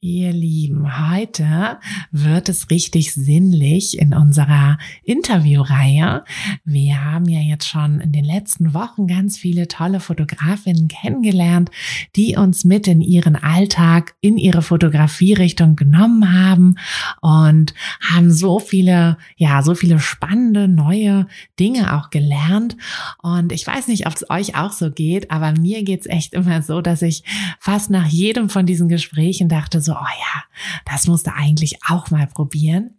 Ihr 0.00 0.32
Lieben, 0.32 1.10
heute 1.10 1.80
wird 2.12 2.48
es 2.48 2.70
richtig 2.70 3.14
sinnlich 3.14 3.98
in 3.98 4.14
unserer 4.14 4.78
Interviewreihe. 5.02 6.22
Wir 6.64 7.04
haben 7.04 7.28
ja 7.28 7.40
jetzt 7.40 7.68
schon 7.68 8.00
in 8.00 8.12
den 8.12 8.24
letzten 8.24 8.74
Wochen 8.74 9.08
ganz 9.08 9.36
viele 9.36 9.66
tolle 9.66 9.98
Fotografinnen 9.98 10.86
kennengelernt, 10.86 11.72
die 12.14 12.36
uns 12.36 12.64
mit 12.64 12.86
in 12.86 13.00
ihren 13.00 13.34
Alltag, 13.34 14.14
in 14.20 14.38
ihre 14.38 14.62
Fotografierichtung 14.62 15.74
genommen 15.74 16.32
haben 16.32 16.76
und 17.20 17.74
haben 18.00 18.30
so 18.30 18.60
viele, 18.60 19.18
ja, 19.36 19.64
so 19.64 19.74
viele 19.74 19.98
spannende 19.98 20.68
neue 20.68 21.26
Dinge 21.58 21.96
auch 21.98 22.10
gelernt. 22.10 22.76
Und 23.20 23.50
ich 23.50 23.66
weiß 23.66 23.88
nicht, 23.88 24.06
ob 24.06 24.14
es 24.14 24.30
euch 24.30 24.56
auch 24.56 24.70
so 24.70 24.92
geht, 24.92 25.32
aber 25.32 25.50
mir 25.58 25.82
geht's 25.82 26.06
echt 26.06 26.34
immer 26.34 26.62
so, 26.62 26.82
dass 26.82 27.02
ich 27.02 27.24
fast 27.58 27.90
nach 27.90 28.06
jedem 28.06 28.48
von 28.48 28.64
diesen 28.64 28.88
Gesprächen 28.88 29.48
dachte, 29.48 29.87
so, 29.88 29.94
oh 29.94 29.96
ja, 29.96 30.42
das 30.84 31.06
musste 31.06 31.32
eigentlich 31.34 31.78
auch 31.88 32.10
mal 32.10 32.26
probieren. 32.26 32.90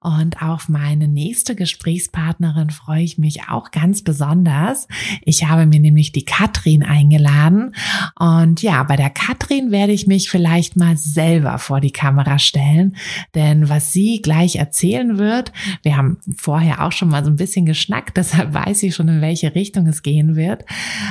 Und 0.00 0.42
auf 0.42 0.68
meine 0.68 1.08
nächste 1.08 1.54
Gesprächspartnerin 1.54 2.68
freue 2.68 3.02
ich 3.02 3.16
mich 3.16 3.48
auch 3.48 3.70
ganz 3.70 4.02
besonders. 4.02 4.86
Ich 5.22 5.46
habe 5.46 5.64
mir 5.64 5.80
nämlich 5.80 6.12
die 6.12 6.26
Katrin 6.26 6.82
eingeladen. 6.82 7.74
Und 8.18 8.60
ja, 8.60 8.82
bei 8.82 8.96
der 8.96 9.08
Katrin 9.08 9.70
werde 9.70 9.94
ich 9.94 10.06
mich 10.06 10.28
vielleicht 10.28 10.76
mal 10.76 10.98
selber 10.98 11.56
vor 11.58 11.80
die 11.80 11.92
Kamera 11.92 12.38
stellen. 12.38 12.96
Denn 13.34 13.70
was 13.70 13.94
sie 13.94 14.20
gleich 14.20 14.56
erzählen 14.56 15.16
wird, 15.16 15.50
wir 15.82 15.96
haben 15.96 16.18
vorher 16.36 16.84
auch 16.84 16.92
schon 16.92 17.08
mal 17.08 17.24
so 17.24 17.30
ein 17.30 17.36
bisschen 17.36 17.64
geschnackt, 17.64 18.16
deshalb 18.18 18.52
weiß 18.52 18.82
ich 18.82 18.94
schon, 18.94 19.08
in 19.08 19.22
welche 19.22 19.54
Richtung 19.54 19.86
es 19.86 20.02
gehen 20.02 20.36
wird. 20.36 20.64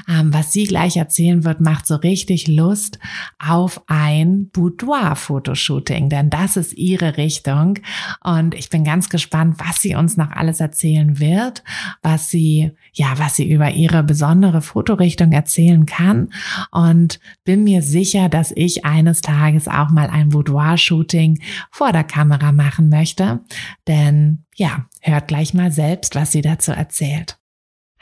Ähm, 0.08 0.32
was 0.32 0.52
sie 0.52 0.66
gleich 0.66 0.96
erzählen 0.96 1.44
wird, 1.44 1.60
macht 1.60 1.88
so 1.88 1.96
richtig 1.96 2.48
Lust 2.48 3.00
auf 3.40 3.82
ein 3.88 4.50
Boudoir 4.50 5.16
Fotoshooting, 5.24 6.10
denn 6.10 6.30
das 6.30 6.58
ist 6.58 6.74
ihre 6.74 7.18
Richtung. 7.18 7.80
Und 8.24 8.54
ich 8.56 8.70
bin 8.70 8.84
ganz 8.84 9.10
gespannt, 9.10 9.56
was 9.58 9.82
sie 9.82 9.96
uns 9.96 10.18
noch 10.18 10.32
alles 10.32 10.60
erzählen 10.60 11.20
wird, 11.20 11.64
was 12.02 12.30
sie, 12.30 12.72
ja, 12.94 13.14
was 13.18 13.36
sie 13.36 13.50
über 13.50 13.72
ihre 13.72 14.04
besondere 14.04 14.62
Fotorichtung 14.62 15.32
erzählen 15.32 15.86
kann. 15.86 16.30
Und 16.72 17.20
bin 17.44 17.64
mir 17.64 17.82
sicher, 17.82 18.30
dass 18.30 18.52
ich 18.56 18.86
eines 18.86 19.22
Tages 19.22 19.68
auch 19.68 19.90
mal 19.90 20.10
ein 20.10 20.30
Boudoir-Shooting 20.30 21.42
vor 21.72 21.92
der 21.92 22.04
Kamera 22.04 22.52
machen 22.52 22.90
möchte. 22.90 23.40
Denn 23.88 24.44
ja, 24.56 24.86
hört 25.02 25.28
gleich 25.28 25.54
mal 25.54 25.72
selbst, 25.72 26.16
was 26.16 26.32
sie 26.32 26.42
dazu 26.42 26.72
erzählt. 26.72 27.38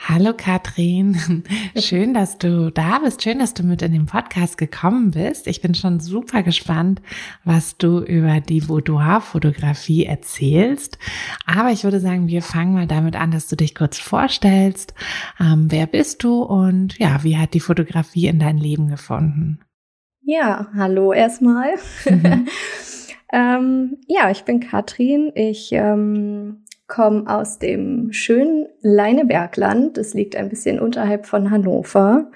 Hallo 0.03 0.33
Katrin, 0.35 1.43
schön, 1.77 2.15
dass 2.15 2.39
du 2.39 2.71
da 2.71 2.99
bist, 3.03 3.21
schön, 3.21 3.37
dass 3.37 3.53
du 3.53 3.61
mit 3.61 3.83
in 3.83 3.93
den 3.93 4.07
Podcast 4.07 4.57
gekommen 4.57 5.11
bist. 5.11 5.45
Ich 5.45 5.61
bin 5.61 5.75
schon 5.75 5.99
super 5.99 6.41
gespannt, 6.41 7.03
was 7.43 7.77
du 7.77 7.99
über 7.99 8.39
die 8.39 8.61
Boudoir-Fotografie 8.61 10.05
erzählst. 10.05 10.97
Aber 11.45 11.69
ich 11.69 11.83
würde 11.83 11.99
sagen, 11.99 12.27
wir 12.27 12.41
fangen 12.41 12.73
mal 12.73 12.87
damit 12.87 13.15
an, 13.15 13.29
dass 13.29 13.47
du 13.47 13.55
dich 13.55 13.75
kurz 13.75 13.99
vorstellst. 13.99 14.95
Ähm, 15.39 15.67
wer 15.69 15.85
bist 15.85 16.23
du 16.23 16.41
und 16.41 16.97
ja, 16.97 17.23
wie 17.23 17.37
hat 17.37 17.53
die 17.53 17.59
Fotografie 17.59 18.25
in 18.25 18.39
dein 18.39 18.57
Leben 18.57 18.87
gefunden? 18.87 19.59
Ja, 20.23 20.67
hallo 20.75 21.13
erstmal. 21.13 21.75
Mhm. 22.09 22.47
ähm, 23.31 23.97
ja, 24.07 24.31
ich 24.31 24.45
bin 24.45 24.61
Katrin. 24.61 25.31
Ich 25.35 25.71
ähm, 25.73 26.63
komme 26.91 27.23
aus 27.25 27.57
dem 27.57 28.11
schönen 28.11 28.67
Leinebergland. 28.81 29.97
Das 29.97 30.13
liegt 30.13 30.35
ein 30.35 30.49
bisschen 30.49 30.77
unterhalb 30.77 31.25
von 31.25 31.49
Hannover. 31.49 32.29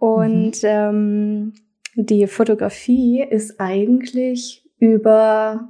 Und 0.00 0.62
mhm. 0.64 0.68
ähm, 0.68 1.52
die 1.94 2.26
Fotografie 2.26 3.22
ist 3.22 3.60
eigentlich 3.60 4.68
über, 4.78 5.68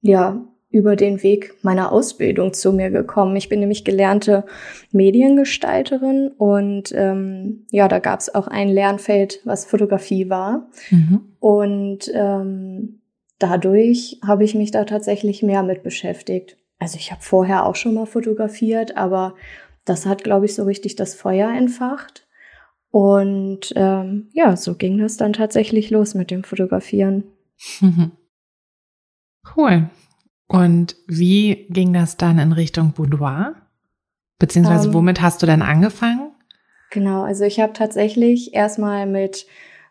ja, 0.00 0.44
über 0.70 0.96
den 0.96 1.22
Weg 1.22 1.54
meiner 1.62 1.92
Ausbildung 1.92 2.52
zu 2.54 2.72
mir 2.72 2.90
gekommen. 2.90 3.36
Ich 3.36 3.48
bin 3.48 3.60
nämlich 3.60 3.84
gelernte 3.84 4.44
Mediengestalterin 4.90 6.32
und 6.36 6.92
ähm, 6.96 7.66
ja, 7.70 7.86
da 7.86 8.00
gab 8.00 8.18
es 8.18 8.34
auch 8.34 8.48
ein 8.48 8.68
Lernfeld, 8.68 9.40
was 9.44 9.64
Fotografie 9.64 10.28
war. 10.28 10.68
Mhm. 10.90 11.20
Und 11.38 12.10
ähm, 12.14 13.00
dadurch 13.38 14.18
habe 14.26 14.42
ich 14.42 14.56
mich 14.56 14.72
da 14.72 14.84
tatsächlich 14.84 15.44
mehr 15.44 15.62
mit 15.62 15.84
beschäftigt. 15.84 16.56
Also 16.80 16.96
ich 16.96 17.12
habe 17.12 17.22
vorher 17.22 17.66
auch 17.66 17.76
schon 17.76 17.94
mal 17.94 18.06
fotografiert, 18.06 18.96
aber 18.96 19.36
das 19.84 20.06
hat, 20.06 20.24
glaube 20.24 20.46
ich, 20.46 20.54
so 20.54 20.64
richtig 20.64 20.96
das 20.96 21.14
Feuer 21.14 21.50
entfacht. 21.50 22.26
Und 22.90 23.72
ähm, 23.76 24.30
ja, 24.32 24.56
so 24.56 24.74
ging 24.74 24.98
das 24.98 25.16
dann 25.16 25.32
tatsächlich 25.32 25.90
los 25.90 26.14
mit 26.14 26.32
dem 26.32 26.42
Fotografieren. 26.42 27.24
Cool. 29.56 29.88
Und 30.48 30.96
wie 31.06 31.66
ging 31.70 31.94
das 31.94 32.18
dann 32.18 32.38
in 32.38 32.52
Richtung 32.52 32.92
Boudoir? 32.92 33.54
Beziehungsweise 34.38 34.88
ähm, 34.88 34.94
womit 34.94 35.22
hast 35.22 35.42
du 35.42 35.46
dann 35.46 35.62
angefangen? 35.62 36.32
Genau, 36.90 37.22
also 37.22 37.44
ich 37.44 37.60
habe 37.60 37.72
tatsächlich 37.72 38.52
erstmal 38.52 39.06
mit 39.06 39.46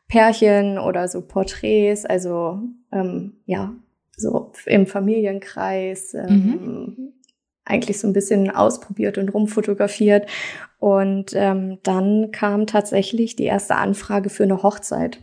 Pärchen 0.08 0.78
oder 0.78 1.08
so 1.08 1.22
Porträts, 1.22 2.06
also 2.06 2.62
ähm, 2.92 3.38
ja, 3.46 3.74
so 4.20 4.52
im 4.66 4.86
Familienkreis 4.86 6.14
ähm, 6.14 6.28
mhm. 6.28 7.14
eigentlich 7.66 8.00
so 8.00 8.08
ein 8.08 8.14
bisschen 8.14 8.50
ausprobiert 8.50 9.18
und 9.18 9.30
rumfotografiert. 9.30 10.28
Und 10.80 11.32
ähm, 11.34 11.80
dann 11.84 12.32
kam 12.32 12.68
tatsächlich 12.68 13.36
die 13.36 13.46
erste 13.46 13.76
Anfrage 13.76 14.30
für 14.30 14.44
eine 14.44 14.64
Hochzeit. 14.64 15.20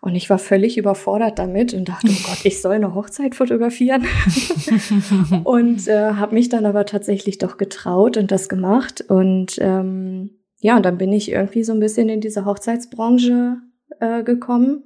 Und 0.00 0.14
ich 0.14 0.30
war 0.30 0.38
völlig 0.38 0.78
überfordert 0.78 1.38
damit 1.38 1.74
und 1.74 1.88
dachte, 1.88 2.08
oh 2.08 2.28
Gott, 2.28 2.40
ich 2.44 2.60
soll 2.60 2.76
eine 2.76 2.94
Hochzeit 2.94 3.34
fotografieren. 3.34 4.06
und 5.44 5.88
äh, 5.88 6.12
habe 6.12 6.34
mich 6.34 6.48
dann 6.48 6.66
aber 6.66 6.86
tatsächlich 6.86 7.38
doch 7.38 7.56
getraut 7.56 8.16
und 8.16 8.30
das 8.30 8.48
gemacht. 8.48 9.04
Und 9.08 9.58
ähm, 9.60 10.30
ja, 10.60 10.76
und 10.76 10.84
dann 10.84 10.98
bin 10.98 11.12
ich 11.12 11.30
irgendwie 11.30 11.64
so 11.64 11.72
ein 11.72 11.80
bisschen 11.80 12.08
in 12.08 12.20
diese 12.20 12.44
Hochzeitsbranche 12.44 13.58
äh, 14.00 14.22
gekommen 14.22 14.84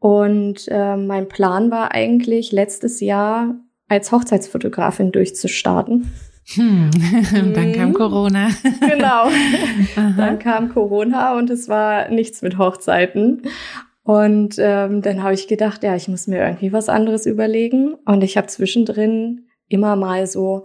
und 0.00 0.66
äh, 0.68 0.96
mein 0.96 1.28
Plan 1.28 1.70
war 1.70 1.92
eigentlich, 1.92 2.52
letztes 2.52 3.00
Jahr 3.00 3.54
als 3.86 4.10
Hochzeitsfotografin 4.10 5.12
durchzustarten. 5.12 6.10
Hm. 6.54 6.90
Dann 7.54 7.72
kam 7.72 7.88
mhm. 7.90 7.94
Corona. 7.94 8.48
genau. 8.80 9.28
Dann 10.16 10.38
kam 10.38 10.70
Corona 10.72 11.36
und 11.36 11.50
es 11.50 11.68
war 11.68 12.08
nichts 12.08 12.40
mit 12.42 12.58
Hochzeiten. 12.58 13.42
Und 14.02 14.56
ähm, 14.58 15.02
dann 15.02 15.22
habe 15.22 15.34
ich 15.34 15.46
gedacht, 15.46 15.84
ja, 15.84 15.94
ich 15.94 16.08
muss 16.08 16.26
mir 16.26 16.40
irgendwie 16.40 16.72
was 16.72 16.88
anderes 16.88 17.26
überlegen. 17.26 17.94
Und 18.06 18.24
ich 18.24 18.36
habe 18.36 18.48
zwischendrin 18.48 19.46
immer 19.68 19.94
mal 19.94 20.26
so 20.26 20.64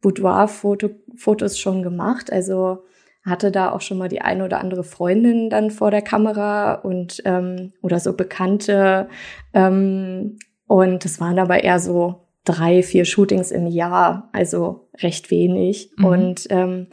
Boudoir-Fotos 0.00 1.58
schon 1.58 1.82
gemacht. 1.82 2.32
Also 2.32 2.84
hatte 3.26 3.50
da 3.50 3.72
auch 3.72 3.80
schon 3.80 3.98
mal 3.98 4.08
die 4.08 4.22
eine 4.22 4.44
oder 4.44 4.60
andere 4.60 4.84
Freundin 4.84 5.50
dann 5.50 5.70
vor 5.70 5.90
der 5.90 6.02
Kamera 6.02 6.74
und 6.74 7.22
ähm, 7.24 7.72
oder 7.82 7.98
so 7.98 8.14
Bekannte. 8.14 9.08
Ähm, 9.52 10.38
und 10.68 11.04
es 11.04 11.20
waren 11.20 11.38
aber 11.38 11.62
eher 11.62 11.80
so 11.80 12.26
drei, 12.44 12.82
vier 12.82 13.04
Shootings 13.04 13.50
im 13.50 13.66
Jahr, 13.66 14.30
also 14.32 14.88
recht 14.98 15.30
wenig. 15.30 15.90
Mhm. 15.96 16.04
Und 16.04 16.46
ähm, 16.50 16.86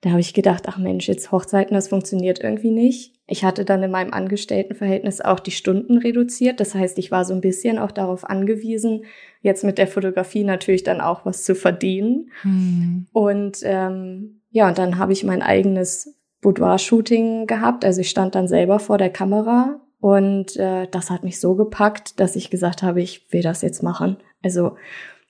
da 0.00 0.10
habe 0.10 0.20
ich 0.20 0.34
gedacht, 0.34 0.64
ach 0.66 0.78
Mensch, 0.78 1.06
jetzt 1.06 1.30
Hochzeiten, 1.30 1.74
das 1.74 1.88
funktioniert 1.88 2.42
irgendwie 2.42 2.70
nicht. 2.70 3.14
Ich 3.26 3.44
hatte 3.44 3.64
dann 3.64 3.82
in 3.82 3.90
meinem 3.90 4.12
Angestelltenverhältnis 4.12 5.22
auch 5.22 5.40
die 5.40 5.50
Stunden 5.50 5.98
reduziert. 5.98 6.60
Das 6.60 6.74
heißt, 6.74 6.98
ich 6.98 7.10
war 7.10 7.24
so 7.24 7.32
ein 7.32 7.40
bisschen 7.40 7.78
auch 7.78 7.90
darauf 7.90 8.28
angewiesen, 8.28 9.04
jetzt 9.40 9.64
mit 9.64 9.78
der 9.78 9.86
Fotografie 9.86 10.44
natürlich 10.44 10.82
dann 10.82 11.00
auch 11.00 11.24
was 11.24 11.44
zu 11.44 11.54
verdienen. 11.54 12.30
Mhm. 12.42 13.06
Und 13.12 13.58
ähm, 13.62 14.40
ja, 14.54 14.68
und 14.68 14.78
dann 14.78 14.98
habe 14.98 15.12
ich 15.12 15.24
mein 15.24 15.42
eigenes 15.42 16.14
Boudoir-Shooting 16.40 17.48
gehabt. 17.48 17.84
Also 17.84 18.02
ich 18.02 18.08
stand 18.08 18.36
dann 18.36 18.46
selber 18.46 18.78
vor 18.78 18.98
der 18.98 19.10
Kamera 19.10 19.80
und 19.98 20.56
äh, 20.56 20.86
das 20.88 21.10
hat 21.10 21.24
mich 21.24 21.40
so 21.40 21.56
gepackt, 21.56 22.20
dass 22.20 22.36
ich 22.36 22.50
gesagt 22.50 22.84
habe, 22.84 23.02
ich 23.02 23.32
will 23.32 23.42
das 23.42 23.62
jetzt 23.62 23.82
machen. 23.82 24.16
Also 24.44 24.76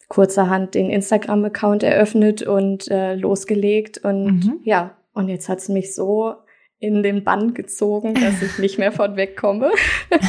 kurzerhand 0.08 0.74
den 0.74 0.90
Instagram-Account 0.90 1.84
eröffnet 1.84 2.42
und 2.42 2.90
äh, 2.90 3.14
losgelegt 3.14 3.96
und 4.04 4.44
mhm. 4.44 4.60
ja, 4.62 4.94
und 5.14 5.30
jetzt 5.30 5.48
hat's 5.48 5.70
mich 5.70 5.94
so 5.94 6.34
in 6.78 7.02
den 7.02 7.24
Bann 7.24 7.54
gezogen, 7.54 8.12
dass 8.12 8.42
ich 8.42 8.58
nicht 8.58 8.78
mehr 8.78 8.92
von 8.92 9.16
wegkomme. 9.16 9.70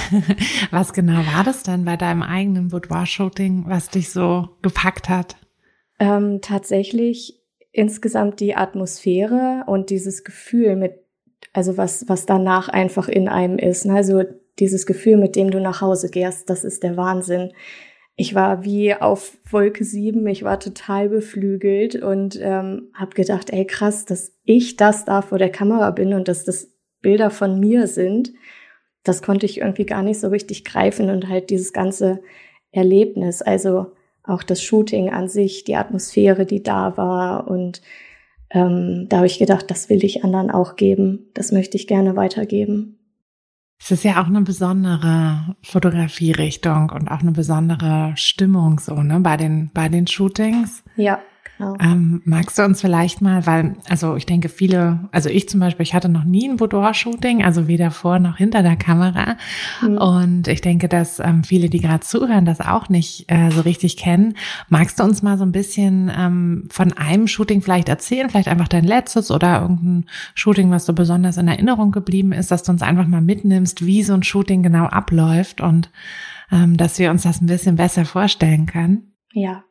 was 0.71 0.93
genau 0.93 1.17
war 1.35 1.43
das 1.43 1.63
denn 1.63 1.83
bei 1.83 1.97
deinem 1.97 2.23
eigenen 2.23 2.69
Boudoir-Shooting, 2.69 3.65
was 3.67 3.89
dich 3.89 4.09
so 4.09 4.47
gepackt 4.61 5.09
hat? 5.09 5.35
Ähm, 5.99 6.39
tatsächlich 6.41 7.44
insgesamt 7.75 8.39
die 8.39 8.55
Atmosphäre 8.55 9.63
und 9.67 9.89
dieses 9.89 10.23
Gefühl 10.23 10.77
mit, 10.77 10.93
also 11.51 11.75
was, 11.77 12.07
was 12.07 12.25
danach 12.25 12.69
einfach 12.69 13.09
in 13.09 13.27
einem 13.27 13.57
ist. 13.57 13.85
Ne? 13.85 13.95
Also 13.95 14.23
dieses 14.59 14.85
Gefühl, 14.85 15.17
mit 15.17 15.35
dem 15.35 15.51
du 15.51 15.59
nach 15.59 15.81
Hause 15.81 16.09
gehst, 16.09 16.49
das 16.49 16.63
ist 16.63 16.83
der 16.83 16.95
Wahnsinn. 16.95 17.51
Ich 18.15 18.33
war 18.33 18.63
wie 18.63 18.93
auf 18.93 19.37
Wolke 19.51 19.83
sieben, 19.83 20.25
ich 20.27 20.43
war 20.43 20.57
total 20.57 21.09
beflügelt 21.09 22.01
und 22.01 22.39
ähm, 22.41 22.91
habe 22.93 23.13
gedacht, 23.13 23.49
ey 23.49 23.65
krass, 23.65 24.05
dass 24.05 24.31
ich 24.45 24.77
das 24.77 25.03
da 25.03 25.21
vor 25.21 25.37
der 25.37 25.51
Kamera 25.51 25.91
bin 25.91 26.13
und 26.13 26.29
dass 26.29 26.45
das 26.45 26.71
Bilder 27.01 27.29
von 27.29 27.59
mir 27.59 27.87
sind. 27.87 28.31
Das 29.03 29.21
konnte 29.21 29.45
ich 29.45 29.59
irgendwie 29.59 29.85
gar 29.85 30.01
nicht 30.01 30.21
so 30.21 30.29
richtig 30.29 30.63
greifen 30.63 31.09
und 31.09 31.27
halt 31.27 31.49
dieses 31.49 31.73
ganze 31.73 32.21
Erlebnis, 32.71 33.41
also 33.41 33.87
auch 34.27 34.43
das 34.43 34.61
Shooting 34.61 35.09
an 35.09 35.27
sich, 35.27 35.63
die 35.63 35.75
Atmosphäre, 35.75 36.45
die 36.45 36.63
da 36.63 36.97
war. 36.97 37.47
Und 37.47 37.81
ähm, 38.49 39.07
da 39.09 39.17
habe 39.17 39.27
ich 39.27 39.39
gedacht, 39.39 39.69
das 39.69 39.89
will 39.89 40.03
ich 40.03 40.23
anderen 40.23 40.51
auch 40.51 40.75
geben. 40.75 41.29
Das 41.33 41.51
möchte 41.51 41.77
ich 41.77 41.87
gerne 41.87 42.15
weitergeben. 42.15 42.99
Es 43.79 43.91
ist 43.91 44.03
ja 44.03 44.21
auch 44.21 44.27
eine 44.27 44.41
besondere 44.41 45.55
Fotografierichtung 45.61 46.91
und 46.91 47.09
auch 47.09 47.19
eine 47.19 47.33
besondere 47.33 48.13
Stimmung 48.15 48.79
so, 48.79 48.95
ne, 48.95 49.19
bei 49.19 49.37
den, 49.37 49.69
bei 49.73 49.89
den 49.89 50.07
Shootings. 50.07 50.83
Ja. 50.95 51.19
Genau. 51.57 51.75
Ähm, 51.79 52.21
magst 52.25 52.57
du 52.57 52.63
uns 52.63 52.81
vielleicht 52.81 53.21
mal, 53.21 53.45
weil, 53.45 53.75
also 53.87 54.15
ich 54.15 54.25
denke 54.25 54.49
viele, 54.49 55.07
also 55.11 55.29
ich 55.29 55.47
zum 55.47 55.61
Beispiel, 55.61 55.83
ich 55.83 55.93
hatte 55.93 56.09
noch 56.09 56.25
nie 56.25 56.49
ein 56.49 56.57
Boudoir-Shooting, 56.57 57.43
also 57.43 57.67
weder 57.67 57.91
vor 57.91 58.19
noch 58.19 58.37
hinter 58.37 58.61
der 58.61 58.75
Kamera. 58.75 59.37
Mhm. 59.81 59.97
Und 59.97 60.47
ich 60.47 60.61
denke, 60.61 60.89
dass 60.89 61.19
ähm, 61.19 61.43
viele, 61.43 61.69
die 61.69 61.79
gerade 61.79 62.01
zuhören, 62.01 62.45
das 62.45 62.59
auch 62.59 62.89
nicht 62.89 63.31
äh, 63.31 63.51
so 63.51 63.61
richtig 63.61 63.95
kennen. 63.95 64.35
Magst 64.67 64.99
du 64.99 65.03
uns 65.03 65.21
mal 65.21 65.37
so 65.37 65.45
ein 65.45 65.53
bisschen 65.53 66.11
ähm, 66.15 66.67
von 66.69 66.91
einem 66.93 67.27
Shooting 67.27 67.61
vielleicht 67.61 67.87
erzählen, 67.87 68.29
vielleicht 68.29 68.49
einfach 68.49 68.67
dein 68.67 68.83
letztes 68.83 69.31
oder 69.31 69.61
irgendein 69.61 70.05
Shooting, 70.33 70.71
was 70.71 70.85
so 70.85 70.93
besonders 70.93 71.37
in 71.37 71.47
Erinnerung 71.47 71.91
geblieben 71.91 72.33
ist, 72.33 72.51
dass 72.51 72.63
du 72.63 72.73
uns 72.73 72.81
einfach 72.81 73.07
mal 73.07 73.21
mitnimmst, 73.21 73.85
wie 73.85 74.03
so 74.03 74.13
ein 74.13 74.23
Shooting 74.23 74.61
genau 74.61 74.85
abläuft 74.85 75.61
und 75.61 75.89
ähm, 76.51 76.75
dass 76.75 76.99
wir 76.99 77.11
uns 77.11 77.23
das 77.23 77.41
ein 77.41 77.47
bisschen 77.47 77.77
besser 77.77 78.03
vorstellen 78.03 78.65
können? 78.65 79.13
Ja, 79.31 79.63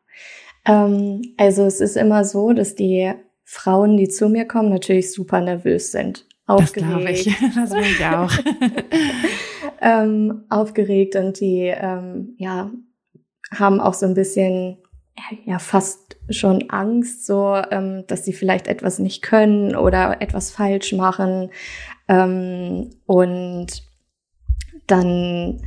ähm, 0.67 1.23
also 1.37 1.65
es 1.65 1.81
ist 1.81 1.97
immer 1.97 2.25
so, 2.25 2.53
dass 2.53 2.75
die 2.75 3.13
Frauen, 3.45 3.97
die 3.97 4.09
zu 4.09 4.29
mir 4.29 4.47
kommen, 4.47 4.71
natürlich 4.71 5.13
super 5.13 5.41
nervös 5.41 5.93
sind. 5.93 6.27
Aufgeregt. 6.47 6.75
Das 6.77 6.89
glaube 6.89 7.11
ich. 7.11 7.41
Das 7.55 7.71
bin 7.71 7.83
ich 7.83 8.05
auch. 8.05 8.33
ähm, 9.81 10.45
aufgeregt 10.51 11.17
und 11.17 11.41
die 11.41 11.73
ähm, 11.75 12.35
ja 12.39 12.71
haben 13.51 13.81
auch 13.81 13.95
so 13.95 14.07
ein 14.07 14.15
bisschen 14.15 14.79
ja 15.45 15.59
fast 15.59 16.17
schon 16.29 16.71
Angst, 16.71 17.27
so 17.27 17.55
ähm, 17.71 18.05
dass 18.07 18.25
sie 18.25 18.33
vielleicht 18.33 18.67
etwas 18.67 18.99
nicht 18.99 19.23
können 19.23 19.77
oder 19.77 20.21
etwas 20.21 20.51
falsch 20.51 20.93
machen 20.93 21.51
ähm, 22.09 22.91
und 23.07 23.67
dann 24.87 25.63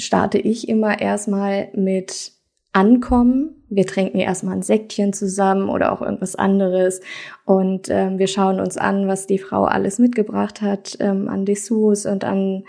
starte 0.00 0.38
ich 0.38 0.68
immer 0.68 1.00
erstmal 1.00 1.70
mit 1.74 2.32
ankommen. 2.78 3.56
Wir 3.68 3.86
trinken 3.86 4.18
erstmal 4.18 4.54
ein 4.54 4.62
Säckchen 4.62 5.12
zusammen 5.12 5.68
oder 5.68 5.92
auch 5.92 6.00
irgendwas 6.00 6.36
anderes 6.36 7.00
und 7.44 7.88
ähm, 7.90 8.18
wir 8.18 8.28
schauen 8.28 8.60
uns 8.60 8.78
an, 8.78 9.08
was 9.08 9.26
die 9.26 9.38
Frau 9.38 9.64
alles 9.64 9.98
mitgebracht 9.98 10.62
hat 10.62 10.96
ähm, 11.00 11.28
an 11.28 11.44
Dessous 11.44 12.06
und 12.06 12.24
an 12.24 12.64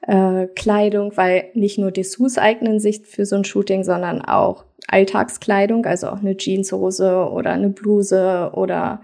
äh, 0.00 0.46
Kleidung, 0.56 1.12
weil 1.16 1.50
nicht 1.54 1.78
nur 1.78 1.90
Dessous 1.90 2.38
eignen 2.38 2.80
sich 2.80 3.02
für 3.04 3.26
so 3.26 3.36
ein 3.36 3.44
Shooting, 3.44 3.84
sondern 3.84 4.22
auch 4.22 4.64
Alltagskleidung, 4.88 5.84
also 5.84 6.08
auch 6.08 6.20
eine 6.20 6.36
Jeanshose 6.36 7.28
oder 7.30 7.50
eine 7.50 7.68
Bluse 7.68 8.50
oder 8.54 9.02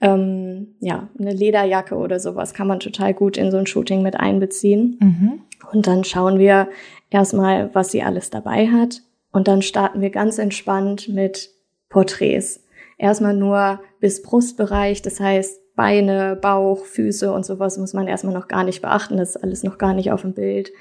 ähm, 0.00 0.74
ja, 0.80 1.08
eine 1.18 1.32
Lederjacke 1.32 1.96
oder 1.96 2.20
sowas 2.20 2.52
kann 2.52 2.68
man 2.68 2.78
total 2.78 3.14
gut 3.14 3.38
in 3.38 3.50
so 3.50 3.56
ein 3.56 3.66
Shooting 3.66 4.02
mit 4.02 4.20
einbeziehen. 4.20 4.98
Mhm. 5.00 5.40
Und 5.72 5.86
dann 5.86 6.04
schauen 6.04 6.38
wir 6.38 6.68
erstmal, 7.10 7.74
was 7.74 7.90
sie 7.90 8.02
alles 8.02 8.28
dabei 8.28 8.68
hat. 8.68 9.00
Und 9.34 9.48
dann 9.48 9.62
starten 9.62 10.00
wir 10.00 10.10
ganz 10.10 10.38
entspannt 10.38 11.08
mit 11.08 11.50
Porträts. 11.88 12.64
Erstmal 12.98 13.34
nur 13.34 13.80
bis 13.98 14.22
Brustbereich, 14.22 15.02
das 15.02 15.18
heißt 15.18 15.74
Beine, 15.74 16.38
Bauch, 16.40 16.84
Füße 16.84 17.32
und 17.32 17.44
sowas 17.44 17.76
muss 17.76 17.94
man 17.94 18.06
erstmal 18.06 18.32
noch 18.32 18.46
gar 18.46 18.62
nicht 18.62 18.80
beachten. 18.80 19.16
Das 19.16 19.30
ist 19.30 19.42
alles 19.42 19.64
noch 19.64 19.76
gar 19.76 19.92
nicht 19.92 20.12
auf 20.12 20.20
dem 20.20 20.34
Bild. 20.34 20.72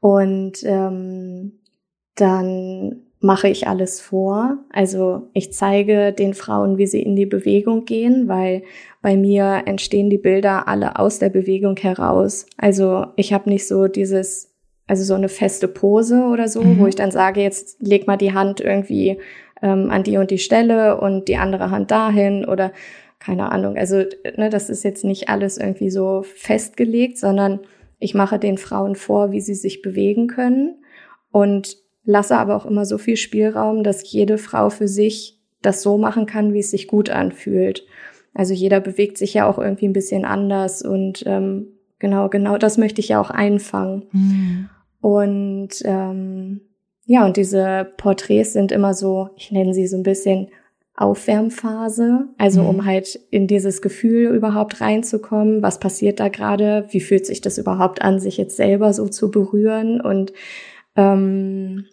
Und 0.00 0.62
ähm, 0.64 1.60
dann 2.14 3.04
mache 3.20 3.48
ich 3.48 3.66
alles 3.66 4.02
vor. 4.02 4.58
Also 4.70 5.30
ich 5.32 5.54
zeige 5.54 6.12
den 6.12 6.34
Frauen, 6.34 6.76
wie 6.76 6.86
sie 6.86 7.02
in 7.02 7.16
die 7.16 7.24
Bewegung 7.24 7.86
gehen, 7.86 8.28
weil 8.28 8.64
bei 9.00 9.16
mir 9.16 9.62
entstehen 9.64 10.10
die 10.10 10.18
Bilder 10.18 10.68
alle 10.68 10.98
aus 10.98 11.20
der 11.20 11.30
Bewegung 11.30 11.78
heraus. 11.78 12.44
Also 12.58 13.06
ich 13.16 13.32
habe 13.32 13.48
nicht 13.48 13.66
so 13.66 13.88
dieses 13.88 14.57
also 14.88 15.04
so 15.04 15.14
eine 15.14 15.28
feste 15.28 15.68
Pose 15.68 16.24
oder 16.24 16.48
so, 16.48 16.62
mhm. 16.62 16.80
wo 16.80 16.86
ich 16.86 16.96
dann 16.96 17.10
sage, 17.10 17.40
jetzt 17.40 17.80
leg 17.80 18.06
mal 18.06 18.16
die 18.16 18.32
Hand 18.32 18.60
irgendwie 18.60 19.18
ähm, 19.62 19.90
an 19.90 20.02
die 20.02 20.16
und 20.16 20.30
die 20.30 20.38
Stelle 20.38 21.00
und 21.00 21.28
die 21.28 21.36
andere 21.36 21.70
Hand 21.70 21.90
dahin 21.90 22.44
oder 22.44 22.72
keine 23.20 23.52
Ahnung. 23.52 23.76
Also 23.76 24.04
ne, 24.36 24.48
das 24.50 24.70
ist 24.70 24.84
jetzt 24.84 25.04
nicht 25.04 25.28
alles 25.28 25.58
irgendwie 25.58 25.90
so 25.90 26.22
festgelegt, 26.22 27.18
sondern 27.18 27.60
ich 27.98 28.14
mache 28.14 28.38
den 28.38 28.58
Frauen 28.58 28.94
vor, 28.94 29.30
wie 29.30 29.40
sie 29.40 29.54
sich 29.54 29.82
bewegen 29.82 30.26
können 30.26 30.76
und 31.30 31.76
lasse 32.04 32.36
aber 32.36 32.56
auch 32.56 32.64
immer 32.64 32.86
so 32.86 32.96
viel 32.96 33.16
Spielraum, 33.16 33.82
dass 33.84 34.10
jede 34.10 34.38
Frau 34.38 34.70
für 34.70 34.88
sich 34.88 35.38
das 35.60 35.82
so 35.82 35.98
machen 35.98 36.26
kann, 36.26 36.54
wie 36.54 36.60
es 36.60 36.70
sich 36.70 36.88
gut 36.88 37.10
anfühlt. 37.10 37.84
Also 38.32 38.54
jeder 38.54 38.80
bewegt 38.80 39.18
sich 39.18 39.34
ja 39.34 39.46
auch 39.46 39.58
irgendwie 39.58 39.88
ein 39.88 39.92
bisschen 39.92 40.24
anders 40.24 40.82
und 40.82 41.24
ähm, 41.26 41.72
genau, 41.98 42.28
genau 42.28 42.56
das 42.56 42.78
möchte 42.78 43.00
ich 43.00 43.08
ja 43.08 43.20
auch 43.20 43.30
einfangen. 43.30 44.04
Mhm. 44.12 44.70
Und 45.00 45.70
ähm, 45.84 46.60
ja, 47.06 47.24
und 47.24 47.36
diese 47.36 47.86
Porträts 47.96 48.52
sind 48.52 48.72
immer 48.72 48.94
so, 48.94 49.30
ich 49.36 49.50
nenne 49.50 49.72
sie 49.72 49.86
so 49.86 49.96
ein 49.96 50.02
bisschen 50.02 50.48
Aufwärmphase, 50.94 52.26
also 52.38 52.62
mhm. 52.62 52.68
um 52.68 52.84
halt 52.84 53.20
in 53.30 53.46
dieses 53.46 53.82
Gefühl 53.82 54.34
überhaupt 54.34 54.80
reinzukommen, 54.80 55.62
was 55.62 55.78
passiert 55.78 56.18
da 56.18 56.28
gerade, 56.28 56.86
wie 56.90 57.00
fühlt 57.00 57.24
sich 57.24 57.40
das 57.40 57.56
überhaupt 57.56 58.02
an, 58.02 58.18
sich 58.18 58.36
jetzt 58.36 58.56
selber 58.56 58.92
so 58.92 59.08
zu 59.08 59.30
berühren 59.30 60.00
und 60.00 60.32
ähm, 60.96 61.84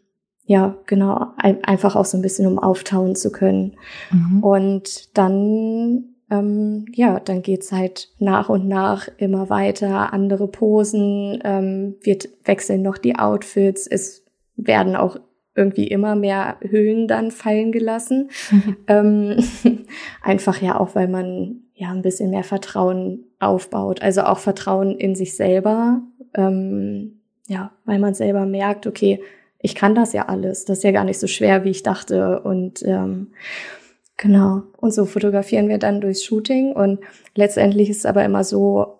ja, 0.47 0.75
genau, 0.88 1.33
ein, 1.38 1.63
einfach 1.63 1.95
auch 1.95 2.05
so 2.05 2.17
ein 2.17 2.24
bisschen 2.24 2.47
um 2.47 2.57
auftauen 2.57 3.15
zu 3.15 3.31
können. 3.31 3.77
Mhm. 4.12 4.43
Und 4.43 5.17
dann 5.17 6.14
ähm, 6.29 6.86
ja, 6.94 7.20
dann 7.20 7.41
geht's 7.41 7.72
halt 7.72 8.10
nach 8.20 8.50
und 8.50 8.67
nach 8.67 9.08
immer 9.17 9.50
weiter, 9.50 10.13
andere 10.13 10.48
Posen, 10.48 11.39
ähm, 11.44 11.96
wird 12.01 12.29
wechseln 12.44 12.82
noch 12.82 12.98
die 12.98 13.15
Outfits, 13.17 13.88
es 13.88 14.25
werden 14.55 14.96
auch 14.96 15.17
irgendwie 15.55 15.88
immer 15.88 16.15
mehr 16.15 16.58
Höhen 16.62 17.08
dann 17.08 17.32
fallen 17.32 17.72
gelassen. 17.72 18.29
Mhm. 18.51 18.77
Ähm, 18.88 19.38
einfach 20.22 20.62
ja 20.62 20.79
auch, 20.79 20.96
weil 20.96 21.08
man 21.08 21.62
ja 21.74 21.91
ein 21.91 22.01
bisschen 22.01 22.29
mehr 22.29 22.44
Vertrauen 22.44 23.25
aufbaut, 23.39 24.01
also 24.01 24.22
auch 24.22 24.39
Vertrauen 24.39 24.98
in 24.98 25.15
sich 25.15 25.36
selber. 25.36 26.01
Ähm, 26.34 27.22
ja, 27.48 27.72
weil 27.86 28.00
man 28.00 28.13
selber 28.13 28.46
merkt, 28.46 28.88
okay, 28.88 29.22
ich 29.60 29.75
kann 29.75 29.96
das 29.96 30.13
ja 30.13 30.27
alles, 30.27 30.65
das 30.65 30.79
ist 30.79 30.84
ja 30.84 30.91
gar 30.91 31.03
nicht 31.03 31.20
so 31.20 31.27
schwer, 31.27 31.63
wie 31.63 31.72
ich 31.72 31.84
dachte 31.84 32.41
und 32.41 32.84
ähm, 32.84 33.32
Genau. 34.17 34.63
Und 34.77 34.93
so 34.93 35.05
fotografieren 35.05 35.67
wir 35.67 35.77
dann 35.77 36.01
durchs 36.01 36.24
Shooting. 36.24 36.72
Und 36.72 37.00
letztendlich 37.36 37.89
ist 37.89 38.00
es 38.00 38.05
aber 38.05 38.24
immer 38.24 38.43
so, 38.43 39.00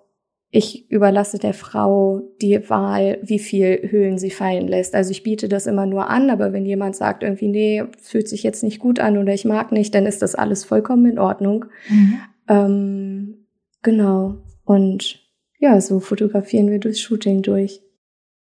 ich 0.52 0.90
überlasse 0.90 1.38
der 1.38 1.54
Frau 1.54 2.22
die 2.42 2.70
Wahl, 2.70 3.20
wie 3.22 3.40
viel 3.40 3.90
Höhlen 3.92 4.18
sie 4.18 4.30
fallen 4.30 4.68
lässt. 4.68 4.96
Also 4.96 5.12
ich 5.12 5.24
biete 5.24 5.50
das 5.50 5.68
immer 5.68 5.86
nur 5.86 6.10
an, 6.10 6.30
aber 6.30 6.54
wenn 6.54 6.66
jemand 6.66 6.96
sagt 6.96 7.24
irgendwie, 7.24 7.50
nee, 7.50 7.84
fühlt 8.02 8.30
sich 8.30 8.44
jetzt 8.44 8.64
nicht 8.64 8.80
gut 8.80 9.00
an 9.00 9.18
oder 9.18 9.34
ich 9.34 9.44
mag 9.44 9.72
nicht, 9.72 9.94
dann 9.94 10.06
ist 10.06 10.22
das 10.22 10.36
alles 10.36 10.64
vollkommen 10.64 11.06
in 11.06 11.20
Ordnung. 11.20 11.66
Mhm. 11.90 12.20
Ähm, 12.48 13.48
genau. 13.82 14.38
Und 14.64 15.20
ja, 15.60 15.80
so 15.82 16.00
fotografieren 16.00 16.70
wir 16.70 16.80
durchs 16.80 17.02
Shooting 17.02 17.42
durch. 17.42 17.82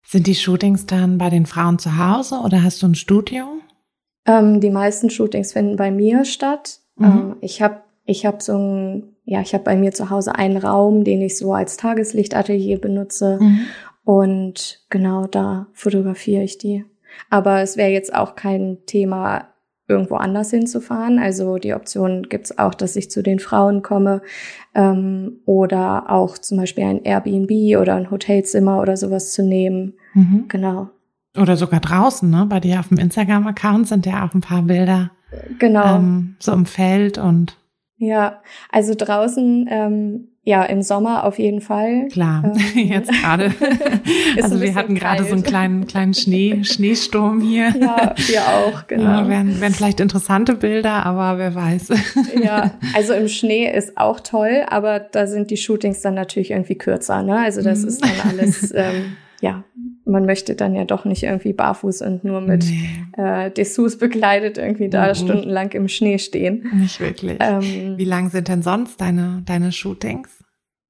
Sind 0.05 0.27
die 0.27 0.35
Shootings 0.35 0.85
dann 0.85 1.17
bei 1.17 1.29
den 1.29 1.45
Frauen 1.45 1.79
zu 1.79 1.97
Hause 1.97 2.41
oder 2.43 2.63
hast 2.63 2.81
du 2.83 2.87
ein 2.87 2.95
Studio? 2.95 3.45
Ähm, 4.25 4.59
die 4.61 4.69
meisten 4.69 5.09
Shootings 5.09 5.53
finden 5.53 5.75
bei 5.75 5.91
mir 5.91 6.25
statt. 6.25 6.79
Mhm. 6.95 7.05
Ähm, 7.05 7.35
ich 7.41 7.61
habe 7.61 7.81
ich 8.05 8.25
hab 8.25 8.41
so 8.41 8.57
ein 8.57 9.13
ja, 9.25 9.41
ich 9.41 9.53
habe 9.53 9.63
bei 9.63 9.75
mir 9.75 9.93
zu 9.93 10.09
Hause 10.09 10.35
einen 10.35 10.57
Raum, 10.57 11.03
den 11.03 11.21
ich 11.21 11.37
so 11.37 11.53
als 11.53 11.77
Tageslichtatelier 11.77 12.79
benutze. 12.79 13.39
Mhm. 13.39 13.59
Und 14.03 14.85
genau 14.89 15.27
da 15.27 15.67
fotografiere 15.73 16.43
ich 16.43 16.57
die. 16.57 16.85
Aber 17.29 17.61
es 17.61 17.77
wäre 17.77 17.91
jetzt 17.91 18.13
auch 18.13 18.35
kein 18.35 18.79
Thema, 18.85 19.49
irgendwo 19.87 20.15
anders 20.15 20.49
hinzufahren. 20.49 21.19
Also 21.19 21.57
die 21.57 21.73
Option 21.73 22.23
gibt's 22.23 22.57
auch, 22.57 22.73
dass 22.73 22.95
ich 22.95 23.11
zu 23.11 23.21
den 23.21 23.39
Frauen 23.39 23.81
komme 23.81 24.21
ähm, 24.75 25.41
oder 25.45 26.09
auch 26.09 26.37
zum 26.37 26.57
Beispiel 26.57 26.85
ein 26.85 27.03
Airbnb 27.03 27.79
oder 27.79 27.95
ein 27.95 28.09
Hotelzimmer 28.09 28.81
oder 28.81 28.97
sowas 28.97 29.31
zu 29.31 29.43
nehmen. 29.43 29.93
Mhm. 30.13 30.45
Genau. 30.47 30.89
Oder 31.37 31.57
sogar 31.57 31.79
draußen, 31.79 32.29
ne? 32.29 32.45
Bei 32.47 32.59
dir 32.59 32.79
auf 32.79 32.89
dem 32.89 32.97
Instagram-Account 32.97 33.87
sind 33.87 34.05
ja 34.05 34.25
auch 34.25 34.33
ein 34.33 34.41
paar 34.41 34.61
Bilder. 34.63 35.11
Genau. 35.59 35.95
Ähm, 35.95 36.35
so 36.39 36.51
im 36.51 36.65
Feld 36.65 37.17
und. 37.17 37.57
Ja, 37.97 38.41
also 38.69 38.93
draußen 38.95 39.67
ähm, 39.69 40.27
ja, 40.45 40.63
im 40.63 40.81
Sommer 40.81 41.23
auf 41.23 41.39
jeden 41.39 41.61
Fall. 41.61 42.09
Klar, 42.11 42.43
ähm, 42.43 42.87
jetzt 42.89 43.09
gerade. 43.11 43.53
also 44.41 44.61
wir 44.61 44.75
hatten 44.75 44.93
gerade 44.95 45.23
so 45.23 45.31
einen 45.31 45.43
kleinen, 45.43 45.87
kleinen 45.87 46.13
Schnee, 46.13 46.63
Schneesturm 46.65 47.39
hier. 47.39 47.73
Ja, 47.79 48.13
wir 48.17 48.41
auch, 48.41 48.87
genau. 48.87 49.21
Ja, 49.21 49.29
wären, 49.29 49.61
wären 49.61 49.73
vielleicht 49.73 50.01
interessante 50.01 50.55
Bilder, 50.55 51.05
aber 51.05 51.37
wer 51.37 51.55
weiß. 51.55 51.93
ja, 52.43 52.71
also 52.93 53.13
im 53.13 53.29
Schnee 53.29 53.73
ist 53.73 53.97
auch 53.97 54.19
toll, 54.19 54.65
aber 54.67 54.99
da 54.99 55.27
sind 55.27 55.49
die 55.49 55.57
Shootings 55.57 56.01
dann 56.01 56.15
natürlich 56.15 56.51
irgendwie 56.51 56.77
kürzer, 56.77 57.23
ne? 57.23 57.39
Also 57.39 57.61
das 57.61 57.83
mhm. 57.83 57.87
ist 57.87 58.03
dann 58.03 58.29
alles, 58.29 58.73
ähm, 58.75 59.15
ja, 59.39 59.63
man 60.05 60.25
möchte 60.25 60.55
dann 60.55 60.75
ja 60.75 60.85
doch 60.85 61.05
nicht 61.05 61.23
irgendwie 61.23 61.53
barfuß 61.53 62.01
und 62.01 62.23
nur 62.23 62.41
mit 62.41 62.65
nee. 62.65 63.21
äh, 63.21 63.51
Dessous 63.51 63.97
bekleidet 63.97 64.57
irgendwie 64.57 64.89
da 64.89 65.09
mhm. 65.09 65.15
stundenlang 65.15 65.71
im 65.71 65.87
Schnee 65.87 66.17
stehen. 66.17 66.69
Nicht 66.73 66.99
wirklich. 66.99 67.37
Ähm, 67.39 67.97
Wie 67.97 68.05
lang 68.05 68.29
sind 68.29 68.47
denn 68.47 68.61
sonst 68.61 68.99
deine, 68.99 69.43
deine 69.45 69.71
Shootings? 69.71 70.43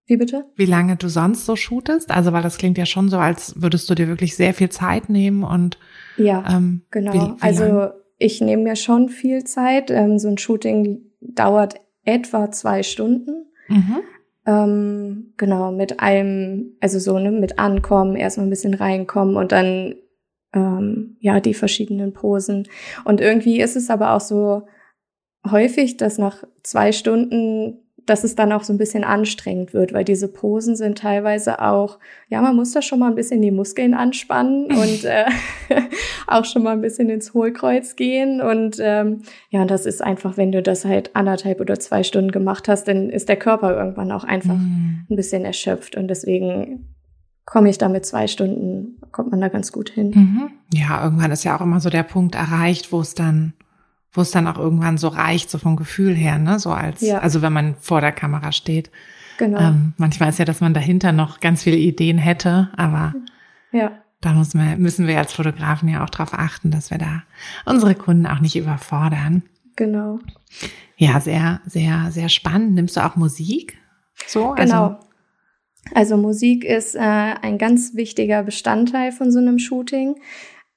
Wie 0.06 0.18
bitte? 0.18 0.46
Wie 0.56 0.66
lange 0.66 0.98
du 0.98 1.08
sonst 1.08 1.46
so 1.46 1.56
shootest? 1.56 2.12
Also, 2.12 2.34
weil 2.34 2.44
das 2.44 2.58
klingt 2.58 2.78
ja 2.78 2.86
schon 2.86 3.08
so, 3.10 3.18
als 3.18 3.62
würdest 3.62 3.90
du 3.90 3.96
dir 3.96 4.08
wirklich 4.08 4.36
sehr 4.36 4.54
viel 4.54 4.70
Zeit 4.70 5.10
nehmen 5.10 5.44
und 5.44 5.78
ja, 6.18 6.44
ähm, 6.50 6.82
genau. 6.92 7.14
Wie, 7.14 7.20
wie 7.20 7.42
also 7.42 7.90
ich 8.18 8.42
nehme 8.42 8.64
mir 8.64 8.76
schon 8.76 9.10
viel 9.10 9.44
Zeit. 9.46 9.92
Ähm, 9.92 10.20
so 10.20 10.28
ein 10.28 10.38
Shooting 10.38 11.02
dauert 11.22 11.76
etwa 12.04 12.52
zwei 12.52 12.84
Stunden. 12.84 13.46
Mhm. 13.70 14.02
Ähm, 14.46 15.34
genau, 15.38 15.72
mit 15.72 16.00
allem, 16.00 16.76
also 16.82 17.00
so, 17.00 17.18
ne, 17.18 17.32
mit 17.32 17.60
Ankommen, 17.60 18.16
erstmal 18.16 18.48
ein 18.48 18.50
bisschen 18.50 18.74
reinkommen 18.74 19.38
und 19.38 19.52
dann 19.52 19.96
ähm, 20.54 21.18
ja, 21.20 21.40
die 21.40 21.54
verschiedenen 21.54 22.14
Posen. 22.14 22.68
Und 23.06 23.22
irgendwie 23.22 23.60
ist 23.60 23.76
es 23.76 23.90
aber 23.90 24.14
auch 24.14 24.22
so 24.22 24.68
häufig, 25.50 25.98
dass 25.98 26.18
nach 26.18 26.44
zwei 26.64 26.92
Stunden 26.92 27.83
dass 28.06 28.24
es 28.24 28.36
dann 28.36 28.52
auch 28.52 28.64
so 28.64 28.74
ein 28.74 28.78
bisschen 28.78 29.04
anstrengend 29.04 29.74
wird, 29.74 29.94
weil 29.94 30.04
diese 30.04 30.28
Posen 30.28 30.76
sind 30.76 30.98
teilweise 30.98 31.62
auch, 31.62 32.00
ja, 32.28 32.42
man 32.42 32.56
muss 32.56 32.72
da 32.72 32.82
schon 32.82 33.00
mal 33.00 33.08
ein 33.08 33.16
bisschen 33.16 33.42
die 33.42 33.52
Muskeln 33.52 33.94
anspannen 33.94 34.66
und 34.72 35.06
äh, 35.06 35.26
auch 36.28 36.46
schon 36.46 36.64
mal 36.64 36.72
ein 36.72 36.82
bisschen 36.82 37.10
ins 37.10 37.34
Hohlkreuz 37.34 37.96
gehen. 37.96 38.42
Und 38.42 38.78
ähm, 38.80 39.22
ja, 39.50 39.66
das 39.66 39.86
ist 39.86 40.04
einfach, 40.04 40.38
wenn 40.38 40.52
du 40.52 40.62
das 40.62 40.86
halt 40.86 41.16
anderthalb 41.16 41.62
oder 41.62 41.80
zwei 41.80 42.04
Stunden 42.04 42.32
gemacht 42.32 42.68
hast, 42.68 42.88
dann 42.88 43.10
ist 43.10 43.30
der 43.30 43.38
Körper 43.38 43.76
irgendwann 43.76 44.12
auch 44.12 44.24
einfach 44.24 44.56
mm. 44.56 45.08
ein 45.10 45.16
bisschen 45.16 45.46
erschöpft. 45.46 45.96
Und 45.96 46.08
deswegen 46.10 46.90
komme 47.46 47.70
ich 47.70 47.78
da 47.78 47.90
mit 47.90 48.06
zwei 48.06 48.28
Stunden, 48.28 49.00
kommt 49.12 49.32
man 49.32 49.42
da 49.42 49.48
ganz 49.48 49.72
gut 49.72 49.90
hin. 49.90 50.12
Mhm. 50.16 50.50
Ja, 50.74 51.04
irgendwann 51.04 51.32
ist 51.32 51.44
ja 51.44 51.56
auch 51.56 51.62
immer 51.62 51.80
so 51.80 51.90
der 51.90 52.04
Punkt 52.04 52.36
erreicht, 52.36 52.92
wo 52.92 53.02
es 53.02 53.16
dann 53.16 53.54
wo 54.14 54.22
es 54.22 54.32
dann 54.32 54.48
auch 54.48 54.58
irgendwann 54.58 54.98
so 54.98 55.08
reicht, 55.08 55.50
so 55.50 55.58
vom 55.58 55.76
Gefühl 55.76 56.14
her, 56.14 56.38
ne? 56.38 56.60
So 56.60 56.72
als, 56.72 57.02
ja. 57.02 57.18
also 57.18 57.42
wenn 57.42 57.54
man 57.54 57.76
vor 57.76 58.00
der 58.00 58.12
Kamera 58.12 58.52
steht. 58.52 58.92
Genau. 59.40 59.60
Ähm, 59.60 59.94
manchmal 59.98 60.30
ist 60.30 60.40
ja, 60.40 60.46
dass 60.46 60.62
man 60.62 60.76
dahinter 60.76 61.12
noch 61.12 61.40
ganz 61.40 61.64
viele 61.64 61.78
Ideen 61.78 62.20
hätte, 62.20 62.70
aber 62.78 63.14
ja. 63.72 63.92
da 64.22 64.34
müssen 64.34 64.62
wir, 64.64 64.78
müssen 64.78 65.08
wir 65.08 65.18
als 65.18 65.34
Fotografen 65.34 65.90
ja 65.90 66.04
auch 66.04 66.10
darauf 66.10 66.34
achten, 66.34 66.70
dass 66.70 66.92
wir 66.92 67.00
da 67.00 67.24
unsere 67.66 67.96
Kunden 67.96 68.28
auch 68.28 68.40
nicht 68.40 68.56
überfordern. 68.56 69.42
Genau. 69.76 70.20
Ja, 70.98 71.20
sehr, 71.20 71.62
sehr, 71.66 72.12
sehr 72.12 72.30
spannend. 72.30 72.76
Nimmst 72.76 72.96
du 72.96 73.04
auch 73.04 73.16
Musik? 73.16 73.80
So? 74.28 74.52
Also 74.52 74.64
genau. 74.64 74.86
Also, 74.86 75.00
also 75.96 76.18
Musik 76.18 76.64
ist 76.64 76.96
äh, 76.96 77.00
ein 77.00 77.58
ganz 77.58 77.96
wichtiger 77.96 78.44
Bestandteil 78.44 79.12
von 79.12 79.32
so 79.32 79.40
einem 79.40 79.58
Shooting. 79.58 80.16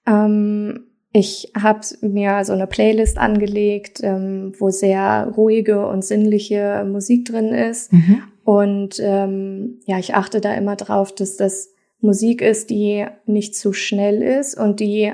Ähm, 0.06 0.86
ich 1.16 1.50
habe 1.58 1.80
mir 2.02 2.44
so 2.44 2.52
eine 2.52 2.66
Playlist 2.66 3.16
angelegt, 3.16 4.00
ähm, 4.02 4.52
wo 4.58 4.68
sehr 4.68 5.32
ruhige 5.34 5.86
und 5.86 6.04
sinnliche 6.04 6.86
Musik 6.86 7.24
drin 7.24 7.54
ist. 7.54 7.90
Mhm. 7.92 8.22
Und 8.44 9.00
ähm, 9.02 9.80
ja, 9.86 9.98
ich 9.98 10.14
achte 10.14 10.42
da 10.42 10.52
immer 10.54 10.76
drauf, 10.76 11.14
dass 11.14 11.36
das 11.36 11.72
Musik 12.00 12.42
ist, 12.42 12.68
die 12.68 13.06
nicht 13.24 13.56
zu 13.56 13.72
schnell 13.72 14.22
ist 14.22 14.58
und 14.58 14.78
die 14.80 15.12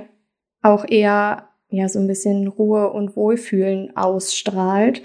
auch 0.60 0.84
eher 0.88 1.48
ja 1.70 1.88
so 1.88 2.00
ein 2.00 2.08
bisschen 2.08 2.48
Ruhe 2.48 2.92
und 2.92 3.16
Wohlfühlen 3.16 3.96
ausstrahlt 3.96 5.02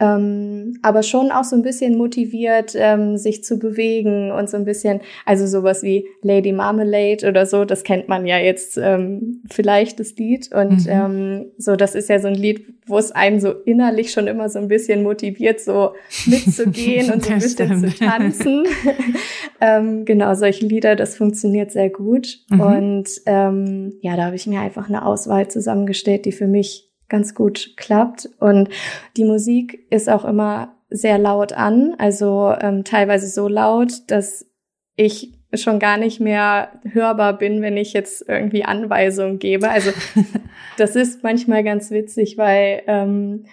ähm, 0.00 0.78
aber 0.82 1.02
schon 1.02 1.30
auch 1.30 1.44
so 1.44 1.56
ein 1.56 1.62
bisschen 1.62 1.96
motiviert, 1.96 2.72
ähm, 2.76 3.16
sich 3.16 3.42
zu 3.42 3.58
bewegen 3.58 4.30
und 4.30 4.48
so 4.48 4.56
ein 4.56 4.64
bisschen, 4.64 5.00
also 5.24 5.46
sowas 5.46 5.82
wie 5.82 6.06
Lady 6.22 6.52
Marmalade 6.52 7.26
oder 7.28 7.46
so, 7.46 7.64
das 7.64 7.82
kennt 7.82 8.08
man 8.08 8.26
ja 8.26 8.38
jetzt 8.38 8.78
ähm, 8.78 9.42
vielleicht 9.50 9.98
das 9.98 10.14
Lied 10.16 10.52
und 10.54 10.86
mhm. 10.86 10.90
ähm, 10.90 11.46
so, 11.58 11.74
das 11.74 11.96
ist 11.96 12.08
ja 12.08 12.20
so 12.20 12.28
ein 12.28 12.34
Lied, 12.34 12.64
wo 12.86 12.96
es 12.96 13.10
einen 13.10 13.40
so 13.40 13.50
innerlich 13.50 14.12
schon 14.12 14.28
immer 14.28 14.48
so 14.48 14.60
ein 14.60 14.68
bisschen 14.68 15.02
motiviert, 15.02 15.60
so 15.60 15.94
mitzugehen 16.26 17.10
und 17.12 17.24
so 17.24 17.32
ein 17.32 17.40
bisschen 17.40 17.80
zu 17.80 17.98
tanzen. 17.98 18.64
ähm, 19.60 20.04
genau, 20.04 20.34
solche 20.34 20.64
Lieder, 20.64 20.94
das 20.94 21.16
funktioniert 21.16 21.72
sehr 21.72 21.90
gut 21.90 22.38
mhm. 22.50 22.60
und 22.60 23.08
ähm, 23.26 23.94
ja, 24.00 24.16
da 24.16 24.26
habe 24.26 24.36
ich 24.36 24.46
mir 24.46 24.60
einfach 24.60 24.88
eine 24.88 25.04
Auswahl 25.04 25.48
zusammengestellt, 25.48 26.24
die 26.24 26.32
für 26.32 26.46
mich 26.46 26.87
ganz 27.08 27.34
gut 27.34 27.74
klappt. 27.76 28.28
Und 28.38 28.68
die 29.16 29.24
Musik 29.24 29.86
ist 29.90 30.08
auch 30.08 30.24
immer 30.24 30.74
sehr 30.90 31.18
laut 31.18 31.52
an, 31.52 31.94
also 31.98 32.54
ähm, 32.60 32.84
teilweise 32.84 33.28
so 33.28 33.46
laut, 33.46 33.92
dass 34.08 34.46
ich 34.96 35.34
schon 35.54 35.78
gar 35.78 35.96
nicht 35.96 36.20
mehr 36.20 36.80
hörbar 36.84 37.38
bin, 37.38 37.62
wenn 37.62 37.76
ich 37.76 37.92
jetzt 37.92 38.26
irgendwie 38.28 38.64
Anweisungen 38.64 39.38
gebe. 39.38 39.70
Also 39.70 39.90
das 40.76 40.96
ist 40.96 41.22
manchmal 41.22 41.64
ganz 41.64 41.90
witzig, 41.90 42.36
weil 42.36 42.82
ähm, 42.86 43.46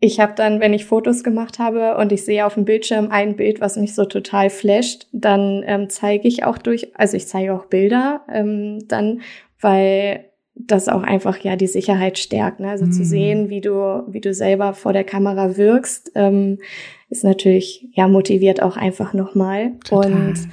ich 0.00 0.18
habe 0.18 0.32
dann, 0.34 0.60
wenn 0.60 0.72
ich 0.72 0.86
Fotos 0.86 1.22
gemacht 1.22 1.58
habe 1.58 1.96
und 1.98 2.10
ich 2.10 2.24
sehe 2.24 2.46
auf 2.46 2.54
dem 2.54 2.64
Bildschirm 2.64 3.10
ein 3.10 3.36
Bild, 3.36 3.60
was 3.60 3.76
mich 3.76 3.94
so 3.94 4.06
total 4.06 4.48
flasht, 4.48 5.06
dann 5.12 5.62
ähm, 5.66 5.90
zeige 5.90 6.26
ich 6.26 6.44
auch 6.44 6.58
durch, 6.58 6.96
also 6.96 7.16
ich 7.16 7.28
zeige 7.28 7.54
auch 7.54 7.66
Bilder 7.66 8.22
ähm, 8.32 8.88
dann, 8.88 9.20
weil 9.60 10.29
das 10.66 10.88
auch 10.88 11.02
einfach 11.02 11.38
ja 11.38 11.56
die 11.56 11.66
Sicherheit 11.66 12.18
stärkt. 12.18 12.60
Ne? 12.60 12.70
Also 12.70 12.86
mhm. 12.86 12.92
zu 12.92 13.04
sehen, 13.04 13.48
wie 13.48 13.60
du, 13.60 14.04
wie 14.08 14.20
du 14.20 14.34
selber 14.34 14.74
vor 14.74 14.92
der 14.92 15.04
Kamera 15.04 15.56
wirkst, 15.56 16.12
ähm, 16.14 16.58
ist 17.08 17.24
natürlich 17.24 17.88
ja 17.92 18.08
motiviert 18.08 18.62
auch 18.62 18.76
einfach 18.76 19.14
nochmal. 19.14 19.72
Und 19.90 20.48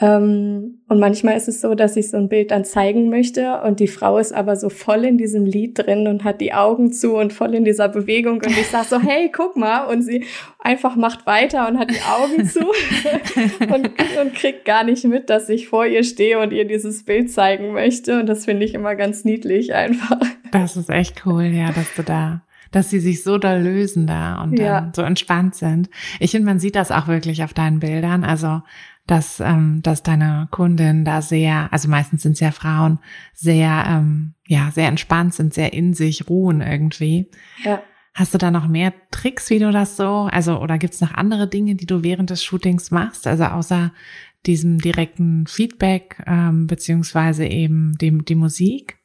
ähm, 0.00 0.78
und 0.86 1.00
manchmal 1.00 1.36
ist 1.36 1.48
es 1.48 1.60
so, 1.60 1.74
dass 1.74 1.96
ich 1.96 2.10
so 2.10 2.16
ein 2.16 2.28
Bild 2.28 2.52
dann 2.52 2.64
zeigen 2.64 3.10
möchte 3.10 3.60
und 3.62 3.80
die 3.80 3.88
Frau 3.88 4.18
ist 4.18 4.32
aber 4.32 4.54
so 4.54 4.68
voll 4.68 5.04
in 5.04 5.18
diesem 5.18 5.44
Lied 5.44 5.76
drin 5.76 6.06
und 6.06 6.22
hat 6.22 6.40
die 6.40 6.52
Augen 6.52 6.92
zu 6.92 7.16
und 7.16 7.32
voll 7.32 7.54
in 7.54 7.64
dieser 7.64 7.88
Bewegung 7.88 8.36
und 8.36 8.50
ich 8.50 8.68
sag 8.68 8.84
so, 8.84 9.00
hey, 9.00 9.28
guck 9.34 9.56
mal 9.56 9.86
und 9.86 10.02
sie 10.02 10.24
einfach 10.60 10.94
macht 10.94 11.26
weiter 11.26 11.66
und 11.66 11.78
hat 11.78 11.90
die 11.90 12.02
Augen 12.02 12.46
zu 12.46 12.60
und, 13.72 13.90
und 14.20 14.34
kriegt 14.34 14.64
gar 14.64 14.84
nicht 14.84 15.04
mit, 15.04 15.30
dass 15.30 15.48
ich 15.48 15.66
vor 15.66 15.84
ihr 15.84 16.04
stehe 16.04 16.38
und 16.38 16.52
ihr 16.52 16.64
dieses 16.64 17.04
Bild 17.04 17.32
zeigen 17.32 17.72
möchte 17.72 18.20
und 18.20 18.26
das 18.26 18.44
finde 18.44 18.64
ich 18.64 18.74
immer 18.74 18.94
ganz 18.94 19.24
niedlich 19.24 19.74
einfach. 19.74 20.20
Das 20.52 20.76
ist 20.76 20.90
echt 20.90 21.26
cool, 21.26 21.44
ja, 21.44 21.72
dass 21.72 21.92
du 21.96 22.02
da 22.04 22.42
dass 22.70 22.90
sie 22.90 23.00
sich 23.00 23.22
so 23.22 23.38
da 23.38 23.56
lösen 23.56 24.06
da 24.06 24.42
und 24.42 24.58
ja. 24.58 24.92
so 24.94 25.02
entspannt 25.02 25.54
sind. 25.54 25.88
Ich 26.20 26.32
finde, 26.32 26.46
man 26.46 26.60
sieht 26.60 26.76
das 26.76 26.90
auch 26.90 27.08
wirklich 27.08 27.42
auf 27.42 27.54
deinen 27.54 27.80
Bildern. 27.80 28.24
Also 28.24 28.62
dass, 29.08 29.40
ähm, 29.40 29.80
dass 29.82 30.02
deine 30.02 30.48
Kundin 30.50 31.04
da 31.04 31.22
sehr, 31.22 31.72
also 31.72 31.88
meistens 31.88 32.22
sind 32.22 32.32
es 32.32 32.40
ja 32.40 32.52
Frauen, 32.52 32.98
sehr, 33.32 33.84
ähm, 33.88 34.34
ja, 34.46 34.70
sehr 34.72 34.86
entspannt 34.86 35.34
sind, 35.34 35.54
sehr 35.54 35.72
in 35.72 35.94
sich 35.94 36.28
ruhen 36.28 36.60
irgendwie. 36.60 37.30
Ja. 37.64 37.82
Hast 38.14 38.34
du 38.34 38.38
da 38.38 38.50
noch 38.50 38.68
mehr 38.68 38.92
Tricks, 39.10 39.48
wie 39.48 39.58
du 39.58 39.72
das 39.72 39.96
so, 39.96 40.28
also 40.30 40.60
oder 40.60 40.76
gibt's 40.76 41.00
noch 41.00 41.14
andere 41.14 41.48
Dinge, 41.48 41.74
die 41.74 41.86
du 41.86 42.02
während 42.02 42.30
des 42.30 42.44
Shootings 42.44 42.90
machst, 42.90 43.26
also 43.26 43.44
außer 43.44 43.92
diesem 44.46 44.78
direkten 44.78 45.46
Feedback 45.46 46.22
ähm, 46.26 46.66
beziehungsweise 46.66 47.46
eben 47.46 47.96
dem 47.98 48.26
die 48.26 48.34
Musik? 48.34 48.98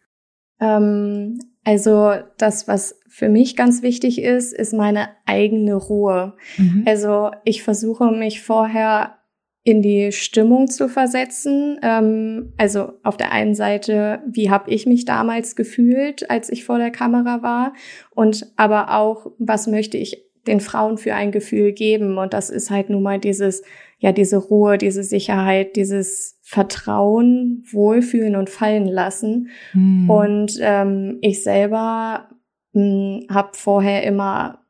Ähm, 0.60 1.40
also 1.64 2.14
das, 2.38 2.68
was 2.68 3.00
für 3.08 3.30
mich 3.30 3.56
ganz 3.56 3.84
wichtig 3.84 4.22
ist, 4.22 4.54
ist 4.54 4.74
meine 4.74 5.10
eigene 5.26 5.76
Ruhe. 5.76 6.34
Mhm. 6.58 6.84
Also 6.86 7.32
ich 7.46 7.64
versuche 7.64 8.12
mich 8.12 8.42
vorher 8.42 9.18
in 9.64 9.82
die 9.82 10.12
Stimmung 10.12 10.68
zu 10.68 10.90
versetzen. 10.90 11.80
Ähm, 11.82 12.54
also 12.58 12.94
auf 13.04 13.18
der 13.18 13.32
einen 13.32 13.56
Seite, 13.56 14.22
wie 14.28 14.50
habe 14.50 14.70
ich 14.70 14.86
mich 14.86 15.06
damals 15.06 15.56
gefühlt, 15.56 16.30
als 16.30 16.50
ich 16.50 16.66
vor 16.66 16.78
der 16.78 16.92
Kamera 16.92 17.42
war, 17.42 17.74
und 18.12 18.52
aber 18.58 18.94
auch, 18.98 19.32
was 19.40 19.68
möchte 19.68 19.98
ich 19.98 20.26
den 20.46 20.60
Frauen 20.60 20.98
für 20.98 21.16
ein 21.16 21.32
Gefühl 21.32 21.72
geben? 21.72 22.18
Und 22.18 22.34
das 22.34 22.50
ist 22.50 22.70
halt 22.70 22.90
nun 22.90 23.02
mal 23.02 23.20
dieses, 23.20 23.64
ja, 24.00 24.12
diese 24.12 24.38
Ruhe, 24.38 24.78
diese 24.78 25.04
Sicherheit, 25.04 25.78
dieses 25.78 26.38
Vertrauen, 26.42 27.64
Wohlfühlen 27.72 28.36
und 28.36 28.50
fallen 28.50 28.86
lassen. 28.86 29.48
Mhm. 29.74 30.10
Und 30.10 30.60
ähm, 30.60 31.20
ich 31.22 31.42
selber 31.42 32.28
hm, 32.74 33.28
habe 33.30 33.52
vorher 33.54 34.04
immer 34.04 34.63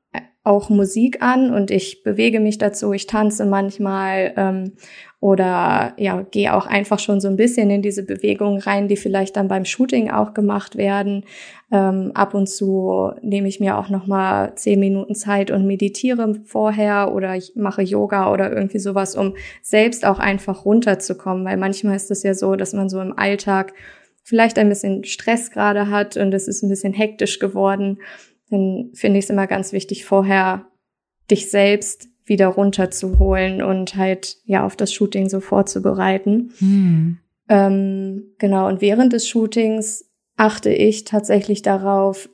auch 0.43 0.69
Musik 0.69 1.21
an 1.21 1.53
und 1.53 1.71
ich 1.71 2.03
bewege 2.03 2.41
mich 2.41 2.57
dazu, 2.57 2.91
ich 2.91 3.07
tanze 3.07 3.45
manchmal 3.45 4.33
ähm, 4.35 4.73
oder 5.21 5.93
ja, 5.95 6.21
gehe 6.31 6.53
auch 6.53 6.65
einfach 6.65 6.99
schon 6.99 7.21
so 7.21 7.29
ein 7.29 7.37
bisschen 7.37 7.69
in 7.69 7.81
diese 7.81 8.03
Bewegungen 8.03 8.59
rein, 8.59 8.89
die 8.89 8.97
vielleicht 8.97 9.37
dann 9.37 9.47
beim 9.47 9.63
Shooting 9.63 10.11
auch 10.11 10.33
gemacht 10.33 10.75
werden. 10.75 11.23
Ähm, 11.71 12.11
ab 12.13 12.33
und 12.33 12.49
zu 12.49 13.13
nehme 13.21 13.47
ich 13.47 13.61
mir 13.61 13.77
auch 13.77 13.87
noch 13.87 14.05
mal 14.05 14.53
zehn 14.55 14.81
Minuten 14.81 15.15
Zeit 15.15 15.49
und 15.49 15.65
meditiere 15.65 16.35
vorher 16.43 17.13
oder 17.15 17.37
ich 17.37 17.53
mache 17.55 17.81
Yoga 17.81 18.33
oder 18.33 18.51
irgendwie 18.51 18.79
sowas, 18.79 19.15
um 19.15 19.35
selbst 19.61 20.05
auch 20.05 20.19
einfach 20.19 20.65
runterzukommen, 20.65 21.45
weil 21.45 21.55
manchmal 21.55 21.95
ist 21.95 22.11
es 22.11 22.23
ja 22.23 22.33
so, 22.33 22.57
dass 22.57 22.73
man 22.73 22.89
so 22.89 22.99
im 22.99 23.17
Alltag 23.17 23.73
vielleicht 24.23 24.59
ein 24.59 24.67
bisschen 24.67 25.05
Stress 25.05 25.51
gerade 25.51 25.89
hat 25.89 26.17
und 26.17 26.33
es 26.33 26.49
ist 26.49 26.63
ein 26.63 26.69
bisschen 26.69 26.91
hektisch 26.91 27.39
geworden 27.39 27.99
dann 28.53 28.91
finde 28.93 29.19
ich 29.19 29.25
es 29.25 29.29
immer 29.29 29.47
ganz 29.47 29.73
wichtig, 29.73 30.05
vorher 30.05 30.67
dich 31.29 31.49
selbst 31.49 32.07
wieder 32.25 32.47
runterzuholen 32.47 33.61
und 33.61 33.95
halt 33.95 34.37
ja 34.45 34.65
auf 34.65 34.75
das 34.75 34.93
Shooting 34.93 35.27
so 35.27 35.39
vorzubereiten. 35.39 36.53
Hm. 36.59 37.17
Ähm, 37.49 38.35
genau, 38.37 38.67
und 38.67 38.79
während 38.79 39.11
des 39.11 39.27
Shootings 39.27 40.09
achte 40.37 40.71
ich 40.71 41.03
tatsächlich 41.03 41.61
darauf, 41.61 42.29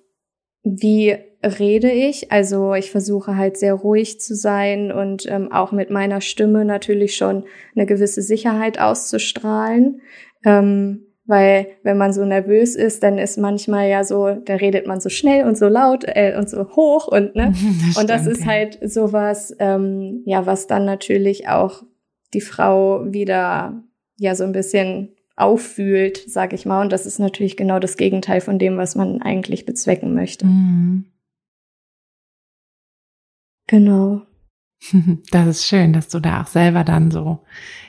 wie 0.63 1.15
rede 1.41 1.91
ich. 1.91 2.31
Also 2.31 2.73
ich 2.75 2.91
versuche 2.91 3.35
halt 3.35 3.57
sehr 3.57 3.73
ruhig 3.73 4.19
zu 4.19 4.35
sein 4.35 4.91
und 4.91 5.25
ähm, 5.27 5.51
auch 5.51 5.71
mit 5.71 5.89
meiner 5.89 6.21
Stimme 6.21 6.65
natürlich 6.65 7.15
schon 7.15 7.45
eine 7.75 7.85
gewisse 7.85 8.21
Sicherheit 8.21 8.79
auszustrahlen. 8.79 10.01
Ähm, 10.43 11.05
weil 11.29 11.67
wenn 11.83 11.95
man 11.95 12.12
so 12.12 12.25
nervös 12.25 12.75
ist, 12.75 13.03
dann 13.03 13.19
ist 13.19 13.38
manchmal 13.38 13.88
ja 13.88 14.03
so, 14.03 14.31
da 14.33 14.55
redet 14.55 14.88
man 14.88 15.00
so 15.00 15.09
schnell 15.09 15.45
und 15.45 15.59
so 15.59 15.67
laut 15.67 16.03
äh, 16.07 16.36
und 16.36 16.50
so 16.50 16.75
hoch 16.75 17.07
und 17.07 17.36
ne. 17.36 17.53
Das 17.88 17.98
und 17.98 18.09
das 18.09 18.25
ist 18.25 18.41
ja. 18.41 18.48
halt 18.48 18.79
sowas, 18.81 19.55
ähm, 19.59 20.24
ja, 20.25 20.48
was 20.48 20.65
dann 20.65 20.86
natürlich 20.86 21.48
auch 21.48 21.83
die 22.33 22.41
Frau 22.41 23.05
wieder 23.05 23.83
ja 24.17 24.33
so 24.33 24.43
ein 24.43 24.53
bisschen 24.53 25.15
auffühlt, 25.36 26.17
sag 26.27 26.51
ich 26.51 26.65
mal. 26.65 26.81
Und 26.81 26.91
das 26.91 27.05
ist 27.05 27.19
natürlich 27.19 27.55
genau 27.55 27.77
das 27.77 27.95
Gegenteil 27.95 28.41
von 28.41 28.57
dem, 28.57 28.77
was 28.77 28.95
man 28.95 29.21
eigentlich 29.21 29.67
bezwecken 29.67 30.15
möchte. 30.15 30.48
Mhm. 30.48 31.05
Genau. 33.67 34.24
Das 35.31 35.48
ist 35.48 35.65
schön, 35.65 35.93
dass 35.93 36.07
du 36.07 36.19
da 36.19 36.41
auch 36.41 36.48
selber 36.48 36.83
dann 36.83 37.12
so 37.12 37.39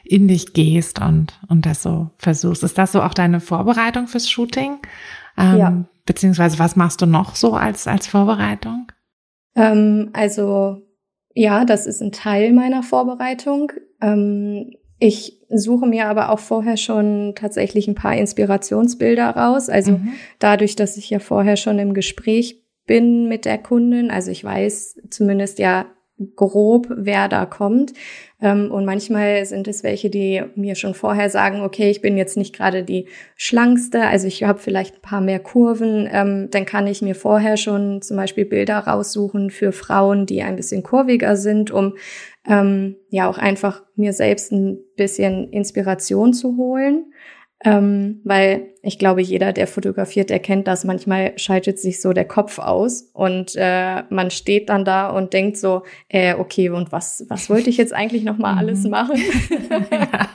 in 0.05 0.29
dich 0.29 0.53
gehst 0.53 1.01
und, 1.01 1.39
und 1.49 1.67
das 1.67 1.83
so 1.83 2.11
versuchst. 2.19 2.63
Ist 2.63 2.79
das 2.79 2.93
so 2.93 3.03
auch 3.03 3.15
deine 3.15 3.41
Vorbereitung 3.41 4.09
fürs 4.09 4.29
Shooting? 4.29 4.79
Ähm, 5.39 5.59
ja. 5.59 5.85
Beziehungsweise 6.05 6.59
was 6.59 6.77
machst 6.77 7.01
du 7.01 7.07
noch 7.07 7.37
so 7.37 7.55
als, 7.55 7.87
als 7.87 8.07
Vorbereitung? 8.07 8.91
Ähm, 9.55 10.11
also 10.13 10.83
ja, 11.35 11.65
das 11.65 11.87
ist 11.87 12.03
ein 12.03 12.13
Teil 12.13 12.53
meiner 12.53 12.83
Vorbereitung. 12.83 13.73
Ähm, 14.01 14.73
ich 14.99 15.41
suche 15.49 15.87
mir 15.87 16.07
aber 16.09 16.31
auch 16.31 16.39
vorher 16.39 16.77
schon 16.77 17.35
tatsächlich 17.35 17.89
ein 17.89 17.95
paar 17.95 18.17
Inspirationsbilder 18.17 19.31
raus. 19.31 19.69
Also 19.69 19.93
mhm. 19.93 20.13
dadurch, 20.39 20.77
dass 20.77 20.97
ich 20.97 21.09
ja 21.11 21.21
vorher 21.21 21.57
schon 21.57 21.79
im 21.79 21.95
Gespräch 21.95 22.63
bin 22.87 23.29
mit 23.29 23.45
der 23.45 23.59
Kundin, 23.59 24.11
also 24.11 24.31
ich 24.31 24.43
weiß 24.43 25.01
zumindest 25.11 25.59
ja 25.59 25.87
grob, 26.37 26.89
wer 26.91 27.29
da 27.29 27.47
kommt. 27.47 27.93
Ähm, 28.41 28.71
und 28.71 28.85
manchmal 28.85 29.45
sind 29.45 29.69
es 29.69 29.83
welche, 29.83 30.11
die 30.11 30.43
mir 30.55 30.75
schon 30.75 30.95
vorher 30.95 31.31
sagen, 31.31 31.61
okay, 31.61 31.91
ich 31.91 32.01
bin 32.01 32.17
jetzt 32.17 32.37
nicht 32.37 32.55
gerade 32.55 32.83
die 32.83 33.07
schlankste, 33.37 34.07
also 34.07 34.27
ich 34.27 34.45
habe 34.45 34.59
vielleicht 34.59 34.97
ein 34.97 35.03
paar 35.03 35.21
mehr 35.21 35.41
Kurven. 35.41 36.09
Ähm, 36.11 36.49
dann 36.51 36.65
kann 36.65 36.87
ich 36.87 37.03
mir 37.03 37.15
vorher 37.15 37.57
schon 37.57 38.03
zum 38.03 38.17
Beispiel 38.17 38.45
Bilder 38.45 38.79
raussuchen 38.79 39.51
für 39.51 39.73
Frauen, 39.73 40.27
die 40.27 40.43
ein 40.43 40.57
bisschen 40.57 40.83
kurviger 40.83 41.37
sind, 41.37 41.71
um 41.71 41.97
ähm, 42.49 42.97
ja 43.11 43.29
auch 43.29 43.39
einfach 43.39 43.83
mir 43.97 44.13
selbst 44.13 44.53
ein 44.53 44.79
bisschen 44.97 45.51
Inspiration 45.51 46.33
zu 46.33 46.57
holen. 46.57 47.13
Ähm, 47.63 48.21
weil 48.25 48.71
ich 48.83 48.99
glaube, 48.99 49.21
jeder, 49.21 49.53
der 49.53 49.67
fotografiert, 49.67 50.31
erkennt 50.31 50.67
das. 50.67 50.85
Manchmal 50.85 51.35
schaltet 51.37 51.79
sich 51.79 52.01
so 52.01 52.15
der 52.15 52.25
Kopf 52.25 52.59
aus 52.59 53.11
und 53.13 53.53
äh, 53.57 54.03
man 54.09 54.31
steht 54.31 54.71
dann 54.71 54.87
da 54.87 55.11
und 55.11 55.35
denkt 55.35 55.59
so, 55.59 55.83
äh, 56.09 56.35
okay, 56.35 56.71
und 56.71 56.91
was, 56.91 57.27
was 57.29 57.51
wollte 57.51 57.69
ich 57.69 57.77
jetzt 57.77 57.93
eigentlich 57.93 58.25
noch 58.25 58.39
mal 58.39 58.57
alles 58.59 58.85
mhm. 58.85 58.91
machen? 58.91 59.17
ja, 59.91 60.29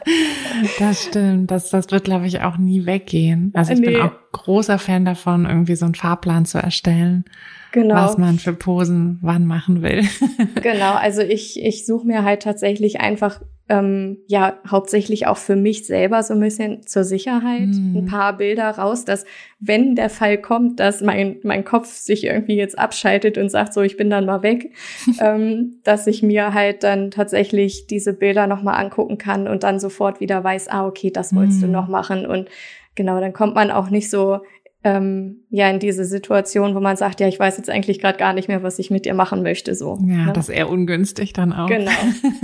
das 0.78 1.06
stimmt. 1.06 1.50
Das, 1.50 1.72
das 1.72 1.90
wird, 1.90 2.04
glaube 2.04 2.28
ich, 2.28 2.42
auch 2.42 2.58
nie 2.58 2.86
weggehen. 2.86 3.52
Also 3.56 3.74
ich 3.74 3.80
nee. 3.80 3.88
bin 3.88 4.02
auch 4.02 4.12
großer 4.32 4.78
Fan 4.78 5.06
davon, 5.06 5.48
irgendwie 5.48 5.76
so 5.76 5.86
einen 5.86 5.96
Fahrplan 5.96 6.46
zu 6.46 6.60
erstellen. 6.60 7.26
Genau. 7.72 7.96
was 7.96 8.18
man 8.18 8.40
für 8.40 8.54
Posen 8.54 9.20
wann 9.22 9.46
machen 9.46 9.82
will. 9.82 10.04
genau, 10.64 10.94
also 10.94 11.22
ich, 11.22 11.62
ich 11.62 11.86
suche 11.86 12.08
mir 12.08 12.24
halt 12.24 12.42
tatsächlich 12.42 13.02
einfach 13.02 13.42
ähm, 13.68 14.18
ja 14.28 14.60
hauptsächlich 14.70 15.26
auch 15.26 15.38
für 15.38 15.56
mich 15.56 15.88
selber 15.88 16.22
so 16.22 16.36
ein 16.36 16.40
bisschen 16.40 16.86
zur 16.86 17.04
Sicherheit 17.04 17.68
mm. 17.68 17.98
ein 17.98 18.06
paar 18.06 18.38
Bilder 18.38 18.70
raus, 18.70 19.06
dass 19.06 19.26
wenn 19.60 19.96
der 19.96 20.12
Fall 20.12 20.38
kommt, 20.38 20.80
dass 20.80 21.02
mein, 21.02 21.38
mein 21.42 21.66
Kopf 21.66 21.88
sich 21.88 22.26
irgendwie 22.26 22.56
jetzt 22.56 22.78
abschaltet 22.78 23.40
und 23.40 23.50
sagt, 23.50 23.74
so 23.74 23.82
ich 23.82 23.98
bin 23.98 24.12
dann 24.12 24.26
mal 24.26 24.44
weg, 24.44 24.72
ähm, 25.20 25.80
dass 25.84 26.06
ich 26.06 26.22
mir 26.22 26.54
halt 26.54 26.84
dann 26.84 27.10
tatsächlich 27.10 27.88
diese 27.88 28.14
Bilder 28.14 28.46
nochmal 28.46 28.80
angucken 28.80 29.18
kann 29.18 29.48
und 29.48 29.64
dann 29.64 29.80
sofort 29.80 30.20
wieder 30.20 30.44
weiß, 30.44 30.68
ah, 30.68 30.86
okay, 30.86 31.10
das 31.10 31.34
wolltest 31.34 31.62
mm. 31.62 31.66
du 31.66 31.68
noch 31.70 31.88
machen. 31.88 32.28
Und 32.28 32.50
genau, 32.94 33.20
dann 33.20 33.34
kommt 33.34 33.56
man 33.56 33.72
auch 33.72 33.90
nicht 33.90 34.12
so 34.12 34.42
ähm, 34.86 35.44
ja 35.50 35.68
in 35.72 35.80
diese 35.80 36.06
Situation, 36.06 36.76
wo 36.76 36.80
man 36.80 36.96
sagt, 36.96 37.20
ja, 37.20 37.28
ich 37.28 37.40
weiß 37.40 37.58
jetzt 37.58 37.72
eigentlich 37.72 38.00
gerade 38.00 38.20
gar 38.20 38.34
nicht 38.34 38.48
mehr, 38.48 38.62
was 38.62 38.78
ich 38.78 38.92
mit 38.92 39.06
dir 39.06 39.16
machen 39.16 39.42
möchte. 39.42 39.74
So. 39.74 39.98
Ja, 40.06 40.28
ne? 40.28 40.34
das 40.34 40.48
ist 40.48 40.56
eher 40.56 40.70
ungünstig 40.70 41.34
dann 41.34 41.52
auch. 41.54 41.68
Genau, 41.68 41.92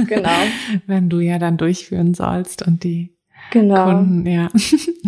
genau. 0.08 0.30
Wenn 0.88 1.08
du 1.08 1.20
ja 1.20 1.38
dann 1.38 1.58
durchführen 1.58 2.16
sollst 2.16 2.66
und 2.66 2.84
die 2.84 3.16
genau. 3.52 3.86
Kunden, 3.86 4.26
ja. 4.26 4.50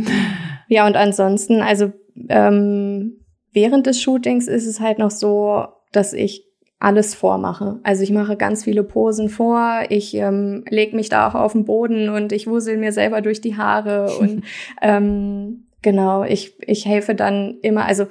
ja, 0.68 0.86
und 0.86 0.96
ansonsten, 0.96 1.62
also 1.62 1.92
ähm, 2.30 3.14
während 3.52 3.88
des 3.88 4.00
Shootings 4.00 4.48
ist 4.48 4.68
es 4.68 4.80
halt 4.80 5.00
noch 5.00 5.12
so, 5.12 5.66
dass 5.92 6.14
ich 6.14 6.46
alles 6.78 7.16
vormache. 7.16 7.80
Also 7.82 8.04
ich 8.04 8.12
mache 8.12 8.38
ganz 8.38 8.64
viele 8.66 8.84
Posen 8.84 9.30
vor, 9.30 9.86
ich 9.90 10.14
ähm, 10.14 10.66
lege 10.70 10.96
mich 10.96 11.10
da 11.10 11.28
auch 11.28 11.34
auf 11.34 11.54
den 11.54 11.66
Boden 11.66 12.10
und 12.10 12.32
ich 12.32 12.46
wusel 12.46 12.78
mir 12.78 12.92
selber 12.92 13.22
durch 13.22 13.42
die 13.42 13.58
Haare 13.58 14.16
und 14.20 14.44
ähm, 14.84 15.63
Genau, 15.84 16.24
ich, 16.24 16.56
ich 16.68 16.86
helfe 16.86 17.14
dann 17.14 17.60
immer, 17.62 17.86
also 17.86 18.08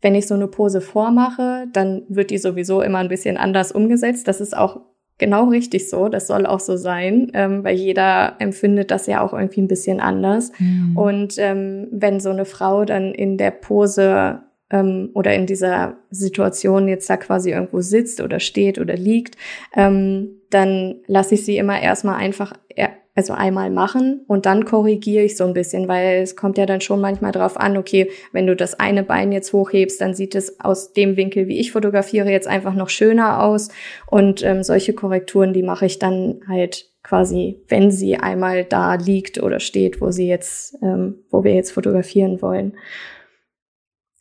wenn 0.00 0.14
ich 0.14 0.28
so 0.28 0.34
eine 0.34 0.46
Pose 0.46 0.80
vormache, 0.80 1.66
dann 1.72 2.02
wird 2.08 2.30
die 2.30 2.38
sowieso 2.38 2.82
immer 2.82 2.98
ein 2.98 3.08
bisschen 3.08 3.36
anders 3.36 3.72
umgesetzt. 3.72 4.28
Das 4.28 4.40
ist 4.40 4.56
auch 4.56 4.82
genau 5.16 5.48
richtig 5.48 5.90
so, 5.90 6.08
das 6.08 6.28
soll 6.28 6.46
auch 6.46 6.60
so 6.60 6.76
sein, 6.76 7.32
ähm, 7.34 7.64
weil 7.64 7.76
jeder 7.76 8.36
empfindet 8.38 8.92
das 8.92 9.06
ja 9.06 9.20
auch 9.20 9.32
irgendwie 9.32 9.62
ein 9.62 9.68
bisschen 9.68 10.00
anders. 10.00 10.52
Mhm. 10.58 10.96
Und 10.96 11.34
ähm, 11.38 11.88
wenn 11.90 12.20
so 12.20 12.30
eine 12.30 12.44
Frau 12.44 12.84
dann 12.84 13.12
in 13.14 13.36
der 13.36 13.50
Pose 13.50 14.42
ähm, 14.70 15.10
oder 15.14 15.34
in 15.34 15.46
dieser 15.46 15.96
Situation 16.10 16.86
jetzt 16.86 17.10
da 17.10 17.16
quasi 17.16 17.50
irgendwo 17.50 17.80
sitzt 17.80 18.20
oder 18.20 18.38
steht 18.38 18.78
oder 18.78 18.94
liegt, 18.94 19.36
ähm, 19.74 20.28
dann 20.50 20.96
lasse 21.06 21.34
ich 21.34 21.44
sie 21.44 21.56
immer 21.56 21.80
erstmal 21.80 22.16
einfach 22.16 22.52
also 23.18 23.32
einmal 23.32 23.68
machen 23.68 24.20
und 24.28 24.46
dann 24.46 24.64
korrigiere 24.64 25.24
ich 25.24 25.36
so 25.36 25.44
ein 25.44 25.52
bisschen, 25.52 25.88
weil 25.88 26.22
es 26.22 26.36
kommt 26.36 26.56
ja 26.56 26.66
dann 26.66 26.80
schon 26.80 27.00
manchmal 27.00 27.32
drauf 27.32 27.56
an, 27.56 27.76
okay, 27.76 28.12
wenn 28.30 28.46
du 28.46 28.54
das 28.54 28.78
eine 28.78 29.02
Bein 29.02 29.32
jetzt 29.32 29.52
hochhebst, 29.52 30.00
dann 30.00 30.14
sieht 30.14 30.36
es 30.36 30.60
aus 30.60 30.92
dem 30.92 31.16
Winkel, 31.16 31.48
wie 31.48 31.58
ich 31.58 31.72
fotografiere, 31.72 32.30
jetzt 32.30 32.46
einfach 32.46 32.74
noch 32.74 32.90
schöner 32.90 33.42
aus. 33.42 33.70
Und 34.06 34.44
ähm, 34.44 34.62
solche 34.62 34.92
Korrekturen, 34.92 35.52
die 35.52 35.64
mache 35.64 35.86
ich 35.86 35.98
dann 35.98 36.42
halt 36.46 36.92
quasi, 37.02 37.60
wenn 37.66 37.90
sie 37.90 38.18
einmal 38.18 38.64
da 38.64 38.94
liegt 38.94 39.42
oder 39.42 39.58
steht, 39.58 40.00
wo 40.00 40.12
sie 40.12 40.28
jetzt, 40.28 40.78
ähm, 40.80 41.16
wo 41.28 41.42
wir 41.42 41.54
jetzt 41.54 41.72
fotografieren 41.72 42.40
wollen. 42.40 42.76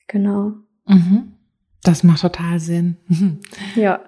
Genau. 0.07 0.53
Mhm. 0.87 1.33
Das 1.83 2.03
macht 2.03 2.21
total 2.21 2.59
Sinn. 2.59 2.97
ja. 3.75 3.99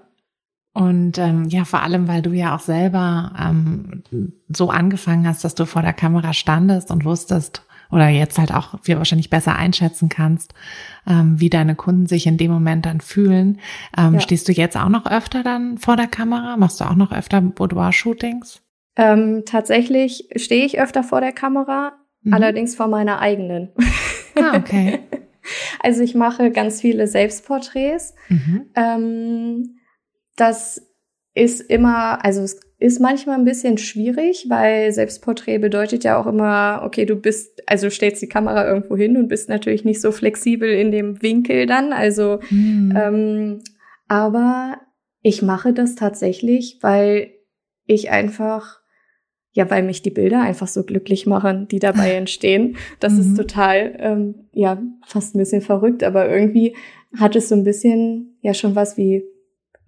Und 0.74 1.18
ähm, 1.18 1.46
ja, 1.50 1.66
vor 1.66 1.82
allem, 1.82 2.08
weil 2.08 2.22
du 2.22 2.32
ja 2.32 2.56
auch 2.56 2.60
selber 2.60 3.34
ähm, 3.40 4.04
so 4.50 4.70
angefangen 4.70 5.28
hast, 5.28 5.44
dass 5.44 5.56
du 5.56 5.66
vor 5.66 5.82
der 5.82 5.94
Kamera 5.94 6.34
standest 6.34 6.92
und 6.92 7.06
wusstest 7.06 7.64
oder 7.92 8.08
jetzt 8.08 8.38
halt 8.38 8.54
auch 8.54 8.76
wir 8.84 8.98
wahrscheinlich 8.98 9.30
besser 9.30 9.56
einschätzen 9.56 10.10
kannst, 10.10 10.54
ähm, 11.08 11.40
wie 11.40 11.50
deine 11.50 11.76
Kunden 11.76 12.06
sich 12.06 12.28
in 12.28 12.38
dem 12.38 12.52
Moment 12.52 12.86
dann 12.86 13.02
fühlen. 13.02 13.60
Ähm, 13.98 14.16
ja. 14.16 14.20
Stehst 14.20 14.48
du 14.48 14.52
jetzt 14.52 14.78
auch 14.78 14.90
noch 14.90 15.06
öfter 15.06 15.44
dann 15.44 15.78
vor 15.80 15.96
der 15.96 16.08
Kamera? 16.08 16.56
Machst 16.58 16.80
du 16.80 16.86
auch 16.86 16.96
noch 16.96 17.12
öfter 17.12 17.42
Boudoir-Shootings? 17.42 18.62
Ähm, 18.96 19.44
tatsächlich 19.46 20.30
stehe 20.36 20.66
ich 20.66 20.80
öfter 20.80 21.04
vor 21.04 21.22
der 21.22 21.32
Kamera, 21.32 21.94
mhm. 22.22 22.34
allerdings 22.34 22.76
vor 22.76 22.88
meiner 22.88 23.20
eigenen. 23.20 23.70
Ah, 24.36 24.56
okay. 24.58 25.00
Also 25.82 26.04
ich 26.04 26.14
mache 26.14 26.52
ganz 26.52 26.80
viele 26.80 27.08
Selbstporträts. 27.08 28.14
Mhm. 28.28 28.66
Ähm, 28.76 29.79
das 30.40 30.82
ist 31.36 31.62
immer, 31.62 32.24
also 32.24 32.42
es 32.42 32.60
ist 32.80 33.00
manchmal 33.00 33.38
ein 33.38 33.46
bisschen 33.46 33.78
schwierig, 33.78 34.46
weil 34.50 34.92
Selbstporträt 34.92 35.60
bedeutet 35.60 36.04
ja 36.04 36.20
auch 36.20 36.28
immer, 36.28 36.82
okay, 36.84 37.06
du 37.06 37.16
bist, 37.16 37.62
also 37.68 37.90
stellst 37.90 38.22
die 38.22 38.30
Kamera 38.30 38.68
irgendwo 38.68 38.96
hin 38.96 39.18
und 39.18 39.28
bist 39.28 39.50
natürlich 39.50 39.84
nicht 39.84 40.02
so 40.02 40.12
flexibel 40.12 40.70
in 40.70 40.92
dem 40.92 41.22
Winkel 41.22 41.66
dann. 41.66 41.92
Also, 41.92 42.40
mhm. 42.50 42.94
ähm, 42.96 43.60
aber 44.08 44.78
ich 45.22 45.42
mache 45.42 45.74
das 45.74 45.96
tatsächlich, 45.96 46.80
weil 46.82 47.32
ich 47.86 48.12
einfach, 48.12 48.80
ja, 49.52 49.70
weil 49.70 49.84
mich 49.84 50.02
die 50.02 50.12
Bilder 50.12 50.42
einfach 50.42 50.68
so 50.68 50.84
glücklich 50.84 51.26
machen, 51.26 51.68
die 51.68 51.80
dabei 51.80 52.12
entstehen. 52.16 52.78
Das 53.02 53.14
mhm. 53.14 53.20
ist 53.20 53.36
total, 53.36 53.96
ähm, 54.00 54.36
ja, 54.54 54.82
fast 55.06 55.36
ein 55.36 55.40
bisschen 55.40 55.62
verrückt, 55.62 56.04
aber 56.04 56.30
irgendwie 56.30 56.76
hat 57.18 57.36
es 57.36 57.50
so 57.50 57.56
ein 57.56 57.64
bisschen, 57.66 58.38
ja, 58.42 58.54
schon 58.54 58.76
was 58.76 58.96
wie 58.96 59.24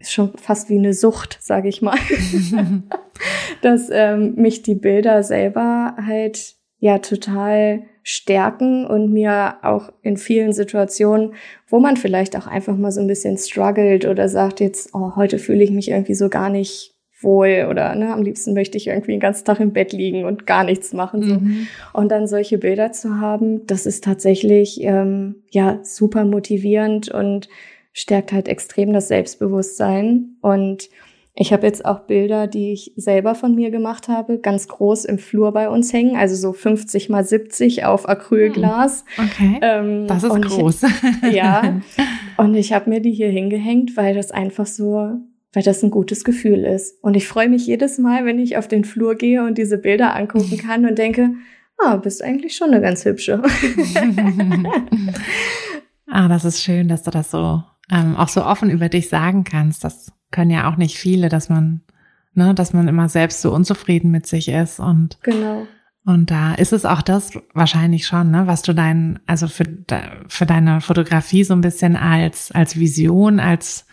ist 0.02 0.14
schon 0.14 0.38
fast 0.38 0.70
wie 0.70 0.78
eine 0.78 0.94
Sucht, 0.94 1.38
sage 1.42 1.70
ich 1.70 1.82
mal, 1.82 1.98
dass 3.62 3.90
ähm, 3.92 4.36
mich 4.36 4.64
die 4.64 4.76
Bilder 4.76 5.24
selber 5.24 5.96
halt 6.06 6.56
ja 6.80 6.98
total 7.00 7.84
stärken 8.04 8.86
und 8.86 9.14
mir 9.14 9.58
auch 9.62 9.94
in 10.02 10.18
vielen 10.18 10.54
Situationen, 10.54 11.36
wo 11.68 11.80
man 11.80 11.98
vielleicht 11.98 12.36
auch 12.36 12.48
einfach 12.48 12.76
mal 12.76 12.92
so 12.92 13.00
ein 13.00 13.08
bisschen 13.08 13.38
struggelt 13.38 14.06
oder 14.06 14.28
sagt 14.28 14.60
jetzt, 14.60 14.94
oh, 14.94 15.16
heute 15.16 15.38
fühle 15.38 15.64
ich 15.64 15.72
mich 15.72 15.90
irgendwie 15.90 16.16
so 16.16 16.28
gar 16.28 16.50
nicht 16.50 16.96
wohl 17.24 17.68
oder 17.70 17.94
ne, 17.94 18.12
am 18.12 18.24
liebsten 18.24 18.54
möchte 18.54 18.78
ich 18.78 18.88
irgendwie 18.88 19.12
den 19.12 19.20
ganzen 19.20 19.46
Tag 19.46 19.60
im 19.60 19.74
Bett 19.74 19.94
liegen 19.94 20.26
und 20.26 20.48
gar 20.48 20.64
nichts 20.64 20.94
machen. 20.94 21.22
So. 21.22 21.36
Mhm. 21.36 21.68
Und 21.94 22.10
dann 22.12 22.28
solche 22.28 22.58
Bilder 22.58 22.92
zu 22.92 23.20
haben, 23.20 23.68
das 23.68 23.86
ist 23.86 24.04
tatsächlich 24.04 24.82
ähm, 24.82 25.44
ja 25.52 25.80
super 25.84 26.26
motivierend 26.26 27.10
und 27.10 27.48
stärkt 27.94 28.32
halt 28.32 28.48
extrem 28.48 28.94
das 28.94 29.08
Selbstbewusstsein. 29.08 30.38
Und 30.42 30.90
ich 31.34 31.54
habe 31.54 31.66
jetzt 31.66 31.86
auch 31.86 32.02
Bilder, 32.02 32.48
die 32.48 32.74
ich 32.74 32.92
selber 32.98 33.36
von 33.36 33.56
mir 33.56 33.72
gemacht 33.72 34.10
habe, 34.10 34.40
ganz 34.40 34.68
groß 34.68 35.06
im 35.06 35.18
Flur 35.18 35.54
bei 35.54 35.70
uns 35.70 35.94
hängen, 35.94 36.18
also 36.18 36.36
so 36.36 36.52
50 36.52 37.10
mal 37.10 37.24
70 37.24 37.86
auf 37.86 38.08
Acrylglas. 38.08 39.06
Hm, 39.16 39.26
okay. 39.26 39.60
Ähm, 39.62 40.08
das 40.08 40.24
ist 40.24 40.42
groß. 40.42 40.84
Ich, 41.30 41.32
ja. 41.34 41.82
Und 42.38 42.56
ich 42.56 42.74
habe 42.74 42.90
mir 42.90 43.00
die 43.00 43.14
hier 43.14 43.30
hingehängt, 43.30 43.96
weil 43.96 44.14
das 44.14 44.32
einfach 44.32 44.66
so, 44.66 45.12
weil 45.54 45.64
das 45.64 45.84
ein 45.84 45.92
gutes 45.92 46.26
Gefühl 46.26 46.66
ist. 46.66 47.02
Und 47.02 47.16
ich 47.16 47.28
freue 47.28 47.48
mich 47.48 47.66
jedes 47.66 47.98
Mal, 47.98 48.26
wenn 48.26 48.40
ich 48.40 48.58
auf 48.58 48.68
den 48.68 48.84
Flur 48.84 49.16
gehe 49.16 49.44
und 49.44 49.58
diese 49.58 49.78
Bilder 49.78 50.16
angucken 50.16 50.58
kann 50.66 50.86
und 50.86 50.98
denke, 50.98 51.32
ah, 51.78 51.96
bist 51.96 52.22
eigentlich 52.22 52.58
schon 52.58 52.72
eine 52.72 52.82
ganz 52.82 53.06
hübsche. 53.06 53.42
ah, 56.08 56.28
das 56.28 56.44
ist 56.44 56.62
schön, 56.62 56.90
dass 56.90 57.04
du 57.04 57.12
das 57.12 57.32
so 57.32 57.64
ähm, 57.92 58.16
auch 58.16 58.30
so 58.30 58.46
offen 58.46 58.70
über 58.70 58.90
dich 58.90 59.10
sagen 59.10 59.44
kannst. 59.44 59.84
Das 59.84 60.12
können 60.32 60.50
ja 60.50 60.70
auch 60.70 60.78
nicht 60.78 60.98
viele, 60.98 61.30
dass 61.30 61.50
man, 61.50 61.82
ne, 62.34 62.56
dass 62.56 62.74
man 62.74 62.88
immer 62.88 63.10
selbst 63.10 63.42
so 63.42 63.54
unzufrieden 63.54 64.12
mit 64.12 64.26
sich 64.26 64.48
ist 64.48 64.80
und 64.80 65.20
genau. 65.22 65.68
Und 66.04 66.32
da 66.32 66.56
ist 66.56 66.74
es 66.74 66.84
auch 66.84 67.04
das 67.04 67.32
wahrscheinlich 67.54 68.08
schon, 68.08 68.32
ne, 68.32 68.48
was 68.48 68.64
du 68.64 68.74
dein, 68.74 69.20
also 69.28 69.48
für, 69.48 69.66
für 70.28 70.46
deine 70.48 70.82
Fotografie 70.82 71.44
so 71.44 71.54
ein 71.54 71.62
bisschen 71.62 71.96
als, 71.96 72.52
als 72.52 72.80
Vision, 72.80 73.40
als, 73.40 73.86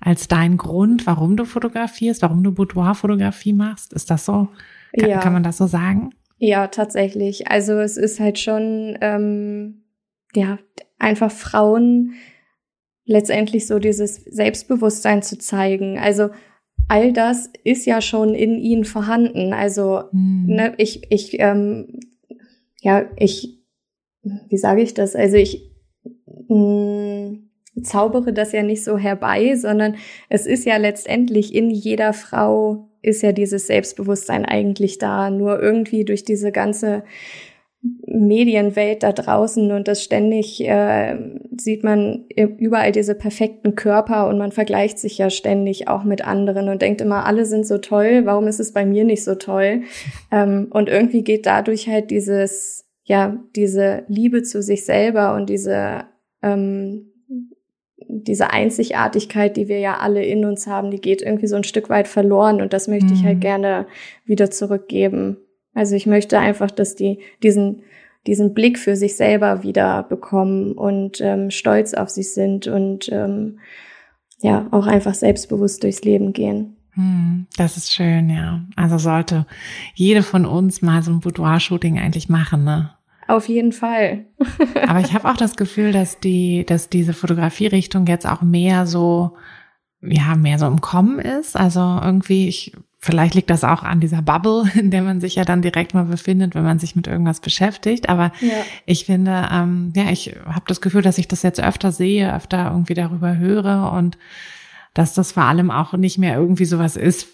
als 0.00 0.26
dein 0.26 0.56
Grund, 0.56 1.06
warum 1.06 1.36
du 1.36 1.44
fotografierst, 1.44 2.22
warum 2.22 2.42
du 2.42 2.50
Boudoir-Fotografie 2.50 3.52
machst. 3.52 3.92
Ist 3.92 4.10
das 4.10 4.24
so? 4.24 4.48
Kann, 4.98 5.08
ja. 5.08 5.18
kann 5.20 5.32
man 5.32 5.44
das 5.44 5.58
so 5.58 5.68
sagen? 5.68 6.10
Ja, 6.38 6.66
tatsächlich. 6.66 7.48
Also 7.48 7.78
es 7.78 7.96
ist 7.96 8.18
halt 8.18 8.40
schon, 8.40 8.98
ähm, 9.00 9.84
ja, 10.34 10.58
einfach 10.98 11.30
Frauen 11.30 12.14
letztendlich 13.04 13.66
so 13.66 13.78
dieses 13.78 14.16
Selbstbewusstsein 14.24 15.22
zu 15.22 15.38
zeigen. 15.38 15.98
Also 15.98 16.30
all 16.88 17.12
das 17.12 17.50
ist 17.64 17.86
ja 17.86 18.00
schon 18.00 18.34
in 18.34 18.58
ihnen 18.58 18.84
vorhanden. 18.84 19.52
Also 19.52 20.04
mhm. 20.12 20.44
ne, 20.46 20.74
ich, 20.78 21.10
ich, 21.10 21.38
ähm, 21.40 22.00
ja, 22.80 23.06
ich, 23.16 23.60
wie 24.22 24.58
sage 24.58 24.82
ich 24.82 24.94
das? 24.94 25.16
Also 25.16 25.36
ich 25.36 25.70
mh, 26.48 26.56
mm, 26.56 27.48
zaubere 27.82 28.32
das 28.32 28.52
ja 28.52 28.62
nicht 28.62 28.84
so 28.84 28.98
herbei, 28.98 29.56
sondern 29.56 29.96
es 30.28 30.46
ist 30.46 30.66
ja 30.66 30.76
letztendlich 30.76 31.54
in 31.54 31.70
jeder 31.70 32.12
Frau 32.12 32.88
ist 33.00 33.22
ja 33.22 33.32
dieses 33.32 33.66
Selbstbewusstsein 33.66 34.44
eigentlich 34.44 34.98
da. 34.98 35.30
Nur 35.30 35.60
irgendwie 35.60 36.04
durch 36.04 36.24
diese 36.24 36.52
ganze 36.52 37.02
Medienwelt 38.12 39.02
da 39.02 39.12
draußen 39.12 39.72
und 39.72 39.88
das 39.88 40.02
ständig 40.02 40.60
äh, 40.60 41.16
sieht 41.56 41.82
man 41.82 42.26
überall 42.36 42.92
diese 42.92 43.14
perfekten 43.14 43.74
Körper 43.74 44.28
und 44.28 44.38
man 44.38 44.52
vergleicht 44.52 44.98
sich 44.98 45.18
ja 45.18 45.30
ständig 45.30 45.88
auch 45.88 46.04
mit 46.04 46.26
anderen 46.26 46.68
und 46.68 46.82
denkt 46.82 47.00
immer, 47.00 47.24
alle 47.24 47.46
sind 47.46 47.66
so 47.66 47.78
toll, 47.78 48.22
warum 48.24 48.46
ist 48.48 48.60
es 48.60 48.72
bei 48.72 48.84
mir 48.84 49.04
nicht 49.04 49.24
so 49.24 49.34
toll? 49.34 49.82
Ähm, 50.30 50.68
und 50.70 50.88
irgendwie 50.88 51.22
geht 51.22 51.44
dadurch 51.44 51.88
halt 51.88 52.10
dieses, 52.10 52.86
ja, 53.04 53.38
diese 53.54 54.04
Liebe 54.08 54.42
zu 54.42 54.62
sich 54.62 54.86
selber 54.86 55.34
und 55.34 55.50
diese, 55.50 56.04
ähm, 56.42 57.12
diese 58.08 58.50
Einzigartigkeit, 58.50 59.58
die 59.58 59.68
wir 59.68 59.78
ja 59.78 59.98
alle 59.98 60.24
in 60.24 60.46
uns 60.46 60.66
haben, 60.66 60.90
die 60.90 61.00
geht 61.00 61.20
irgendwie 61.20 61.48
so 61.48 61.56
ein 61.56 61.64
Stück 61.64 61.90
weit 61.90 62.08
verloren 62.08 62.62
und 62.62 62.72
das 62.72 62.88
möchte 62.88 63.08
mhm. 63.08 63.12
ich 63.12 63.24
halt 63.24 63.36
mhm. 63.36 63.40
gerne 63.40 63.86
wieder 64.24 64.50
zurückgeben. 64.50 65.36
Also 65.74 65.96
ich 65.96 66.06
möchte 66.06 66.38
einfach, 66.38 66.70
dass 66.70 66.94
die 66.94 67.18
diesen 67.42 67.82
diesen 68.26 68.54
Blick 68.54 68.78
für 68.78 68.96
sich 68.96 69.16
selber 69.16 69.62
wieder 69.62 70.02
bekommen 70.04 70.72
und 70.72 71.20
ähm, 71.20 71.50
stolz 71.50 71.94
auf 71.94 72.08
sich 72.08 72.32
sind 72.32 72.66
und 72.66 73.08
ähm, 73.10 73.58
ja 74.40 74.66
auch 74.70 74.86
einfach 74.86 75.14
selbstbewusst 75.14 75.82
durchs 75.82 76.02
Leben 76.02 76.32
gehen. 76.32 76.76
Hm, 76.94 77.46
das 77.56 77.76
ist 77.76 77.92
schön, 77.92 78.28
ja. 78.28 78.60
Also 78.76 78.98
sollte 78.98 79.46
jede 79.94 80.22
von 80.22 80.44
uns 80.44 80.82
mal 80.82 81.02
so 81.02 81.10
ein 81.10 81.20
Boudoir-Shooting 81.20 81.98
eigentlich 81.98 82.28
machen, 82.28 82.64
ne? 82.64 82.90
Auf 83.28 83.48
jeden 83.48 83.72
Fall. 83.72 84.26
Aber 84.88 85.00
ich 85.00 85.14
habe 85.14 85.30
auch 85.30 85.36
das 85.36 85.56
Gefühl, 85.56 85.92
dass 85.92 86.20
die, 86.20 86.66
dass 86.66 86.90
diese 86.90 87.14
Fotografierichtung 87.14 88.06
jetzt 88.06 88.26
auch 88.26 88.42
mehr 88.42 88.86
so, 88.86 89.36
ja, 90.02 90.34
mehr 90.34 90.58
so 90.58 90.66
im 90.66 90.80
Kommen 90.80 91.18
ist. 91.18 91.56
Also 91.56 91.80
irgendwie, 91.80 92.48
ich 92.48 92.72
Vielleicht 93.04 93.34
liegt 93.34 93.50
das 93.50 93.64
auch 93.64 93.82
an 93.82 93.98
dieser 93.98 94.22
Bubble, 94.22 94.62
in 94.78 94.92
der 94.92 95.02
man 95.02 95.20
sich 95.20 95.34
ja 95.34 95.44
dann 95.44 95.60
direkt 95.60 95.92
mal 95.92 96.04
befindet, 96.04 96.54
wenn 96.54 96.62
man 96.62 96.78
sich 96.78 96.94
mit 96.94 97.08
irgendwas 97.08 97.40
beschäftigt. 97.40 98.08
Aber 98.08 98.30
ja. 98.40 98.54
ich 98.86 99.06
finde, 99.06 99.48
ähm, 99.52 99.92
ja, 99.96 100.10
ich 100.10 100.36
habe 100.46 100.64
das 100.68 100.80
Gefühl, 100.80 101.02
dass 101.02 101.18
ich 101.18 101.26
das 101.26 101.42
jetzt 101.42 101.60
öfter 101.60 101.90
sehe, 101.90 102.32
öfter 102.32 102.70
irgendwie 102.70 102.94
darüber 102.94 103.36
höre 103.36 103.92
und 103.92 104.18
dass 104.94 105.14
das 105.14 105.32
vor 105.32 105.44
allem 105.44 105.72
auch 105.72 105.94
nicht 105.94 106.18
mehr 106.18 106.36
irgendwie 106.36 106.64
sowas 106.64 106.96
ist, 106.96 107.26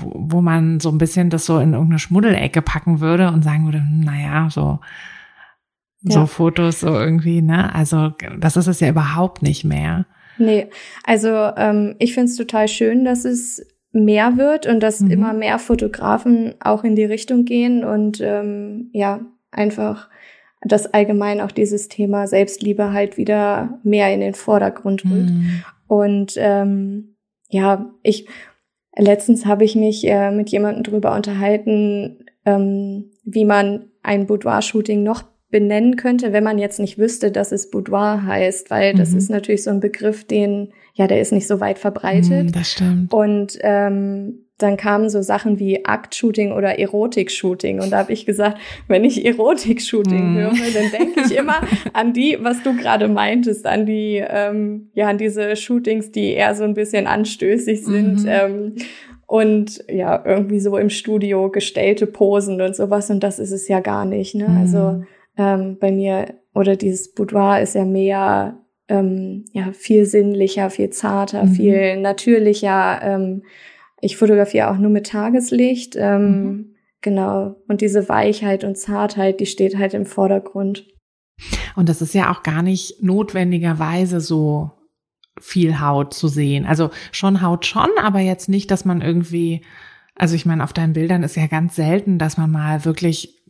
wo, 0.00 0.12
wo 0.14 0.40
man 0.40 0.80
so 0.80 0.88
ein 0.88 0.98
bisschen 0.98 1.30
das 1.30 1.46
so 1.46 1.60
in 1.60 1.74
irgendeine 1.74 2.00
Schmuddelecke 2.00 2.60
packen 2.60 2.98
würde 2.98 3.28
und 3.28 3.44
sagen 3.44 3.66
würde, 3.66 3.78
hm, 3.78 4.00
naja, 4.00 4.48
so, 4.50 4.80
ja. 6.00 6.12
so 6.14 6.26
Fotos 6.26 6.80
so 6.80 6.88
irgendwie, 6.88 7.42
ne? 7.42 7.72
Also 7.72 8.12
das 8.40 8.56
ist 8.56 8.66
es 8.66 8.80
ja 8.80 8.88
überhaupt 8.88 9.42
nicht 9.42 9.62
mehr. 9.62 10.04
Nee, 10.38 10.68
also 11.04 11.28
ähm, 11.28 11.94
ich 12.00 12.14
finde 12.14 12.30
es 12.30 12.36
total 12.36 12.66
schön, 12.66 13.04
dass 13.04 13.24
es 13.24 13.64
mehr 13.92 14.36
wird 14.36 14.66
und 14.66 14.80
dass 14.80 15.00
mhm. 15.00 15.10
immer 15.10 15.32
mehr 15.32 15.58
Fotografen 15.58 16.54
auch 16.60 16.84
in 16.84 16.96
die 16.96 17.04
Richtung 17.04 17.44
gehen 17.44 17.84
und 17.84 18.20
ähm, 18.20 18.90
ja, 18.92 19.20
einfach 19.50 20.08
dass 20.64 20.92
allgemein 20.94 21.40
auch 21.40 21.50
dieses 21.50 21.88
Thema 21.88 22.26
Selbstliebe 22.26 22.92
halt 22.92 23.16
wieder 23.16 23.80
mehr 23.82 24.14
in 24.14 24.20
den 24.20 24.34
Vordergrund 24.34 25.04
rückt. 25.04 25.30
Mhm. 25.30 25.64
Und 25.88 26.34
ähm, 26.36 27.16
ja, 27.48 27.92
ich 28.02 28.28
letztens 28.96 29.46
habe 29.46 29.64
ich 29.64 29.74
mich 29.74 30.06
äh, 30.06 30.30
mit 30.30 30.50
jemandem 30.50 30.84
drüber 30.84 31.14
unterhalten, 31.14 32.24
ähm, 32.44 33.10
wie 33.24 33.44
man 33.44 33.86
ein 34.02 34.26
Boudoir-Shooting 34.26 35.02
noch 35.02 35.24
benennen 35.52 35.96
könnte, 35.96 36.32
wenn 36.32 36.42
man 36.42 36.58
jetzt 36.58 36.80
nicht 36.80 36.98
wüsste, 36.98 37.30
dass 37.30 37.52
es 37.52 37.70
Boudoir 37.70 38.24
heißt, 38.24 38.70
weil 38.70 38.94
das 38.94 39.10
mhm. 39.10 39.18
ist 39.18 39.30
natürlich 39.30 39.62
so 39.62 39.70
ein 39.70 39.78
Begriff, 39.78 40.24
den, 40.24 40.72
ja, 40.94 41.06
der 41.06 41.20
ist 41.20 41.30
nicht 41.30 41.46
so 41.46 41.60
weit 41.60 41.78
verbreitet. 41.78 42.46
Mhm, 42.46 42.52
das 42.52 42.72
stimmt. 42.72 43.12
Und 43.12 43.58
ähm, 43.60 44.46
dann 44.58 44.76
kamen 44.76 45.10
so 45.10 45.22
Sachen 45.22 45.58
wie 45.58 45.84
Akt-Shooting 45.84 46.52
oder 46.52 46.78
Erotik-Shooting. 46.78 47.80
Und 47.80 47.90
da 47.90 47.98
habe 47.98 48.12
ich 48.12 48.24
gesagt, 48.24 48.58
wenn 48.88 49.04
ich 49.04 49.24
Erotik-Shooting 49.24 50.34
mm. 50.34 50.36
höre, 50.36 50.50
dann 50.50 50.90
denke 50.92 51.20
ich 51.26 51.36
immer 51.36 51.56
an 51.92 52.12
die, 52.12 52.38
was 52.40 52.62
du 52.62 52.76
gerade 52.76 53.08
meintest, 53.08 53.66
an 53.66 53.86
die, 53.86 54.22
ähm, 54.26 54.90
ja, 54.94 55.08
an 55.08 55.18
diese 55.18 55.56
Shootings, 55.56 56.12
die 56.12 56.32
eher 56.32 56.54
so 56.54 56.64
ein 56.64 56.74
bisschen 56.74 57.06
anstößig 57.06 57.84
sind. 57.84 58.22
Mhm. 58.22 58.28
Ähm, 58.28 58.74
und 59.26 59.84
ja, 59.88 60.22
irgendwie 60.24 60.60
so 60.60 60.76
im 60.76 60.90
Studio 60.90 61.50
gestellte 61.50 62.06
Posen 62.06 62.60
und 62.60 62.76
sowas. 62.76 63.10
Und 63.10 63.22
das 63.22 63.38
ist 63.38 63.50
es 63.52 63.66
ja 63.66 63.80
gar 63.80 64.04
nicht. 64.04 64.34
Ne? 64.34 64.46
Also 64.46 64.78
mhm. 64.78 64.84
Also 64.84 65.04
ähm, 65.36 65.78
bei 65.80 65.92
mir 65.92 66.34
oder 66.54 66.76
dieses 66.76 67.14
Boudoir 67.14 67.60
ist 67.60 67.74
ja 67.74 67.84
mehr 67.84 68.58
ähm, 68.88 69.44
ja 69.52 69.72
viel 69.72 70.04
sinnlicher, 70.04 70.70
viel 70.70 70.90
zarter, 70.90 71.44
mhm. 71.44 71.52
viel 71.52 71.96
natürlicher. 72.00 73.00
Ähm, 73.02 73.42
ich 74.00 74.16
fotografiere 74.16 74.70
auch 74.70 74.78
nur 74.78 74.90
mit 74.90 75.06
Tageslicht. 75.06 75.96
Ähm, 75.96 76.22
mhm. 76.22 76.74
Genau. 77.00 77.56
Und 77.68 77.80
diese 77.80 78.08
Weichheit 78.08 78.64
und 78.64 78.78
Zartheit, 78.78 79.40
die 79.40 79.46
steht 79.46 79.76
halt 79.76 79.94
im 79.94 80.06
Vordergrund. 80.06 80.86
Und 81.74 81.88
das 81.88 82.00
ist 82.00 82.14
ja 82.14 82.30
auch 82.30 82.42
gar 82.42 82.62
nicht 82.62 83.02
notwendigerweise 83.02 84.20
so 84.20 84.70
viel 85.40 85.80
Haut 85.80 86.14
zu 86.14 86.28
sehen. 86.28 86.66
Also 86.66 86.90
schon 87.10 87.42
Haut 87.42 87.66
schon, 87.66 87.88
aber 88.00 88.20
jetzt 88.20 88.48
nicht, 88.48 88.70
dass 88.70 88.84
man 88.84 89.00
irgendwie, 89.00 89.62
also 90.14 90.34
ich 90.34 90.46
meine, 90.46 90.62
auf 90.62 90.72
deinen 90.72 90.92
Bildern 90.92 91.22
ist 91.22 91.36
ja 91.36 91.46
ganz 91.46 91.74
selten, 91.74 92.18
dass 92.18 92.36
man 92.36 92.50
mal 92.50 92.84
wirklich 92.84 93.41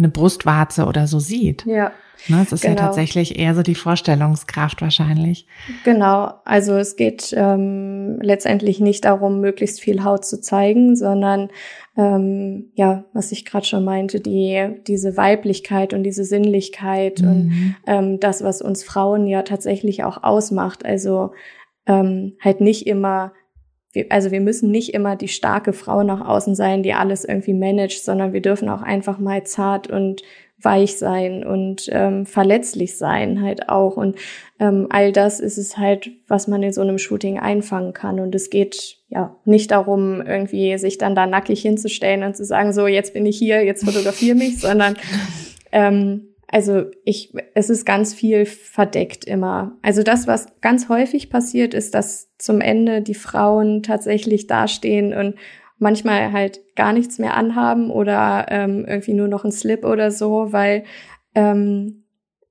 eine 0.00 0.08
Brustwarze 0.08 0.86
oder 0.86 1.06
so 1.06 1.18
sieht. 1.20 1.64
Ja. 1.66 1.92
Ne, 2.28 2.42
es 2.42 2.52
ist 2.52 2.62
genau. 2.62 2.74
ja 2.74 2.80
tatsächlich 2.82 3.38
eher 3.38 3.54
so 3.54 3.62
die 3.62 3.74
Vorstellungskraft 3.74 4.82
wahrscheinlich. 4.82 5.46
Genau, 5.84 6.34
also 6.44 6.76
es 6.76 6.96
geht 6.96 7.32
ähm, 7.36 8.18
letztendlich 8.20 8.78
nicht 8.80 9.06
darum, 9.06 9.40
möglichst 9.40 9.80
viel 9.80 10.04
Haut 10.04 10.26
zu 10.26 10.40
zeigen, 10.40 10.96
sondern 10.96 11.48
ähm, 11.96 12.72
ja, 12.74 13.04
was 13.14 13.32
ich 13.32 13.46
gerade 13.46 13.64
schon 13.64 13.84
meinte, 13.84 14.20
die 14.20 14.80
diese 14.86 15.16
Weiblichkeit 15.16 15.94
und 15.94 16.02
diese 16.02 16.24
Sinnlichkeit 16.24 17.20
mhm. 17.22 17.28
und 17.28 17.76
ähm, 17.86 18.20
das, 18.20 18.44
was 18.44 18.60
uns 18.60 18.84
Frauen 18.84 19.26
ja 19.26 19.42
tatsächlich 19.42 20.04
auch 20.04 20.22
ausmacht. 20.22 20.84
Also 20.84 21.32
ähm, 21.86 22.36
halt 22.40 22.60
nicht 22.60 22.86
immer 22.86 23.32
also 24.08 24.30
wir 24.30 24.40
müssen 24.40 24.70
nicht 24.70 24.94
immer 24.94 25.16
die 25.16 25.28
starke 25.28 25.72
Frau 25.72 26.02
nach 26.02 26.26
außen 26.26 26.54
sein, 26.54 26.82
die 26.82 26.92
alles 26.92 27.24
irgendwie 27.24 27.54
managt, 27.54 28.04
sondern 28.04 28.32
wir 28.32 28.40
dürfen 28.40 28.68
auch 28.68 28.82
einfach 28.82 29.18
mal 29.18 29.44
zart 29.44 29.88
und 29.88 30.22
weich 30.62 30.98
sein 30.98 31.44
und 31.44 31.88
ähm, 31.90 32.26
verletzlich 32.26 32.96
sein 32.96 33.42
halt 33.42 33.68
auch. 33.68 33.96
Und 33.96 34.16
ähm, 34.58 34.86
all 34.90 35.10
das 35.10 35.40
ist 35.40 35.58
es 35.58 35.76
halt, 35.76 36.10
was 36.28 36.48
man 36.48 36.62
in 36.62 36.72
so 36.72 36.82
einem 36.82 36.98
Shooting 36.98 37.38
einfangen 37.38 37.92
kann. 37.92 38.20
Und 38.20 38.34
es 38.34 38.50
geht 38.50 38.98
ja 39.08 39.36
nicht 39.44 39.70
darum, 39.70 40.20
irgendwie 40.20 40.76
sich 40.78 40.98
dann 40.98 41.14
da 41.14 41.26
nackig 41.26 41.62
hinzustellen 41.62 42.22
und 42.22 42.36
zu 42.36 42.44
sagen, 42.44 42.72
so 42.72 42.86
jetzt 42.86 43.14
bin 43.14 43.26
ich 43.26 43.38
hier, 43.38 43.64
jetzt 43.64 43.84
fotografiere 43.84 44.36
mich, 44.36 44.60
sondern 44.60 44.96
ähm, 45.72 46.29
also 46.52 46.86
ich, 47.04 47.32
es 47.54 47.70
ist 47.70 47.86
ganz 47.86 48.12
viel 48.12 48.44
verdeckt 48.44 49.24
immer. 49.24 49.78
Also 49.82 50.02
das, 50.02 50.26
was 50.26 50.48
ganz 50.60 50.88
häufig 50.88 51.30
passiert, 51.30 51.74
ist, 51.74 51.94
dass 51.94 52.28
zum 52.38 52.60
Ende 52.60 53.02
die 53.02 53.14
Frauen 53.14 53.84
tatsächlich 53.84 54.48
dastehen 54.48 55.14
und 55.14 55.36
manchmal 55.78 56.32
halt 56.32 56.60
gar 56.74 56.92
nichts 56.92 57.18
mehr 57.18 57.34
anhaben 57.34 57.90
oder 57.90 58.46
ähm, 58.50 58.84
irgendwie 58.84 59.14
nur 59.14 59.28
noch 59.28 59.44
ein 59.44 59.52
Slip 59.52 59.84
oder 59.84 60.10
so, 60.10 60.52
weil 60.52 60.84
ähm, 61.36 62.04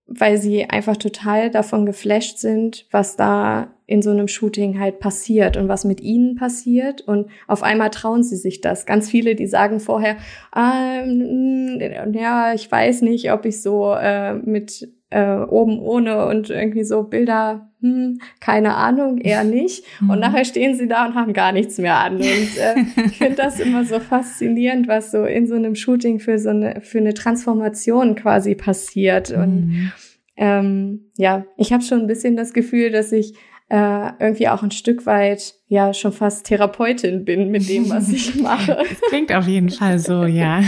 weil 0.07 0.37
sie 0.37 0.67
einfach 0.67 0.97
total 0.97 1.51
davon 1.51 1.85
geflasht 1.85 2.39
sind, 2.39 2.87
was 2.91 3.15
da 3.15 3.75
in 3.89 4.03
so 4.03 4.11
einem 4.11 4.27
Shooting 4.27 4.79
halt 4.79 4.99
passiert 4.99 5.57
und 5.57 5.67
was 5.67 5.83
mit 5.83 5.99
ihnen 5.99 6.35
passiert. 6.35 7.01
Und 7.01 7.27
auf 7.47 7.63
einmal 7.63 7.89
trauen 7.89 8.21
sie 8.21 8.35
sich 8.35 8.61
das. 8.61 8.85
Ganz 8.85 9.09
viele, 9.09 9.33
die 9.33 9.47
sagen 9.47 9.79
vorher, 9.79 10.17
ähm, 10.55 12.11
ja, 12.13 12.53
ich 12.53 12.71
weiß 12.71 13.01
nicht, 13.01 13.31
ob 13.31 13.45
ich 13.45 13.63
so 13.63 13.95
äh, 13.95 14.35
mit 14.35 14.87
äh, 15.09 15.39
oben 15.39 15.79
ohne 15.79 16.27
und 16.27 16.51
irgendwie 16.51 16.83
so 16.83 17.01
Bilder, 17.01 17.71
hm, 17.81 18.19
keine 18.39 18.75
Ahnung, 18.75 19.17
eher 19.17 19.43
nicht. 19.59 19.83
Und 20.01 20.17
mhm. 20.17 20.19
nachher 20.19 20.45
stehen 20.45 20.75
sie 20.75 20.87
da 20.87 21.07
und 21.07 21.15
haben 21.15 21.33
gar 21.33 21.51
nichts 21.51 21.79
mehr 21.79 21.97
an. 21.97 22.17
Und 22.17 22.21
äh, 22.23 22.75
ich 23.07 23.17
finde 23.17 23.37
das 23.37 23.59
immer 23.59 23.85
so 23.85 23.99
faszinierend, 23.99 24.87
was 24.87 25.09
so 25.09 25.23
in 25.23 25.47
so 25.47 25.55
einem 25.55 25.73
Shooting 25.73 26.19
für 26.19 26.37
so 26.37 26.49
eine, 26.49 26.81
für 26.81 26.99
eine 26.99 27.15
Transformation 27.15 28.13
quasi 28.13 28.53
passiert. 28.53 29.31
Und 29.31 29.65
mhm. 29.65 29.91
ähm, 30.37 31.11
ja, 31.17 31.45
ich 31.57 31.73
habe 31.73 31.81
schon 31.81 32.01
ein 32.01 32.07
bisschen 32.07 32.35
das 32.35 32.53
Gefühl, 32.53 32.91
dass 32.91 33.11
ich 33.11 33.33
äh, 33.69 34.11
irgendwie 34.19 34.49
auch 34.49 34.63
ein 34.63 34.71
Stück 34.71 35.05
weit 35.05 35.53
ja 35.67 35.93
schon 35.93 36.11
fast 36.11 36.47
Therapeutin 36.47 37.23
bin 37.23 37.51
mit 37.51 37.69
dem, 37.69 37.89
was 37.89 38.09
ich 38.09 38.35
mache. 38.41 38.77
Das 38.77 39.01
klingt 39.09 39.31
auf 39.31 39.47
jeden 39.47 39.69
Fall 39.69 39.99
so, 39.99 40.23
ja. 40.25 40.61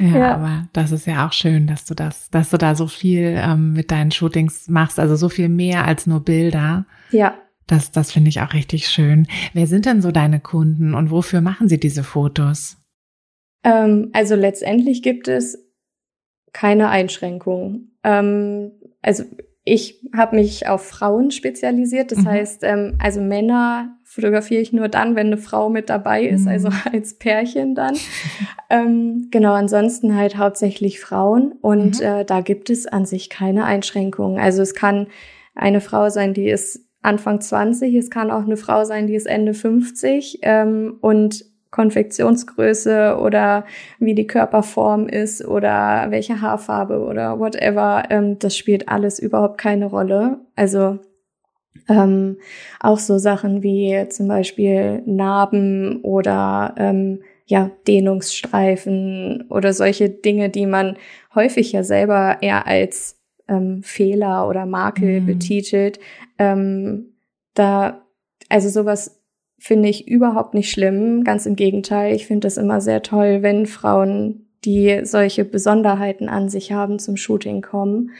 ja. 0.00 0.18
ja. 0.18 0.34
aber 0.34 0.68
das 0.72 0.90
ist 0.90 1.06
ja 1.06 1.26
auch 1.26 1.32
schön, 1.32 1.68
dass 1.68 1.84
du 1.84 1.94
das, 1.94 2.30
dass 2.30 2.50
du 2.50 2.58
da 2.58 2.74
so 2.74 2.88
viel 2.88 3.40
ähm, 3.40 3.74
mit 3.74 3.92
deinen 3.92 4.10
Shootings 4.10 4.68
machst, 4.68 4.98
also 4.98 5.14
so 5.14 5.28
viel 5.28 5.48
mehr 5.48 5.84
als 5.84 6.06
nur 6.06 6.20
Bilder. 6.20 6.84
Ja. 7.10 7.38
Das, 7.68 7.92
das 7.92 8.12
finde 8.12 8.28
ich 8.28 8.40
auch 8.40 8.52
richtig 8.52 8.88
schön. 8.88 9.26
Wer 9.52 9.66
sind 9.66 9.86
denn 9.86 10.02
so 10.02 10.10
deine 10.10 10.40
Kunden 10.40 10.94
und 10.94 11.10
wofür 11.10 11.40
machen 11.40 11.68
sie 11.68 11.78
diese 11.78 12.04
Fotos? 12.04 12.76
Ähm, 13.62 14.10
also 14.12 14.34
letztendlich 14.34 15.02
gibt 15.02 15.28
es 15.28 15.58
keine 16.52 16.88
Einschränkungen. 16.88 17.98
Ähm, 18.02 18.72
also 19.02 19.24
ich 19.68 20.00
habe 20.14 20.36
mich 20.36 20.68
auf 20.68 20.86
Frauen 20.86 21.32
spezialisiert. 21.32 22.12
Das 22.12 22.20
mhm. 22.20 22.28
heißt, 22.28 22.62
ähm, 22.62 22.94
also 23.02 23.20
Männer 23.20 23.96
fotografiere 24.04 24.62
ich 24.62 24.72
nur 24.72 24.88
dann, 24.88 25.16
wenn 25.16 25.26
eine 25.26 25.38
Frau 25.38 25.68
mit 25.68 25.90
dabei 25.90 26.22
ist, 26.22 26.42
mhm. 26.42 26.48
also 26.48 26.68
als 26.92 27.18
Pärchen 27.18 27.74
dann. 27.74 27.96
ähm, 28.70 29.26
genau, 29.32 29.54
ansonsten 29.54 30.14
halt 30.14 30.36
hauptsächlich 30.36 31.00
Frauen. 31.00 31.52
Und 31.60 31.98
mhm. 31.98 32.06
äh, 32.06 32.24
da 32.24 32.42
gibt 32.42 32.70
es 32.70 32.86
an 32.86 33.06
sich 33.06 33.28
keine 33.28 33.64
Einschränkungen. 33.64 34.38
Also 34.38 34.62
es 34.62 34.72
kann 34.72 35.08
eine 35.56 35.80
Frau 35.80 36.10
sein, 36.10 36.32
die 36.32 36.48
ist 36.48 36.86
Anfang 37.02 37.40
20, 37.40 37.92
es 37.96 38.08
kann 38.08 38.30
auch 38.30 38.44
eine 38.44 38.56
Frau 38.56 38.84
sein, 38.84 39.08
die 39.08 39.16
ist 39.16 39.26
Ende 39.26 39.52
50. 39.52 40.38
Ähm, 40.42 40.96
und 41.00 41.44
Konfektionsgröße 41.76 43.18
oder 43.20 43.66
wie 43.98 44.14
die 44.14 44.26
Körperform 44.26 45.08
ist 45.08 45.44
oder 45.44 46.06
welche 46.08 46.40
Haarfarbe 46.40 47.00
oder 47.00 47.38
whatever, 47.38 48.04
ähm, 48.08 48.38
das 48.38 48.56
spielt 48.56 48.88
alles 48.88 49.18
überhaupt 49.18 49.58
keine 49.58 49.84
Rolle. 49.84 50.40
Also 50.56 50.98
ähm, 51.88 52.38
auch 52.80 52.98
so 52.98 53.18
Sachen 53.18 53.62
wie 53.62 54.08
zum 54.08 54.26
Beispiel 54.26 55.02
Narben 55.04 56.00
oder 56.02 56.74
ähm, 56.78 57.22
ja, 57.44 57.70
Dehnungsstreifen 57.86 59.44
oder 59.50 59.74
solche 59.74 60.08
Dinge, 60.08 60.48
die 60.48 60.66
man 60.66 60.96
häufig 61.34 61.72
ja 61.72 61.84
selber 61.84 62.38
eher 62.40 62.66
als 62.66 63.20
ähm, 63.48 63.82
Fehler 63.82 64.48
oder 64.48 64.64
Makel 64.64 65.20
mhm. 65.20 65.26
betitelt. 65.26 66.00
Ähm, 66.38 67.12
da, 67.52 68.02
also 68.48 68.70
sowas 68.70 69.15
finde 69.58 69.88
ich 69.88 70.08
überhaupt 70.08 70.54
nicht 70.54 70.70
schlimm. 70.70 71.24
Ganz 71.24 71.46
im 71.46 71.56
Gegenteil, 71.56 72.14
ich 72.14 72.26
finde 72.26 72.48
es 72.48 72.56
immer 72.56 72.80
sehr 72.80 73.02
toll, 73.02 73.42
wenn 73.42 73.66
Frauen, 73.66 74.46
die 74.64 75.00
solche 75.04 75.44
Besonderheiten 75.44 76.28
an 76.28 76.48
sich 76.48 76.72
haben, 76.72 76.98
zum 76.98 77.16
Shooting 77.16 77.62
kommen. 77.62 78.10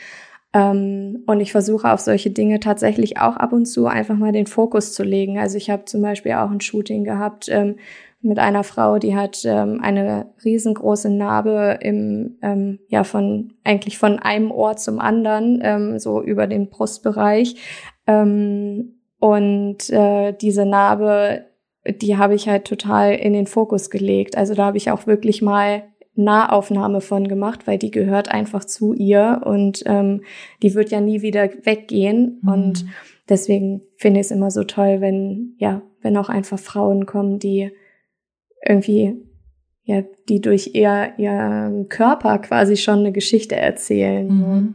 Ähm, 0.52 1.24
und 1.26 1.40
ich 1.40 1.52
versuche 1.52 1.92
auf 1.92 2.00
solche 2.00 2.30
Dinge 2.30 2.60
tatsächlich 2.60 3.18
auch 3.20 3.36
ab 3.36 3.52
und 3.52 3.66
zu 3.66 3.86
einfach 3.86 4.16
mal 4.16 4.32
den 4.32 4.46
Fokus 4.46 4.94
zu 4.94 5.02
legen. 5.02 5.38
Also 5.38 5.56
ich 5.56 5.70
habe 5.70 5.84
zum 5.84 6.02
Beispiel 6.02 6.32
auch 6.32 6.50
ein 6.50 6.60
Shooting 6.60 7.04
gehabt 7.04 7.48
ähm, 7.50 7.76
mit 8.22 8.38
einer 8.38 8.64
Frau, 8.64 8.98
die 8.98 9.14
hat 9.14 9.42
ähm, 9.44 9.80
eine 9.82 10.32
riesengroße 10.44 11.10
Narbe 11.10 11.78
im, 11.80 12.38
ähm, 12.42 12.78
ja, 12.88 13.04
von, 13.04 13.52
eigentlich 13.62 13.98
von 13.98 14.18
einem 14.18 14.50
Ohr 14.50 14.76
zum 14.76 14.98
anderen, 14.98 15.60
ähm, 15.62 15.98
so 15.98 16.22
über 16.22 16.46
den 16.46 16.70
Brustbereich. 16.70 17.56
Ähm, 18.06 18.95
und 19.18 19.90
äh, 19.90 20.32
diese 20.32 20.66
Narbe, 20.66 21.46
die 21.88 22.16
habe 22.16 22.34
ich 22.34 22.48
halt 22.48 22.64
total 22.66 23.14
in 23.14 23.32
den 23.32 23.46
Fokus 23.46 23.90
gelegt. 23.90 24.36
Also 24.36 24.54
da 24.54 24.66
habe 24.66 24.76
ich 24.76 24.90
auch 24.90 25.06
wirklich 25.06 25.42
mal 25.42 25.84
Nahaufnahme 26.16 27.00
von 27.00 27.28
gemacht, 27.28 27.66
weil 27.66 27.78
die 27.78 27.90
gehört 27.90 28.30
einfach 28.30 28.64
zu 28.64 28.94
ihr 28.94 29.42
und 29.44 29.82
ähm, 29.86 30.22
die 30.62 30.74
wird 30.74 30.90
ja 30.90 31.00
nie 31.00 31.22
wieder 31.22 31.48
weggehen. 31.64 32.40
Mhm. 32.42 32.52
Und 32.52 32.86
deswegen 33.28 33.82
finde 33.96 34.20
ich 34.20 34.26
es 34.26 34.30
immer 34.30 34.50
so 34.50 34.64
toll, 34.64 35.00
wenn, 35.00 35.54
ja, 35.58 35.82
wenn 36.00 36.16
auch 36.16 36.28
einfach 36.28 36.58
Frauen 36.58 37.06
kommen, 37.06 37.38
die 37.38 37.70
irgendwie, 38.66 39.14
ja, 39.84 40.02
die 40.28 40.40
durch 40.40 40.70
ihr, 40.74 41.12
ihren 41.18 41.88
Körper 41.88 42.38
quasi 42.38 42.76
schon 42.76 43.00
eine 43.00 43.12
Geschichte 43.12 43.56
erzählen. 43.56 44.28
Mhm. 44.28 44.74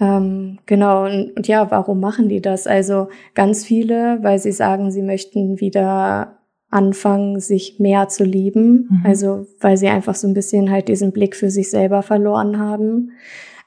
Ähm, 0.00 0.58
genau, 0.66 1.04
und, 1.04 1.36
und 1.36 1.48
ja, 1.48 1.70
warum 1.70 2.00
machen 2.00 2.28
die 2.28 2.40
das? 2.40 2.66
Also 2.66 3.08
ganz 3.34 3.64
viele, 3.64 4.18
weil 4.22 4.38
sie 4.38 4.52
sagen, 4.52 4.90
sie 4.90 5.02
möchten 5.02 5.60
wieder 5.60 6.38
anfangen, 6.70 7.38
sich 7.38 7.78
mehr 7.78 8.08
zu 8.08 8.24
lieben. 8.24 8.88
Mhm. 8.90 9.02
Also 9.04 9.46
weil 9.60 9.76
sie 9.76 9.88
einfach 9.88 10.14
so 10.14 10.26
ein 10.26 10.34
bisschen 10.34 10.70
halt 10.70 10.88
diesen 10.88 11.12
Blick 11.12 11.36
für 11.36 11.50
sich 11.50 11.70
selber 11.70 12.02
verloren 12.02 12.58
haben. 12.58 13.12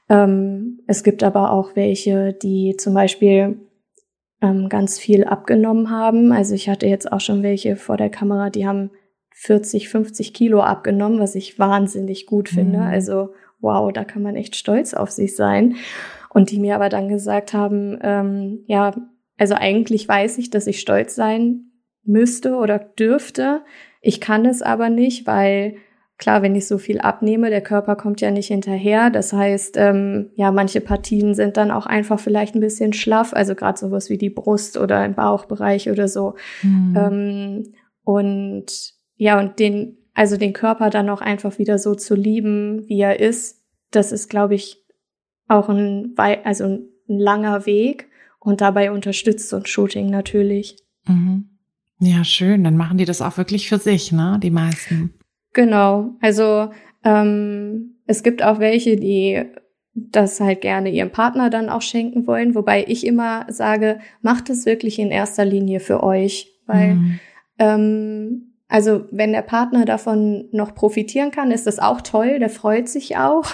Ähm, 0.08 0.80
es 0.86 1.04
gibt 1.04 1.22
aber 1.22 1.52
auch 1.52 1.76
welche, 1.76 2.32
die 2.32 2.74
zum 2.76 2.94
Beispiel 2.94 3.60
ähm, 4.42 4.68
ganz 4.68 4.98
viel 4.98 5.24
abgenommen 5.24 5.90
haben. 5.90 6.32
Also 6.32 6.54
ich 6.54 6.68
hatte 6.68 6.86
jetzt 6.86 7.10
auch 7.10 7.20
schon 7.20 7.42
welche 7.42 7.76
vor 7.76 7.96
der 7.96 8.10
Kamera, 8.10 8.50
die 8.50 8.66
haben 8.66 8.90
40, 9.34 9.88
50 9.88 10.34
Kilo 10.34 10.60
abgenommen, 10.60 11.20
was 11.20 11.34
ich 11.34 11.58
wahnsinnig 11.58 12.26
gut 12.26 12.48
finde. 12.48 12.78
Mhm. 12.78 12.84
Also 12.84 13.30
wow, 13.60 13.92
da 13.92 14.04
kann 14.04 14.22
man 14.22 14.36
echt 14.36 14.56
stolz 14.56 14.94
auf 14.94 15.10
sich 15.10 15.36
sein. 15.36 15.76
Und 16.36 16.50
die 16.50 16.58
mir 16.58 16.74
aber 16.74 16.90
dann 16.90 17.08
gesagt 17.08 17.54
haben, 17.54 17.98
ähm, 18.02 18.62
ja, 18.66 18.94
also 19.38 19.54
eigentlich 19.54 20.06
weiß 20.06 20.36
ich, 20.36 20.50
dass 20.50 20.66
ich 20.66 20.80
stolz 20.80 21.14
sein 21.14 21.70
müsste 22.04 22.56
oder 22.56 22.78
dürfte. 22.78 23.62
Ich 24.02 24.20
kann 24.20 24.44
es 24.44 24.60
aber 24.60 24.90
nicht, 24.90 25.26
weil 25.26 25.76
klar, 26.18 26.42
wenn 26.42 26.54
ich 26.54 26.66
so 26.66 26.76
viel 26.76 27.00
abnehme, 27.00 27.48
der 27.48 27.62
Körper 27.62 27.96
kommt 27.96 28.20
ja 28.20 28.30
nicht 28.30 28.48
hinterher. 28.48 29.08
Das 29.08 29.32
heißt, 29.32 29.78
ähm, 29.78 30.28
ja, 30.34 30.52
manche 30.52 30.82
Partien 30.82 31.34
sind 31.34 31.56
dann 31.56 31.70
auch 31.70 31.86
einfach 31.86 32.20
vielleicht 32.20 32.54
ein 32.54 32.60
bisschen 32.60 32.92
schlaff, 32.92 33.32
also 33.32 33.54
gerade 33.54 33.78
sowas 33.78 34.10
wie 34.10 34.18
die 34.18 34.28
Brust 34.28 34.76
oder 34.76 35.06
im 35.06 35.14
Bauchbereich 35.14 35.88
oder 35.88 36.06
so. 36.06 36.34
Mhm. 36.62 36.96
Ähm, 36.98 37.72
und 38.04 38.92
ja, 39.14 39.40
und 39.40 39.58
den, 39.58 39.96
also 40.12 40.36
den 40.36 40.52
Körper 40.52 40.90
dann 40.90 41.08
auch 41.08 41.22
einfach 41.22 41.58
wieder 41.58 41.78
so 41.78 41.94
zu 41.94 42.14
lieben, 42.14 42.86
wie 42.88 43.00
er 43.00 43.20
ist, 43.20 43.62
das 43.90 44.12
ist, 44.12 44.28
glaube 44.28 44.54
ich, 44.54 44.85
auch 45.48 45.68
ein, 45.68 46.14
also 46.16 46.64
ein 46.64 46.88
langer 47.06 47.66
Weg. 47.66 48.08
und 48.38 48.60
dabei 48.60 48.92
unterstützt 48.92 49.48
so 49.48 49.56
ein 49.56 49.66
Shooting 49.66 50.08
natürlich. 50.08 50.76
Mhm. 51.08 51.48
Ja, 51.98 52.22
schön. 52.22 52.62
Dann 52.62 52.76
machen 52.76 52.98
die 52.98 53.04
das 53.04 53.20
auch 53.20 53.36
wirklich 53.38 53.68
für 53.68 53.78
sich, 53.78 54.12
ne? 54.12 54.38
Die 54.40 54.50
meisten. 54.50 55.14
Genau. 55.52 56.10
Also 56.20 56.70
ähm, 57.02 57.96
es 58.06 58.22
gibt 58.22 58.42
auch 58.42 58.60
welche, 58.60 58.96
die 58.96 59.42
das 59.94 60.40
halt 60.40 60.60
gerne 60.60 60.90
ihrem 60.90 61.10
Partner 61.10 61.48
dann 61.48 61.70
auch 61.70 61.80
schenken 61.80 62.26
wollen, 62.26 62.54
wobei 62.54 62.84
ich 62.86 63.06
immer 63.06 63.46
sage, 63.48 63.98
macht 64.20 64.50
es 64.50 64.66
wirklich 64.66 64.98
in 64.98 65.10
erster 65.10 65.44
Linie 65.44 65.80
für 65.80 66.02
euch, 66.02 66.52
weil 66.66 66.94
mhm. 66.94 67.20
ähm, 67.58 68.45
also 68.68 69.04
wenn 69.12 69.32
der 69.32 69.42
Partner 69.42 69.84
davon 69.84 70.48
noch 70.50 70.74
profitieren 70.74 71.30
kann, 71.30 71.52
ist 71.52 71.66
das 71.66 71.78
auch 71.78 72.00
toll, 72.00 72.40
der 72.40 72.50
freut 72.50 72.88
sich 72.88 73.16
auch. 73.16 73.44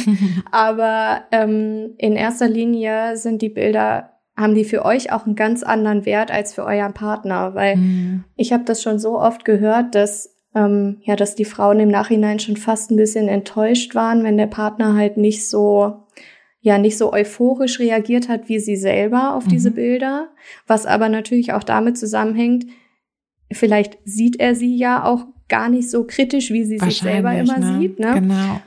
Aber 0.50 1.22
ähm, 1.30 1.94
in 1.98 2.16
erster 2.16 2.48
Linie 2.48 3.16
sind 3.16 3.42
die 3.42 3.48
Bilder, 3.48 4.10
haben 4.36 4.54
die 4.54 4.64
für 4.64 4.84
euch 4.84 5.12
auch 5.12 5.24
einen 5.24 5.36
ganz 5.36 5.62
anderen 5.62 6.04
Wert 6.04 6.32
als 6.32 6.52
für 6.52 6.64
euren 6.64 6.94
Partner, 6.94 7.54
weil 7.54 7.76
mhm. 7.76 8.24
ich 8.34 8.52
habe 8.52 8.64
das 8.64 8.82
schon 8.82 8.98
so 8.98 9.20
oft 9.20 9.44
gehört, 9.44 9.94
dass 9.94 10.36
ähm, 10.56 10.98
ja, 11.02 11.14
dass 11.14 11.36
die 11.36 11.44
Frauen 11.44 11.78
im 11.78 11.90
Nachhinein 11.90 12.40
schon 12.40 12.56
fast 12.56 12.90
ein 12.90 12.96
bisschen 12.96 13.28
enttäuscht 13.28 13.94
waren, 13.94 14.24
wenn 14.24 14.36
der 14.36 14.46
Partner 14.46 14.96
halt 14.96 15.16
nicht 15.16 15.48
so 15.48 16.06
ja 16.60 16.78
nicht 16.78 16.98
so 16.98 17.12
euphorisch 17.12 17.78
reagiert 17.78 18.28
hat 18.28 18.48
wie 18.48 18.58
sie 18.58 18.74
selber 18.74 19.36
auf 19.36 19.44
mhm. 19.44 19.50
diese 19.50 19.70
Bilder, 19.70 20.30
was 20.66 20.86
aber 20.86 21.08
natürlich 21.08 21.52
auch 21.52 21.62
damit 21.62 21.96
zusammenhängt, 21.96 22.66
vielleicht 23.52 23.98
sieht 24.04 24.40
er 24.40 24.54
sie 24.54 24.76
ja 24.76 25.04
auch 25.04 25.26
gar 25.48 25.68
nicht 25.68 25.90
so 25.90 26.04
kritisch, 26.04 26.50
wie 26.50 26.64
sie 26.64 26.78
sich 26.78 26.98
selber 26.98 27.32
immer 27.34 27.58
ne? 27.58 27.78
sieht. 27.78 27.98
Ne? 27.98 28.14
Genau. 28.14 28.60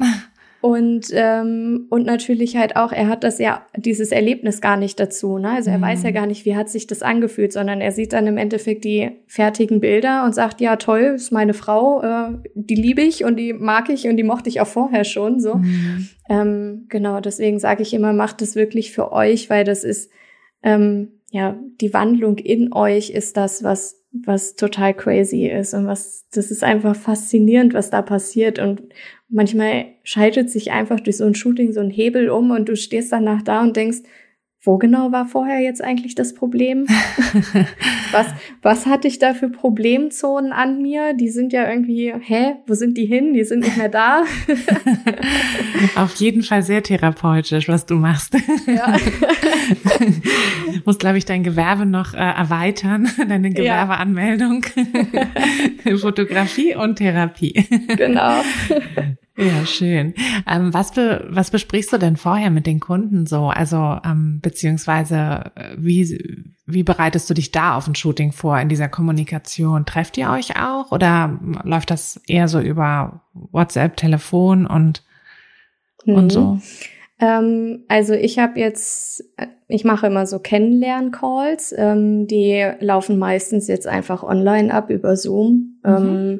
Und, 0.61 1.07
ähm, 1.13 1.85
und 1.89 2.05
natürlich 2.05 2.57
halt 2.57 2.75
auch, 2.75 2.91
er 2.91 3.07
hat 3.07 3.23
das 3.23 3.39
ja, 3.39 3.65
dieses 3.77 4.11
Erlebnis 4.11 4.59
gar 4.59 4.75
nicht 4.75 4.99
dazu. 4.99 5.37
Ne? 5.37 5.51
Also 5.51 5.69
er 5.69 5.77
mhm. 5.77 5.83
weiß 5.83 6.03
ja 6.03 6.11
gar 6.11 6.25
nicht, 6.25 6.43
wie 6.43 6.55
hat 6.57 6.69
sich 6.69 6.85
das 6.85 7.01
angefühlt, 7.01 7.53
sondern 7.53 7.79
er 7.79 7.93
sieht 7.93 8.11
dann 8.11 8.27
im 8.27 8.37
Endeffekt 8.37 8.83
die 8.83 9.11
fertigen 9.25 9.79
Bilder 9.79 10.25
und 10.25 10.35
sagt, 10.35 10.59
ja 10.59 10.75
toll, 10.75 11.13
ist 11.15 11.31
meine 11.31 11.53
Frau, 11.53 12.01
äh, 12.01 12.37
die 12.55 12.75
liebe 12.75 13.01
ich 13.01 13.23
und 13.23 13.37
die 13.37 13.53
mag 13.53 13.89
ich 13.89 14.07
und 14.09 14.17
die 14.17 14.23
mochte 14.23 14.49
ich 14.49 14.59
auch 14.59 14.67
vorher 14.67 15.05
schon. 15.05 15.39
So. 15.39 15.55
Mhm. 15.55 16.09
Ähm, 16.29 16.85
genau, 16.89 17.21
deswegen 17.21 17.59
sage 17.59 17.81
ich 17.81 17.93
immer, 17.93 18.11
macht 18.11 18.41
es 18.41 18.55
wirklich 18.55 18.91
für 18.91 19.13
euch, 19.13 19.49
weil 19.49 19.63
das 19.63 19.85
ist, 19.85 20.11
ähm, 20.61 21.13
ja, 21.31 21.57
die 21.79 21.93
Wandlung 21.93 22.37
in 22.37 22.73
euch 22.73 23.11
ist 23.11 23.37
das, 23.37 23.63
was 23.63 23.98
was 24.11 24.55
total 24.55 24.93
crazy 24.93 25.47
ist 25.47 25.73
und 25.73 25.85
was, 25.87 26.25
das 26.31 26.51
ist 26.51 26.63
einfach 26.63 26.95
faszinierend, 26.95 27.73
was 27.73 27.89
da 27.89 28.01
passiert. 28.01 28.59
Und 28.59 28.81
manchmal 29.29 29.85
schaltet 30.03 30.49
sich 30.49 30.71
einfach 30.71 30.99
durch 30.99 31.17
so 31.17 31.25
ein 31.25 31.35
Shooting 31.35 31.73
so 31.73 31.79
ein 31.79 31.91
Hebel 31.91 32.29
um 32.29 32.51
und 32.51 32.67
du 32.67 32.75
stehst 32.75 33.11
danach 33.11 33.41
da 33.43 33.61
und 33.61 33.75
denkst, 33.75 33.99
wo 34.61 34.77
genau 34.77 35.13
war 35.13 35.25
vorher 35.25 35.61
jetzt 35.61 35.81
eigentlich 35.81 36.15
das 36.15 36.33
Problem? 36.33 36.85
was, 38.11 38.27
was 38.61 38.85
hatte 38.85 39.07
ich 39.07 39.17
da 39.17 39.33
für 39.33 39.49
Problemzonen 39.49 40.51
an 40.51 40.81
mir? 40.81 41.13
Die 41.13 41.29
sind 41.29 41.53
ja 41.53 41.69
irgendwie, 41.69 42.13
hä, 42.13 42.55
wo 42.67 42.73
sind 42.73 42.97
die 42.97 43.05
hin? 43.05 43.33
Die 43.33 43.45
sind 43.45 43.61
nicht 43.61 43.77
mehr 43.77 43.87
da. 43.87 44.23
Auf 45.95 46.15
jeden 46.15 46.43
Fall 46.43 46.61
sehr 46.61 46.83
therapeutisch, 46.83 47.69
was 47.69 47.85
du 47.85 47.95
machst. 47.95 48.35
Ja. 48.67 48.97
Muss, 50.85 50.97
glaube 50.97 51.17
ich, 51.17 51.25
dein 51.25 51.43
Gewerbe 51.43 51.85
noch 51.85 52.13
äh, 52.13 52.17
erweitern, 52.17 53.09
deine 53.29 53.51
Gewerbeanmeldung. 53.51 54.65
Fotografie 56.01 56.75
und 56.75 56.97
Therapie. 56.97 57.65
Genau. 57.95 58.41
Ja, 59.39 59.65
schön. 59.65 60.13
Ähm, 60.47 60.73
was, 60.73 60.91
be, 60.91 61.25
was 61.29 61.49
besprichst 61.49 61.93
du 61.93 61.97
denn 61.97 62.17
vorher 62.17 62.49
mit 62.49 62.67
den 62.67 62.81
Kunden 62.81 63.25
so? 63.25 63.45
Also, 63.45 63.97
ähm, 64.03 64.39
beziehungsweise, 64.41 65.51
äh, 65.55 65.75
wie, 65.77 66.45
wie 66.65 66.83
bereitest 66.83 67.29
du 67.29 67.33
dich 67.33 67.51
da 67.51 67.77
auf 67.77 67.87
ein 67.87 67.95
Shooting 67.95 68.33
vor 68.33 68.59
in 68.59 68.67
dieser 68.67 68.89
Kommunikation? 68.89 69.85
Trefft 69.85 70.17
ihr 70.17 70.29
euch 70.29 70.59
auch 70.61 70.91
oder 70.91 71.39
läuft 71.63 71.89
das 71.89 72.19
eher 72.27 72.49
so 72.49 72.59
über 72.59 73.21
WhatsApp, 73.33 73.95
Telefon 73.95 74.65
und, 74.67 75.03
mhm. 76.03 76.15
und 76.15 76.31
so? 76.31 76.59
Ähm, 77.21 77.85
also 77.87 78.13
ich 78.13 78.39
habe 78.39 78.59
jetzt, 78.59 79.23
ich 79.69 79.85
mache 79.85 80.07
immer 80.07 80.25
so 80.25 80.39
Kennenlern-Calls, 80.39 81.73
ähm, 81.77 82.27
die 82.27 82.69
laufen 82.81 83.17
meistens 83.17 83.69
jetzt 83.69 83.87
einfach 83.87 84.21
online 84.21 84.73
ab 84.73 84.89
über 84.89 85.15
Zoom. 85.15 85.79
Mhm. 85.83 85.89
Ähm, 85.95 86.39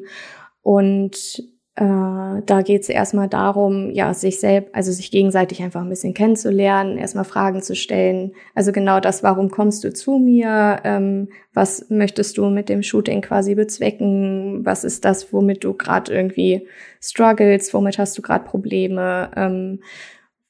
und 0.62 1.42
äh, 1.80 2.42
da 2.44 2.60
geht 2.62 2.82
es 2.82 2.90
erstmal 2.90 3.26
darum, 3.26 3.90
ja, 3.92 4.12
sich 4.12 4.38
selbst, 4.38 4.74
also 4.74 4.92
sich 4.92 5.10
gegenseitig 5.10 5.62
einfach 5.62 5.80
ein 5.80 5.88
bisschen 5.88 6.12
kennenzulernen, 6.12 6.98
erstmal 6.98 7.24
Fragen 7.24 7.62
zu 7.62 7.74
stellen. 7.74 8.32
Also 8.54 8.70
genau 8.70 9.00
das, 9.00 9.22
warum 9.22 9.50
kommst 9.50 9.82
du 9.82 9.90
zu 9.90 10.18
mir? 10.18 10.80
Ähm, 10.84 11.28
was 11.54 11.88
möchtest 11.88 12.36
du 12.36 12.50
mit 12.50 12.68
dem 12.68 12.82
Shooting 12.82 13.22
quasi 13.22 13.54
bezwecken? 13.54 14.60
Was 14.62 14.84
ist 14.84 15.06
das, 15.06 15.32
womit 15.32 15.64
du 15.64 15.72
gerade 15.72 16.12
irgendwie 16.12 16.68
struggles? 17.00 17.72
Womit 17.72 17.98
hast 17.98 18.18
du 18.18 18.20
gerade 18.20 18.44
Probleme? 18.44 19.30
Ähm, 19.34 19.80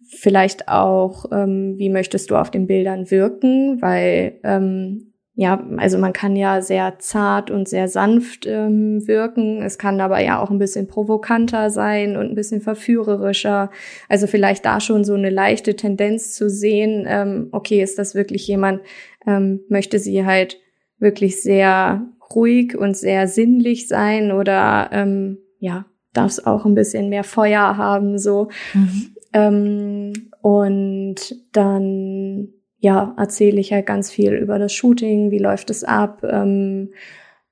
vielleicht 0.04 0.66
auch, 0.66 1.26
ähm, 1.30 1.78
wie 1.78 1.90
möchtest 1.90 2.32
du 2.32 2.36
auf 2.36 2.50
den 2.50 2.66
Bildern 2.66 3.08
wirken? 3.08 3.80
Weil 3.80 4.40
ähm, 4.42 5.09
ja, 5.40 5.58
also 5.78 5.96
man 5.96 6.12
kann 6.12 6.36
ja 6.36 6.60
sehr 6.60 6.98
zart 6.98 7.50
und 7.50 7.66
sehr 7.66 7.88
sanft 7.88 8.44
ähm, 8.44 9.08
wirken. 9.08 9.62
Es 9.62 9.78
kann 9.78 9.98
aber 10.02 10.20
ja 10.20 10.38
auch 10.38 10.50
ein 10.50 10.58
bisschen 10.58 10.86
provokanter 10.86 11.70
sein 11.70 12.18
und 12.18 12.26
ein 12.26 12.34
bisschen 12.34 12.60
verführerischer. 12.60 13.70
Also 14.10 14.26
vielleicht 14.26 14.66
da 14.66 14.80
schon 14.80 15.02
so 15.02 15.14
eine 15.14 15.30
leichte 15.30 15.76
Tendenz 15.76 16.34
zu 16.34 16.50
sehen, 16.50 17.06
ähm, 17.08 17.48
okay, 17.52 17.82
ist 17.82 17.98
das 17.98 18.14
wirklich 18.14 18.46
jemand, 18.48 18.82
ähm, 19.26 19.60
möchte 19.70 19.98
sie 19.98 20.26
halt 20.26 20.58
wirklich 20.98 21.40
sehr 21.40 22.06
ruhig 22.34 22.76
und 22.76 22.94
sehr 22.94 23.26
sinnlich 23.26 23.88
sein 23.88 24.32
oder 24.32 24.90
ähm, 24.92 25.38
ja, 25.58 25.86
darf 26.12 26.32
es 26.32 26.44
auch 26.44 26.66
ein 26.66 26.74
bisschen 26.74 27.08
mehr 27.08 27.24
Feuer 27.24 27.78
haben, 27.78 28.18
so. 28.18 28.50
Mhm. 28.74 29.14
Ähm, 29.32 30.12
und 30.42 31.16
dann 31.52 32.59
ja, 32.80 33.14
erzähle 33.18 33.60
ich 33.60 33.72
halt 33.72 33.86
ganz 33.86 34.10
viel 34.10 34.32
über 34.32 34.58
das 34.58 34.72
Shooting, 34.72 35.30
wie 35.30 35.38
läuft 35.38 35.70
es 35.70 35.84
ab. 35.84 36.24
Ähm, 36.24 36.92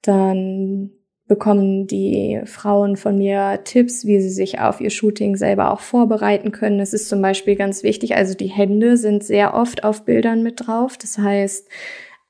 dann 0.03 0.91
bekommen 1.27 1.87
die 1.87 2.41
Frauen 2.47 2.97
von 2.97 3.19
mir 3.19 3.61
Tipps, 3.64 4.07
wie 4.07 4.21
sie 4.21 4.31
sich 4.31 4.59
auf 4.59 4.81
ihr 4.81 4.88
Shooting 4.88 5.37
selber 5.37 5.71
auch 5.71 5.81
vorbereiten 5.81 6.51
können. 6.51 6.79
Das 6.79 6.95
ist 6.95 7.11
zum 7.11 7.21
Beispiel 7.21 7.55
ganz 7.55 7.83
wichtig. 7.83 8.17
Also 8.17 8.35
die 8.35 8.47
Hände 8.47 8.97
sind 8.97 9.23
sehr 9.23 9.53
oft 9.53 9.85
auf 9.85 10.07
Bildern 10.07 10.43
mit 10.43 10.67
drauf. 10.67 10.97
Das 10.97 11.19
heißt, 11.19 11.69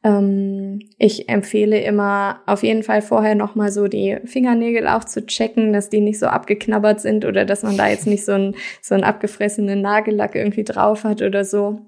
ähm, 0.03 0.81
ich 0.99 1.29
empfehle 1.29 1.81
immer 1.81 2.41
auf 2.47 2.65
jeden 2.65 2.83
Fall 2.83 3.01
vorher 3.01 3.37
nochmal 3.37 3.71
so 3.71 3.87
die 3.87 4.19
Fingernägel 4.25 4.89
auch 4.89 5.05
zu 5.05 5.25
checken, 5.25 5.73
dass 5.73 5.91
die 5.91 6.01
nicht 6.01 6.19
so 6.19 6.27
abgeknabbert 6.27 7.01
sind 7.01 7.25
oder 7.25 7.45
dass 7.45 7.63
man 7.63 7.77
da 7.77 7.89
jetzt 7.89 8.09
nicht 8.09 8.25
so 8.25 8.33
ein 8.33 8.57
so 8.83 8.97
ein 8.97 9.05
abgefressenen 9.05 9.81
Nagellack 9.81 10.35
irgendwie 10.35 10.65
drauf 10.65 11.05
hat 11.05 11.23
oder 11.23 11.45
so 11.45 11.88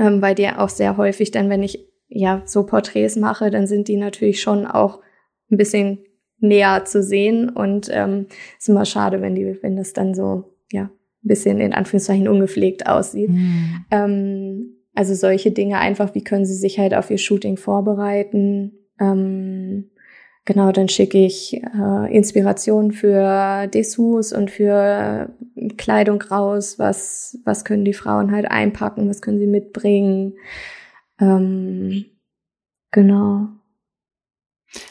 ähm, 0.00 0.22
weil 0.22 0.34
die 0.34 0.48
auch 0.48 0.70
sehr 0.70 0.96
häufig 0.96 1.30
dann, 1.30 1.50
wenn 1.50 1.62
ich 1.62 1.86
ja 2.08 2.42
so 2.46 2.64
Porträts 2.64 3.16
mache, 3.16 3.50
dann 3.50 3.66
sind 3.66 3.86
die 3.86 3.98
natürlich 3.98 4.40
schon 4.40 4.66
auch 4.66 5.00
ein 5.50 5.58
bisschen 5.58 5.98
näher 6.38 6.86
zu 6.86 7.02
sehen 7.02 7.50
und 7.50 7.90
ähm, 7.92 8.26
ist 8.58 8.70
immer 8.70 8.86
schade, 8.86 9.20
wenn 9.20 9.34
die, 9.34 9.58
wenn 9.62 9.76
das 9.76 9.92
dann 9.92 10.14
so 10.14 10.56
ja 10.72 10.84
ein 10.84 10.90
bisschen 11.28 11.60
in 11.60 11.74
Anführungszeichen 11.74 12.28
ungepflegt 12.28 12.86
aussieht. 12.86 13.28
Mhm. 13.28 13.84
Ähm, 13.90 14.76
also 14.94 15.14
solche 15.14 15.50
Dinge 15.50 15.78
einfach, 15.78 16.14
wie 16.14 16.24
können 16.24 16.46
sie 16.46 16.54
sich 16.54 16.78
halt 16.78 16.94
auf 16.94 17.10
ihr 17.10 17.18
Shooting 17.18 17.58
vorbereiten? 17.58 18.72
Ähm, 18.98 19.89
Genau, 20.50 20.72
dann 20.72 20.88
schicke 20.88 21.24
ich 21.24 21.62
äh, 21.62 22.12
Inspiration 22.12 22.90
für 22.90 23.68
Dessous 23.68 24.32
und 24.32 24.50
für 24.50 25.32
Kleidung 25.76 26.20
raus. 26.22 26.76
Was, 26.76 27.38
was 27.44 27.64
können 27.64 27.84
die 27.84 27.92
Frauen 27.92 28.32
halt 28.32 28.50
einpacken? 28.50 29.08
Was 29.08 29.22
können 29.22 29.38
sie 29.38 29.46
mitbringen? 29.46 30.32
Ähm, 31.20 32.04
genau. 32.90 33.46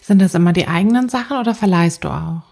Sind 0.02 0.22
das 0.22 0.34
immer 0.34 0.54
die 0.54 0.70
eigenen 0.70 1.10
Sachen 1.10 1.38
oder 1.38 1.54
verleihst 1.54 2.06
du 2.06 2.08
auch? 2.08 2.44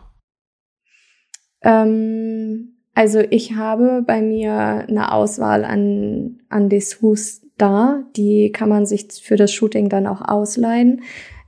Ähm, 1.61 2.73
also 2.93 3.19
ich 3.21 3.55
habe 3.55 4.03
bei 4.05 4.21
mir 4.21 4.51
eine 4.86 5.13
Auswahl 5.13 5.63
an, 5.63 6.41
an 6.49 6.67
Dessous 6.67 7.41
da. 7.57 8.03
Die 8.17 8.51
kann 8.51 8.67
man 8.67 8.86
sich 8.86 9.07
für 9.23 9.38
das 9.38 9.53
Shooting 9.53 9.88
dann 9.88 10.07
auch 10.07 10.19
ausleihen. 10.19 11.03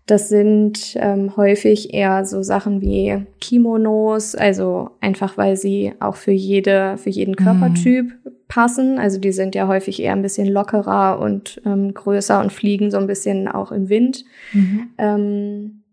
Das 0.09 0.27
sind 0.27 0.95
ähm, 0.95 1.37
häufig 1.37 1.93
eher 1.93 2.25
so 2.25 2.41
Sachen 2.41 2.81
wie 2.81 3.27
Kimonos, 3.39 4.33
also 4.33 4.89
einfach 5.01 5.37
weil 5.37 5.55
sie 5.55 5.93
auch 5.99 6.15
für 6.15 6.31
jede, 6.31 6.97
für 6.97 7.11
jeden 7.11 7.35
Körpertyp 7.35 8.05
mhm. 8.05 8.31
passen. 8.47 8.97
Also 8.97 9.19
die 9.19 9.31
sind 9.31 9.53
ja 9.53 9.67
häufig 9.67 10.01
eher 10.01 10.13
ein 10.13 10.23
bisschen 10.23 10.47
lockerer 10.47 11.19
und 11.19 11.61
ähm, 11.63 11.93
größer 11.93 12.41
und 12.41 12.51
fliegen 12.51 12.89
so 12.89 12.97
ein 12.97 13.05
bisschen 13.05 13.47
auch 13.47 13.71
im 13.71 13.89
Wind. 13.89 14.25
Mhm. 14.51 14.89
Ähm, 14.97 15.83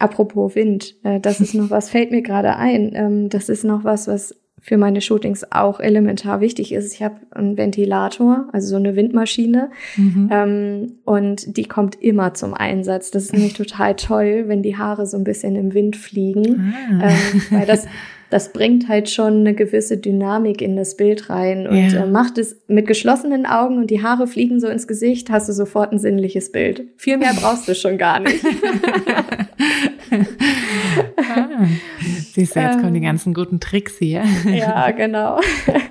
apropos 0.00 0.56
Wind, 0.56 0.96
äh, 1.04 1.20
das 1.20 1.40
ist 1.40 1.54
noch 1.54 1.70
was, 1.70 1.88
fällt 1.88 2.10
mir 2.10 2.22
gerade 2.22 2.56
ein. 2.56 2.90
Ähm, 2.96 3.28
das 3.28 3.48
ist 3.48 3.62
noch 3.62 3.84
was, 3.84 4.08
was 4.08 4.34
für 4.62 4.76
meine 4.76 5.00
Shootings 5.00 5.44
auch 5.50 5.80
elementar 5.80 6.40
wichtig 6.40 6.72
ist. 6.72 6.94
Ich 6.94 7.02
habe 7.02 7.16
einen 7.32 7.58
Ventilator, 7.58 8.48
also 8.52 8.68
so 8.68 8.76
eine 8.76 8.94
Windmaschine, 8.96 9.70
mhm. 9.96 10.30
ähm, 10.32 10.92
und 11.04 11.56
die 11.56 11.64
kommt 11.64 12.00
immer 12.00 12.32
zum 12.32 12.54
Einsatz. 12.54 13.10
Das 13.10 13.24
ist 13.24 13.32
nämlich 13.32 13.54
total 13.54 13.96
toll, 13.96 14.44
wenn 14.46 14.62
die 14.62 14.78
Haare 14.78 15.06
so 15.06 15.16
ein 15.16 15.24
bisschen 15.24 15.56
im 15.56 15.74
Wind 15.74 15.96
fliegen, 15.96 16.72
ah. 17.00 17.08
ähm, 17.08 17.42
weil 17.50 17.66
das 17.66 17.86
das 18.32 18.52
bringt 18.54 18.88
halt 18.88 19.10
schon 19.10 19.40
eine 19.40 19.52
gewisse 19.52 19.98
Dynamik 19.98 20.62
in 20.62 20.74
das 20.74 20.96
Bild 20.96 21.28
rein 21.28 21.66
und 21.66 21.92
ja. 21.92 22.04
äh, 22.04 22.06
macht 22.06 22.38
es 22.38 22.56
mit 22.66 22.86
geschlossenen 22.86 23.44
Augen 23.44 23.76
und 23.76 23.90
die 23.90 24.02
Haare 24.02 24.26
fliegen 24.26 24.58
so 24.58 24.68
ins 24.68 24.86
Gesicht, 24.88 25.28
hast 25.28 25.50
du 25.50 25.52
sofort 25.52 25.92
ein 25.92 25.98
sinnliches 25.98 26.50
Bild. 26.50 26.84
Viel 26.96 27.18
mehr 27.18 27.34
brauchst 27.38 27.68
du 27.68 27.74
schon 27.74 27.98
gar 27.98 28.20
nicht. 28.20 28.42
siehst 32.34 32.56
du, 32.56 32.60
jetzt 32.60 32.80
kommen 32.80 32.94
die 32.94 33.00
ähm. 33.00 33.06
ganzen 33.06 33.34
guten 33.34 33.60
Tricks 33.60 33.98
hier. 33.98 34.22
ja, 34.46 34.90
genau. 34.90 35.40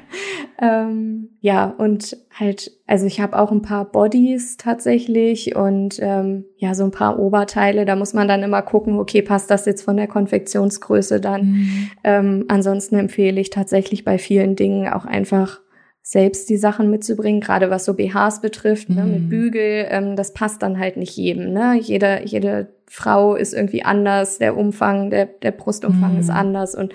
ähm, 0.61 1.29
ja, 1.39 1.65
und 1.65 2.17
halt, 2.37 2.71
also 2.87 3.05
ich 3.05 3.19
habe 3.19 3.37
auch 3.37 3.51
ein 3.51 3.61
paar 3.61 3.85
Bodies 3.85 4.57
tatsächlich 4.57 5.55
und 5.55 5.99
ähm, 6.01 6.45
ja, 6.57 6.73
so 6.75 6.83
ein 6.83 6.91
paar 6.91 7.19
Oberteile. 7.19 7.85
Da 7.85 7.95
muss 7.95 8.13
man 8.13 8.27
dann 8.27 8.43
immer 8.43 8.61
gucken, 8.61 8.99
okay, 8.99 9.21
passt 9.21 9.49
das 9.49 9.65
jetzt 9.65 9.83
von 9.83 9.97
der 9.97 10.07
Konfektionsgröße 10.07 11.19
dann? 11.19 11.45
Mhm. 11.45 11.91
Ähm, 12.03 12.45
ansonsten 12.47 12.95
empfehle 12.95 13.39
ich 13.39 13.49
tatsächlich 13.49 14.03
bei 14.03 14.17
vielen 14.17 14.55
Dingen 14.55 14.87
auch 14.87 15.05
einfach 15.05 15.61
selbst 16.03 16.49
die 16.49 16.57
Sachen 16.57 16.89
mitzubringen, 16.89 17.41
gerade 17.41 17.69
was 17.69 17.85
so 17.85 17.93
BHs 17.93 18.41
betrifft, 18.41 18.89
mhm. 18.89 18.95
ne, 18.95 19.03
mit 19.05 19.21
mhm. 19.23 19.29
Bügel, 19.29 19.87
ähm, 19.89 20.15
das 20.15 20.33
passt 20.33 20.61
dann 20.61 20.79
halt 20.79 20.97
nicht 20.97 21.15
jedem. 21.15 21.53
Ne? 21.53 21.77
Jede, 21.79 22.21
jede 22.25 22.73
Frau 22.93 23.35
ist 23.35 23.53
irgendwie 23.53 23.83
anders, 23.83 24.37
der 24.37 24.57
Umfang, 24.57 25.11
der, 25.11 25.25
der 25.25 25.51
Brustumfang 25.51 26.15
mhm. 26.15 26.19
ist 26.19 26.29
anders 26.29 26.75
und 26.75 26.91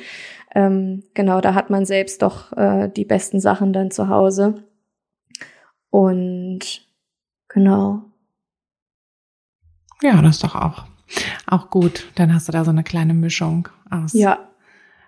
ähm, 0.54 1.02
genau, 1.14 1.40
da 1.40 1.54
hat 1.54 1.70
man 1.70 1.86
selbst 1.86 2.20
doch 2.20 2.52
äh, 2.52 2.90
die 2.94 3.06
besten 3.06 3.40
Sachen 3.40 3.72
dann 3.72 3.90
zu 3.90 4.10
Hause. 4.10 4.62
Und 5.88 6.86
genau. 7.48 8.02
Ja, 10.02 10.20
das 10.20 10.36
ist 10.36 10.44
doch 10.44 10.54
auch, 10.54 10.84
auch 11.46 11.70
gut. 11.70 12.06
Dann 12.16 12.34
hast 12.34 12.46
du 12.48 12.52
da 12.52 12.64
so 12.64 12.70
eine 12.70 12.84
kleine 12.84 13.14
Mischung 13.14 13.68
aus. 13.90 14.12
Ja. 14.12 14.50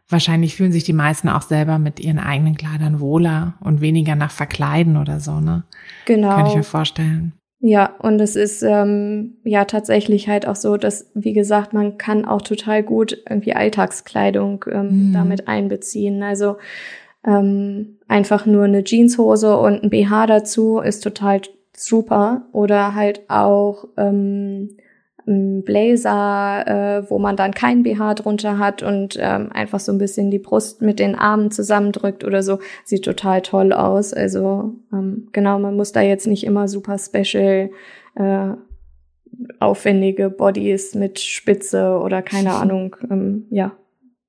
Wahrscheinlich 0.09 0.57
fühlen 0.57 0.73
sich 0.73 0.85
die 0.85 0.95
meisten 0.95 1.29
auch 1.29 1.43
selber 1.43 1.79
mit 1.79 2.01
ihren 2.01 2.19
eigenen 2.19 2.57
Kleidern 2.57 2.99
wohler 2.99 3.55
und 3.61 3.83
weniger 3.83 4.17
nach 4.17 4.31
Verkleiden 4.31 4.97
oder 4.97 5.21
so, 5.21 5.41
ne? 5.41 5.65
Genau. 6.07 6.35
Kann 6.35 6.47
ich 6.47 6.57
mir 6.57 6.63
vorstellen. 6.63 7.38
Ja, 7.61 7.97
und 7.99 8.21
es 8.21 8.37
ist 8.37 8.63
ähm, 8.63 9.39
ja 9.43 9.65
tatsächlich 9.65 10.29
halt 10.29 10.47
auch 10.47 10.55
so, 10.55 10.77
dass, 10.77 11.11
wie 11.15 11.33
gesagt, 11.33 11.73
man 11.73 11.99
kann 11.99 12.25
auch 12.25 12.43
total 12.43 12.85
gut 12.85 13.21
irgendwie 13.29 13.53
Alltagskleidung 13.53 14.65
ähm, 14.71 15.09
mhm. 15.09 15.13
damit 15.13 15.49
einbeziehen. 15.49 16.23
Also 16.23 16.57
ähm, 17.27 17.99
einfach 18.07 18.47
nur 18.47 18.65
eine 18.65 18.85
Jeanshose 18.85 19.57
und 19.57 19.83
ein 19.83 19.91
BH 19.91 20.27
dazu 20.27 20.79
ist 20.79 21.03
total 21.03 21.41
super. 21.77 22.47
Oder 22.53 22.95
halt 22.95 23.29
auch 23.29 23.89
ähm, 23.97 24.77
Blazer, 25.29 26.67
äh, 26.67 27.11
wo 27.11 27.19
man 27.19 27.37
dann 27.37 27.53
kein 27.53 27.83
BH 27.83 28.15
drunter 28.15 28.59
hat 28.59 28.83
und 28.83 29.19
ähm, 29.21 29.51
einfach 29.53 29.79
so 29.81 29.93
ein 29.93 29.99
bisschen 29.99 30.31
die 30.31 30.39
Brust 30.39 30.81
mit 30.81 30.99
den 30.99 31.15
Armen 31.15 31.51
zusammendrückt 31.51 32.25
oder 32.25 32.43
so. 32.43 32.61
Sieht 32.85 33.05
total 33.05 33.43
toll 33.43 33.73
aus. 33.73 34.15
Also 34.15 34.75
ähm, 34.93 35.29
genau, 35.33 35.59
man 35.59 35.77
muss 35.77 35.93
da 35.93 36.01
jetzt 36.01 36.27
nicht 36.27 36.45
immer 36.45 36.67
super 36.67 36.99
special 36.99 37.71
äh, 38.15 38.53
aufwendige 39.61 40.31
Bodies 40.31 40.95
mit 40.95 41.21
Spitze 41.21 41.99
oder 41.99 42.23
keine 42.23 42.55
Ahnung, 42.55 42.97
ähm, 43.11 43.47
ja, 43.51 43.73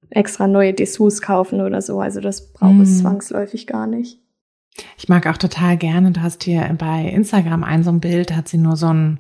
extra 0.10 0.48
neue 0.48 0.74
Dessous 0.74 1.22
kaufen 1.22 1.62
oder 1.62 1.82
so. 1.82 2.02
Also 2.02 2.20
das 2.20 2.52
braucht 2.52 2.74
mm. 2.74 2.82
es 2.82 2.98
mhm. 2.98 3.02
zwangsläufig 3.02 3.68
gar 3.68 3.88
nicht. 3.88 4.20
Ich 4.98 5.08
mag 5.08 5.28
auch 5.28 5.38
total 5.38 5.78
gerne, 5.78 6.12
du 6.12 6.22
hast 6.22 6.44
hier 6.44 6.76
bei 6.78 7.06
Instagram 7.06 7.64
ein 7.64 7.84
so 7.84 7.92
ein 7.92 8.00
Bild, 8.00 8.36
hat 8.36 8.48
sie 8.48 8.58
nur 8.58 8.76
so 8.76 8.88
ein 8.88 9.20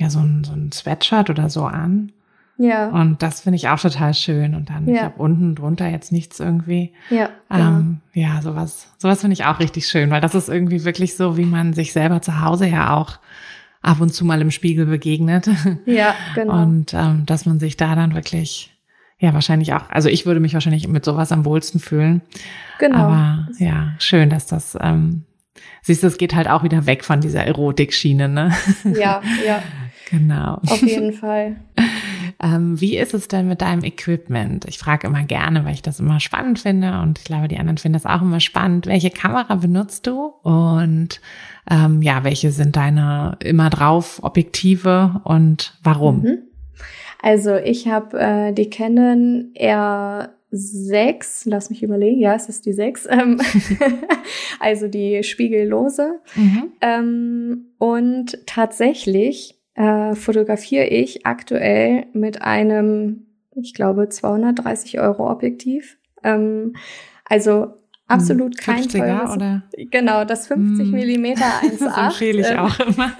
ja 0.00 0.10
so 0.10 0.20
ein, 0.20 0.44
so 0.44 0.52
ein 0.52 0.72
Sweatshirt 0.72 1.30
oder 1.30 1.50
so 1.50 1.64
an. 1.64 2.12
Ja. 2.56 2.88
Und 2.88 3.22
das 3.22 3.40
finde 3.40 3.56
ich 3.56 3.68
auch 3.68 3.80
total 3.80 4.12
schön. 4.12 4.54
Und 4.54 4.68
dann, 4.68 4.86
ja. 4.86 4.94
ich 4.94 5.02
habe 5.02 5.22
unten 5.22 5.54
drunter 5.54 5.88
jetzt 5.88 6.12
nichts 6.12 6.40
irgendwie. 6.40 6.92
Ja. 7.08 7.30
Ähm, 7.50 8.00
genau. 8.12 8.26
ja, 8.28 8.42
sowas, 8.42 8.92
sowas 8.98 9.20
finde 9.20 9.34
ich 9.34 9.44
auch 9.44 9.60
richtig 9.60 9.86
schön, 9.86 10.10
weil 10.10 10.20
das 10.20 10.34
ist 10.34 10.48
irgendwie 10.48 10.84
wirklich 10.84 11.16
so, 11.16 11.36
wie 11.36 11.46
man 11.46 11.72
sich 11.72 11.92
selber 11.92 12.20
zu 12.20 12.40
Hause 12.40 12.66
ja 12.66 12.94
auch 12.94 13.18
ab 13.82 14.00
und 14.00 14.12
zu 14.12 14.24
mal 14.24 14.40
im 14.40 14.50
Spiegel 14.50 14.86
begegnet. 14.86 15.48
Ja, 15.86 16.14
genau. 16.34 16.62
Und 16.62 16.92
ähm, 16.92 17.24
dass 17.24 17.46
man 17.46 17.58
sich 17.58 17.76
da 17.76 17.94
dann 17.94 18.14
wirklich, 18.14 18.76
ja, 19.18 19.32
wahrscheinlich 19.32 19.72
auch, 19.72 19.88
also 19.88 20.08
ich 20.08 20.26
würde 20.26 20.40
mich 20.40 20.52
wahrscheinlich 20.52 20.86
mit 20.86 21.04
sowas 21.04 21.32
am 21.32 21.46
wohlsten 21.46 21.80
fühlen. 21.80 22.20
Genau. 22.78 22.98
Aber 22.98 23.48
ja, 23.58 23.94
schön, 23.98 24.28
dass 24.28 24.46
das, 24.46 24.76
ähm, 24.80 25.24
siehst 25.82 26.02
du, 26.02 26.08
es 26.08 26.18
geht 26.18 26.34
halt 26.34 26.48
auch 26.48 26.62
wieder 26.62 26.84
weg 26.84 27.04
von 27.04 27.22
dieser 27.22 27.44
Erotik-Schiene, 27.44 28.28
ne? 28.28 28.52
Ja, 28.84 29.22
ja. 29.46 29.62
Genau. 30.10 30.60
Auf 30.66 30.82
jeden 30.82 31.12
Fall. 31.12 31.56
ähm, 32.42 32.80
wie 32.80 32.96
ist 32.96 33.14
es 33.14 33.28
denn 33.28 33.48
mit 33.48 33.62
deinem 33.62 33.84
Equipment? 33.84 34.64
Ich 34.66 34.78
frage 34.78 35.06
immer 35.06 35.22
gerne, 35.22 35.64
weil 35.64 35.74
ich 35.74 35.82
das 35.82 36.00
immer 36.00 36.20
spannend 36.20 36.58
finde 36.58 37.00
und 37.00 37.18
ich 37.18 37.24
glaube, 37.24 37.48
die 37.48 37.58
anderen 37.58 37.78
finden 37.78 37.94
das 37.94 38.06
auch 38.06 38.22
immer 38.22 38.40
spannend. 38.40 38.86
Welche 38.86 39.10
Kamera 39.10 39.54
benutzt 39.54 40.06
du 40.06 40.32
und 40.42 41.20
ähm, 41.70 42.02
ja, 42.02 42.24
welche 42.24 42.50
sind 42.50 42.76
deine 42.76 43.36
immer 43.40 43.70
drauf 43.70 44.20
Objektive 44.22 45.20
und 45.24 45.78
warum? 45.82 46.22
Mhm. 46.22 46.38
Also 47.22 47.54
ich 47.56 47.86
habe 47.86 48.18
äh, 48.18 48.52
die 48.52 48.70
Canon 48.70 49.52
R6, 49.54 51.42
lass 51.44 51.70
mich 51.70 51.82
überlegen, 51.82 52.18
ja, 52.18 52.34
es 52.34 52.48
ist 52.48 52.64
die 52.66 52.72
6, 52.72 53.06
ähm, 53.10 53.40
also 54.60 54.88
die 54.88 55.22
spiegellose. 55.22 56.20
Mhm. 56.34 56.72
Ähm, 56.80 57.66
und 57.78 58.38
tatsächlich 58.46 59.59
äh, 59.80 60.14
fotografiere 60.14 60.86
ich 60.86 61.24
aktuell 61.26 62.04
mit 62.12 62.42
einem, 62.42 63.26
ich 63.54 63.72
glaube, 63.72 64.10
230 64.10 65.00
Euro 65.00 65.30
Objektiv. 65.30 65.96
Ähm, 66.22 66.74
also 67.24 67.68
absolut 68.06 68.58
hm, 68.58 68.62
kein 68.62 68.82
50er, 68.84 68.98
teures. 68.98 69.36
Oder? 69.36 69.62
Genau, 69.90 70.24
das 70.26 70.48
50 70.48 70.86
mm. 70.86 70.90
Millimeter 70.90 71.44
1,8. 71.62 71.78
das 71.78 71.96
empfehle 71.96 72.40
ich 72.42 72.58
auch 72.58 72.78
immer. 72.80 73.12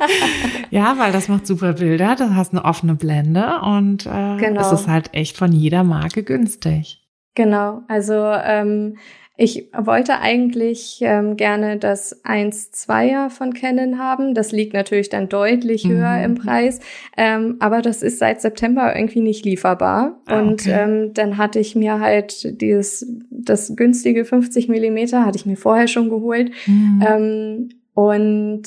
ja, 0.70 0.94
weil 0.98 1.12
das 1.12 1.28
macht 1.28 1.46
super 1.46 1.74
Bilder. 1.74 2.16
Du 2.16 2.34
hast 2.34 2.52
eine 2.52 2.64
offene 2.64 2.94
Blende 2.94 3.60
und 3.60 4.06
äh, 4.06 4.36
genau. 4.38 4.62
es 4.62 4.72
ist 4.72 4.88
halt 4.88 5.12
echt 5.12 5.36
von 5.36 5.52
jeder 5.52 5.84
Marke 5.84 6.22
günstig. 6.22 7.06
Genau, 7.34 7.82
also 7.88 8.14
ähm, 8.14 8.96
ich 9.40 9.68
wollte 9.72 10.18
eigentlich 10.18 10.98
ähm, 11.00 11.36
gerne 11.36 11.76
das 11.76 12.24
1.2er 12.24 13.30
von 13.30 13.54
Canon 13.54 13.96
haben. 13.96 14.34
Das 14.34 14.50
liegt 14.50 14.74
natürlich 14.74 15.10
dann 15.10 15.28
deutlich 15.28 15.86
höher 15.86 16.16
mhm. 16.18 16.24
im 16.24 16.34
Preis. 16.34 16.80
Ähm, 17.16 17.54
aber 17.60 17.80
das 17.80 18.02
ist 18.02 18.18
seit 18.18 18.40
September 18.40 18.96
irgendwie 18.96 19.20
nicht 19.20 19.44
lieferbar. 19.44 20.20
Ah, 20.26 20.40
und 20.40 20.62
okay. 20.62 20.76
ähm, 20.82 21.14
dann 21.14 21.38
hatte 21.38 21.60
ich 21.60 21.76
mir 21.76 22.00
halt 22.00 22.60
dieses, 22.60 23.06
das 23.30 23.76
günstige 23.76 24.24
50 24.24 24.68
Millimeter 24.68 25.24
hatte 25.24 25.38
ich 25.38 25.46
mir 25.46 25.56
vorher 25.56 25.86
schon 25.86 26.08
geholt. 26.08 26.50
Mhm. 26.66 27.04
Ähm, 27.08 27.68
und 27.94 28.62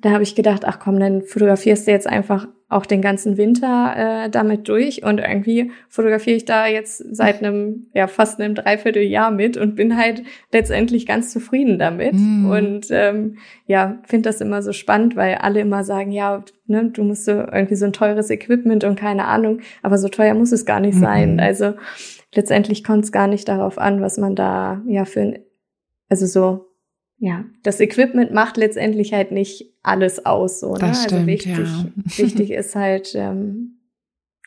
da 0.00 0.10
habe 0.10 0.24
ich 0.24 0.34
gedacht, 0.34 0.64
ach 0.64 0.80
komm, 0.80 0.98
dann 0.98 1.22
fotografierst 1.22 1.86
du 1.86 1.92
jetzt 1.92 2.08
einfach 2.08 2.48
auch 2.68 2.84
den 2.84 3.00
ganzen 3.00 3.36
Winter 3.36 4.24
äh, 4.24 4.30
damit 4.30 4.68
durch 4.68 5.04
und 5.04 5.18
irgendwie 5.20 5.70
fotografiere 5.88 6.36
ich 6.36 6.46
da 6.46 6.66
jetzt 6.66 6.98
seit 7.14 7.40
einem, 7.42 7.86
ja, 7.94 8.08
fast 8.08 8.40
einem 8.40 8.56
Dreivierteljahr 8.56 9.30
mit 9.30 9.56
und 9.56 9.76
bin 9.76 9.96
halt 9.96 10.24
letztendlich 10.52 11.06
ganz 11.06 11.30
zufrieden 11.32 11.78
damit. 11.78 12.14
Mm. 12.14 12.50
Und 12.50 12.88
ähm, 12.90 13.38
ja, 13.66 13.98
finde 14.04 14.28
das 14.28 14.40
immer 14.40 14.62
so 14.62 14.72
spannend, 14.72 15.14
weil 15.14 15.36
alle 15.36 15.60
immer 15.60 15.84
sagen, 15.84 16.10
ja, 16.10 16.44
ne, 16.66 16.90
du 16.92 17.04
musst 17.04 17.24
so 17.24 17.32
irgendwie 17.32 17.76
so 17.76 17.86
ein 17.86 17.92
teures 17.92 18.30
Equipment 18.30 18.82
und 18.82 18.98
keine 18.98 19.26
Ahnung, 19.26 19.60
aber 19.82 19.96
so 19.96 20.08
teuer 20.08 20.34
muss 20.34 20.50
es 20.50 20.66
gar 20.66 20.80
nicht 20.80 20.96
mm 20.96 21.00
sein. 21.00 21.38
Also 21.38 21.74
letztendlich 22.34 22.82
kommt 22.82 23.04
es 23.04 23.12
gar 23.12 23.28
nicht 23.28 23.46
darauf 23.46 23.78
an, 23.78 24.00
was 24.00 24.18
man 24.18 24.34
da 24.34 24.82
ja 24.88 25.04
für 25.04 25.20
ein, 25.20 25.38
also 26.08 26.26
so 26.26 26.66
ja, 27.18 27.44
das 27.62 27.80
Equipment 27.80 28.32
macht 28.32 28.56
letztendlich 28.56 29.12
halt 29.12 29.32
nicht 29.32 29.64
alles 29.82 30.26
aus. 30.26 30.60
So, 30.60 30.74
ne? 30.74 30.80
Das 30.80 31.04
also 31.04 31.16
stimmt, 31.16 31.26
wichtig, 31.26 31.58
ja. 31.58 31.84
wichtig 32.16 32.50
ist 32.50 32.76
halt 32.76 33.14
ähm, 33.14 33.78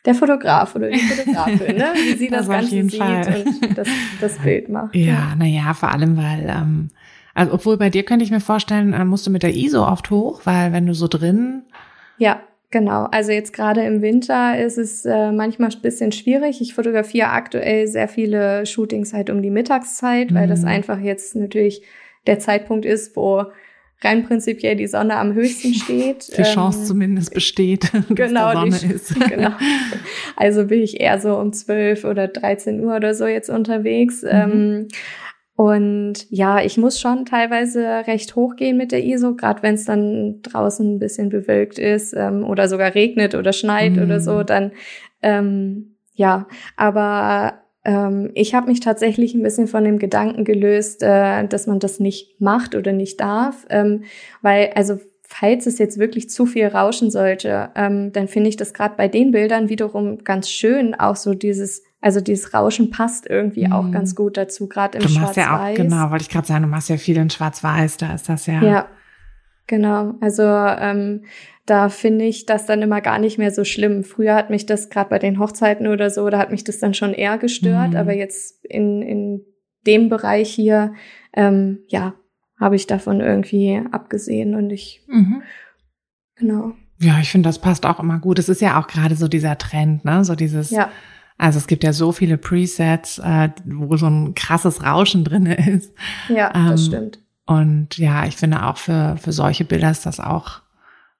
der 0.04 0.14
Fotograf 0.14 0.76
oder 0.76 0.90
die 0.90 0.98
Fotografin, 0.98 1.76
ne? 1.76 1.92
wie 1.94 2.16
sie 2.16 2.28
das, 2.28 2.46
das 2.46 2.48
Ganze 2.48 2.82
sieht 2.82 2.94
Fall. 2.94 3.44
und 3.62 3.76
das, 3.78 3.88
das 4.20 4.38
Bild 4.38 4.68
macht. 4.68 4.94
Ja, 4.94 5.04
ja. 5.04 5.34
naja, 5.36 5.74
vor 5.74 5.90
allem, 5.90 6.16
weil, 6.16 6.46
ähm, 6.48 6.88
also 7.34 7.54
obwohl 7.54 7.76
bei 7.76 7.90
dir 7.90 8.04
könnte 8.04 8.24
ich 8.24 8.30
mir 8.30 8.40
vorstellen, 8.40 8.92
äh, 8.92 9.04
musst 9.04 9.26
du 9.26 9.30
mit 9.30 9.42
der 9.42 9.54
ISO 9.54 9.86
oft 9.86 10.10
hoch, 10.10 10.42
weil 10.44 10.72
wenn 10.72 10.86
du 10.86 10.94
so 10.94 11.08
drin. 11.08 11.62
Ja, 12.18 12.40
Genau, 12.72 13.06
also 13.10 13.32
jetzt 13.32 13.52
gerade 13.52 13.82
im 13.82 14.00
Winter 14.00 14.56
ist 14.56 14.78
es 14.78 15.04
äh, 15.04 15.32
manchmal 15.32 15.70
ein 15.70 15.82
bisschen 15.82 16.12
schwierig. 16.12 16.60
Ich 16.60 16.72
fotografiere 16.72 17.30
aktuell 17.30 17.88
sehr 17.88 18.06
viele 18.06 18.64
Shootings 18.64 19.12
halt 19.12 19.28
um 19.28 19.42
die 19.42 19.50
Mittagszeit, 19.50 20.30
mhm. 20.30 20.36
weil 20.36 20.46
das 20.46 20.60
mhm. 20.60 20.68
einfach 20.68 21.00
jetzt 21.00 21.34
natürlich 21.34 21.82
der 22.26 22.38
Zeitpunkt 22.38 22.84
ist, 22.84 23.16
wo 23.16 23.44
rein 24.02 24.24
prinzipiell 24.24 24.76
die 24.76 24.86
Sonne 24.86 25.16
am 25.16 25.34
höchsten 25.34 25.74
steht. 25.74 26.36
Die 26.36 26.42
Chance 26.42 26.80
ähm, 26.80 26.84
zumindest 26.86 27.34
besteht, 27.34 27.90
genau, 28.08 28.52
dass 28.52 28.80
Sonne 28.80 28.94
ist. 28.94 29.20
genau. 29.28 29.50
Also 30.36 30.66
bin 30.66 30.82
ich 30.82 31.00
eher 31.00 31.20
so 31.20 31.36
um 31.36 31.52
12 31.52 32.04
oder 32.04 32.28
13 32.28 32.82
Uhr 32.82 32.96
oder 32.96 33.14
so 33.14 33.26
jetzt 33.26 33.50
unterwegs. 33.50 34.22
Mhm. 34.22 34.28
Ähm, 34.30 34.88
und 35.56 36.26
ja, 36.30 36.62
ich 36.62 36.78
muss 36.78 36.98
schon 36.98 37.26
teilweise 37.26 38.06
recht 38.06 38.34
hoch 38.34 38.56
gehen 38.56 38.78
mit 38.78 38.92
der 38.92 39.04
ISO, 39.04 39.34
gerade 39.34 39.62
wenn 39.62 39.74
es 39.74 39.84
dann 39.84 40.40
draußen 40.40 40.94
ein 40.94 40.98
bisschen 40.98 41.28
bewölkt 41.28 41.78
ist 41.78 42.14
ähm, 42.14 42.44
oder 42.44 42.66
sogar 42.66 42.94
regnet 42.94 43.34
oder 43.34 43.52
schneit 43.52 43.96
mhm. 43.96 44.02
oder 44.04 44.20
so, 44.20 44.42
dann 44.42 44.72
ähm, 45.20 45.96
ja, 46.14 46.46
aber 46.76 47.59
ähm, 47.84 48.30
ich 48.34 48.54
habe 48.54 48.68
mich 48.68 48.80
tatsächlich 48.80 49.34
ein 49.34 49.42
bisschen 49.42 49.66
von 49.66 49.84
dem 49.84 49.98
Gedanken 49.98 50.44
gelöst, 50.44 51.02
äh, 51.02 51.46
dass 51.46 51.66
man 51.66 51.78
das 51.78 52.00
nicht 52.00 52.40
macht 52.40 52.74
oder 52.74 52.92
nicht 52.92 53.20
darf, 53.20 53.66
ähm, 53.70 54.04
weil 54.42 54.70
also 54.74 54.98
falls 55.30 55.66
es 55.66 55.78
jetzt 55.78 55.98
wirklich 55.98 56.28
zu 56.28 56.44
viel 56.44 56.66
rauschen 56.66 57.10
sollte, 57.10 57.70
ähm, 57.76 58.12
dann 58.12 58.26
finde 58.26 58.48
ich 58.48 58.56
das 58.56 58.74
gerade 58.74 58.96
bei 58.96 59.06
den 59.06 59.30
Bildern 59.30 59.68
wiederum 59.68 60.24
ganz 60.24 60.50
schön, 60.50 60.94
auch 60.96 61.14
so 61.14 61.34
dieses, 61.34 61.84
also 62.00 62.20
dieses 62.20 62.52
Rauschen 62.52 62.90
passt 62.90 63.30
irgendwie 63.30 63.68
mm. 63.68 63.72
auch 63.72 63.84
mhm. 63.84 63.92
ganz 63.92 64.16
gut 64.16 64.36
dazu, 64.36 64.68
gerade 64.68 64.98
im 64.98 65.02
Schwarz-Weiß. 65.02 65.14
Du 65.14 65.20
machst 65.20 65.36
ja 65.36 65.70
auch, 65.70 65.74
genau, 65.74 66.10
wollte 66.10 66.22
ich 66.22 66.30
gerade 66.30 66.48
sagen, 66.48 66.62
du 66.64 66.68
machst 66.68 66.88
ja 66.88 66.96
viel 66.96 67.16
in 67.16 67.30
Schwarz-Weiß, 67.30 67.98
da 67.98 68.12
ist 68.12 68.28
das 68.28 68.46
ja. 68.46 68.60
Ja, 68.60 68.88
genau. 69.68 70.14
Also 70.20 70.42
ähm, 70.42 71.22
da 71.70 71.88
finde 71.88 72.24
ich 72.24 72.46
das 72.46 72.66
dann 72.66 72.82
immer 72.82 73.00
gar 73.00 73.20
nicht 73.20 73.38
mehr 73.38 73.52
so 73.52 73.64
schlimm. 73.64 74.02
Früher 74.02 74.34
hat 74.34 74.50
mich 74.50 74.66
das 74.66 74.90
gerade 74.90 75.08
bei 75.08 75.20
den 75.20 75.38
Hochzeiten 75.38 75.86
oder 75.86 76.10
so, 76.10 76.28
da 76.28 76.38
hat 76.38 76.50
mich 76.50 76.64
das 76.64 76.80
dann 76.80 76.94
schon 76.94 77.14
eher 77.14 77.38
gestört, 77.38 77.92
mm. 77.92 77.96
aber 77.96 78.12
jetzt 78.12 78.64
in, 78.64 79.02
in 79.02 79.44
dem 79.86 80.08
Bereich 80.08 80.50
hier, 80.50 80.94
ähm, 81.32 81.78
ja, 81.86 82.14
habe 82.58 82.74
ich 82.74 82.88
davon 82.88 83.20
irgendwie 83.20 83.80
abgesehen 83.92 84.54
und 84.56 84.68
ich, 84.70 85.02
mhm. 85.06 85.42
genau. 86.36 86.72
Ja, 87.00 87.18
ich 87.20 87.30
finde, 87.30 87.48
das 87.48 87.60
passt 87.60 87.86
auch 87.86 88.00
immer 88.00 88.18
gut. 88.18 88.38
Es 88.38 88.50
ist 88.50 88.60
ja 88.60 88.78
auch 88.78 88.86
gerade 88.86 89.14
so 89.14 89.28
dieser 89.28 89.56
Trend, 89.56 90.04
ne? 90.04 90.24
So 90.24 90.34
dieses, 90.34 90.70
ja. 90.70 90.90
also 91.38 91.58
es 91.58 91.66
gibt 91.66 91.84
ja 91.84 91.94
so 91.94 92.12
viele 92.12 92.36
Presets, 92.36 93.18
äh, 93.18 93.48
wo 93.64 93.96
so 93.96 94.06
ein 94.06 94.34
krasses 94.34 94.84
Rauschen 94.84 95.24
drinne 95.24 95.68
ist. 95.68 95.94
Ja, 96.28 96.52
ähm, 96.54 96.68
das 96.68 96.84
stimmt. 96.84 97.20
Und 97.46 97.96
ja, 97.96 98.26
ich 98.26 98.36
finde 98.36 98.66
auch 98.66 98.76
für, 98.76 99.16
für 99.16 99.32
solche 99.32 99.64
Bilder 99.64 99.90
ist 99.90 100.04
das 100.04 100.20
auch 100.20 100.60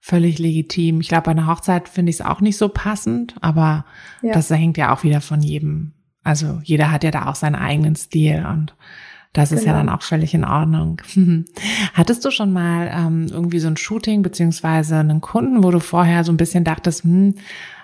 völlig 0.01 0.39
legitim. 0.39 1.01
Ich 1.01 1.09
glaube, 1.09 1.25
bei 1.25 1.31
einer 1.33 1.47
Hochzeit 1.47 1.89
finde 1.89 2.11
ich 2.11 2.17
es 2.17 2.27
auch 2.27 2.41
nicht 2.41 2.57
so 2.57 2.69
passend, 2.69 3.35
aber 3.41 3.85
ja. 4.23 4.33
das 4.33 4.51
hängt 4.51 4.77
ja 4.77 4.95
auch 4.95 5.05
wieder 5.05 5.21
von 5.21 5.43
jedem. 5.43 5.93
Also 6.23 6.61
jeder 6.65 6.91
hat 6.91 7.05
ja 7.05 7.11
da 7.11 7.27
auch 7.27 7.35
seinen 7.35 7.55
eigenen 7.55 7.97
Stil 7.97 8.47
und 8.51 8.75
das 9.33 9.53
ist 9.53 9.61
genau. 9.61 9.73
ja 9.73 9.79
dann 9.79 9.89
auch 9.89 10.03
völlig 10.03 10.35
in 10.35 10.45
Ordnung. 10.45 11.01
Hattest 11.95 12.25
du 12.25 12.31
schon 12.31 12.53
mal 12.53 12.91
ähm, 12.93 13.29
irgendwie 13.31 13.61
so 13.61 13.69
ein 13.69 13.77
Shooting 13.77 14.23
beziehungsweise 14.23 14.97
einen 14.97 15.21
Kunden, 15.21 15.63
wo 15.63 15.71
du 15.71 15.79
vorher 15.79 16.25
so 16.25 16.33
ein 16.33 16.37
bisschen 16.37 16.65
dachtest, 16.65 17.05
hm, 17.05 17.35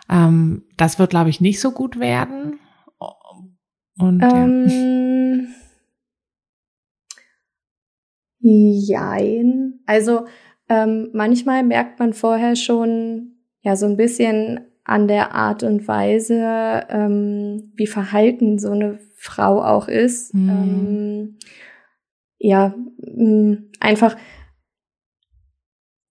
ähm, 0.08 0.62
das 0.76 0.98
wird, 0.98 1.10
glaube 1.10 1.30
ich, 1.30 1.40
nicht 1.40 1.60
so 1.60 1.70
gut 1.70 2.00
werden? 2.00 2.58
Und 3.98 4.22
ähm, 4.22 5.48
ja. 8.40 8.46
Jein. 8.48 9.80
Also 9.86 10.26
ähm, 10.68 11.10
manchmal 11.12 11.62
merkt 11.62 11.98
man 11.98 12.12
vorher 12.12 12.56
schon 12.56 13.32
ja 13.60 13.76
so 13.76 13.86
ein 13.86 13.96
bisschen 13.96 14.60
an 14.84 15.08
der 15.08 15.34
Art 15.34 15.62
und 15.62 15.88
Weise, 15.88 16.84
ähm, 16.88 17.72
wie 17.74 17.86
verhalten 17.86 18.58
so 18.58 18.70
eine 18.70 18.98
Frau 19.16 19.62
auch 19.62 19.88
ist. 19.88 20.32
Mhm. 20.34 20.48
Ähm, 20.48 21.38
ja, 22.38 22.74
mh, 22.98 23.58
einfach, 23.80 24.16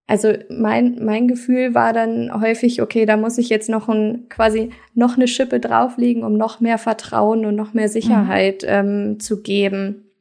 also 0.08 0.34
mein, 0.50 1.04
mein 1.04 1.28
Gefühl 1.28 1.74
war 1.74 1.94
dann 1.94 2.32
häufig, 2.42 2.82
okay, 2.82 3.06
da 3.06 3.18
muss 3.18 3.38
ich 3.38 3.50
jetzt 3.50 3.70
noch 3.70 3.88
ein, 3.88 4.28
quasi 4.30 4.72
noch 4.94 5.16
eine 5.16 5.28
Schippe 5.28 5.60
drauflegen, 5.60 6.24
um 6.24 6.38
noch 6.38 6.60
mehr 6.60 6.78
Vertrauen 6.78 7.46
und 7.46 7.56
noch 7.56 7.74
mehr 7.74 7.90
Sicherheit 7.90 8.64
mhm. 8.64 8.70
ähm, 8.70 9.20
zu 9.20 9.42
geben. 9.42 10.12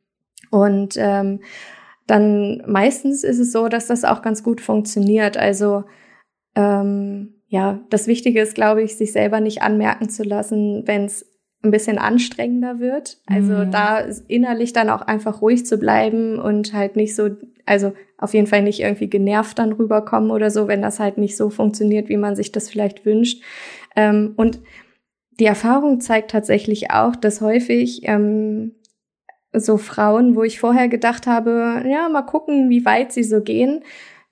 Und 0.50 0.94
ähm, 0.96 1.40
dann 2.06 2.62
meistens 2.66 3.24
ist 3.24 3.38
es 3.38 3.52
so, 3.52 3.68
dass 3.68 3.86
das 3.86 4.04
auch 4.04 4.22
ganz 4.22 4.42
gut 4.42 4.60
funktioniert. 4.60 5.36
Also 5.36 5.84
ähm, 6.54 7.34
ja, 7.48 7.80
das 7.90 8.06
Wichtige 8.06 8.40
ist, 8.40 8.54
glaube 8.54 8.82
ich, 8.82 8.96
sich 8.96 9.12
selber 9.12 9.40
nicht 9.40 9.62
anmerken 9.62 10.08
zu 10.08 10.22
lassen, 10.22 10.82
wenn 10.86 11.04
es 11.04 11.26
ein 11.62 11.70
bisschen 11.70 11.98
anstrengender 11.98 12.78
wird. 12.78 13.18
Also 13.26 13.52
mhm. 13.52 13.70
da 13.70 14.00
innerlich 14.28 14.72
dann 14.72 14.90
auch 14.90 15.02
einfach 15.02 15.40
ruhig 15.40 15.64
zu 15.64 15.78
bleiben 15.78 16.38
und 16.38 16.74
halt 16.74 16.96
nicht 16.96 17.16
so, 17.16 17.30
also 17.64 17.92
auf 18.18 18.34
jeden 18.34 18.46
Fall 18.46 18.62
nicht 18.62 18.80
irgendwie 18.80 19.08
genervt 19.08 19.58
dann 19.58 19.72
rüberkommen 19.72 20.30
oder 20.30 20.50
so, 20.50 20.68
wenn 20.68 20.82
das 20.82 21.00
halt 21.00 21.18
nicht 21.18 21.36
so 21.36 21.50
funktioniert, 21.50 22.08
wie 22.08 22.16
man 22.16 22.36
sich 22.36 22.52
das 22.52 22.68
vielleicht 22.68 23.06
wünscht. 23.06 23.42
Ähm, 23.96 24.34
und 24.36 24.60
die 25.40 25.46
Erfahrung 25.46 26.00
zeigt 26.00 26.30
tatsächlich 26.30 26.90
auch, 26.90 27.16
dass 27.16 27.40
häufig 27.40 28.02
ähm, 28.04 28.72
so 29.54 29.76
Frauen, 29.76 30.36
wo 30.36 30.42
ich 30.42 30.60
vorher 30.60 30.88
gedacht 30.88 31.26
habe, 31.26 31.82
ja, 31.86 32.08
mal 32.08 32.22
gucken, 32.22 32.70
wie 32.70 32.84
weit 32.84 33.12
sie 33.12 33.24
so 33.24 33.40
gehen, 33.40 33.82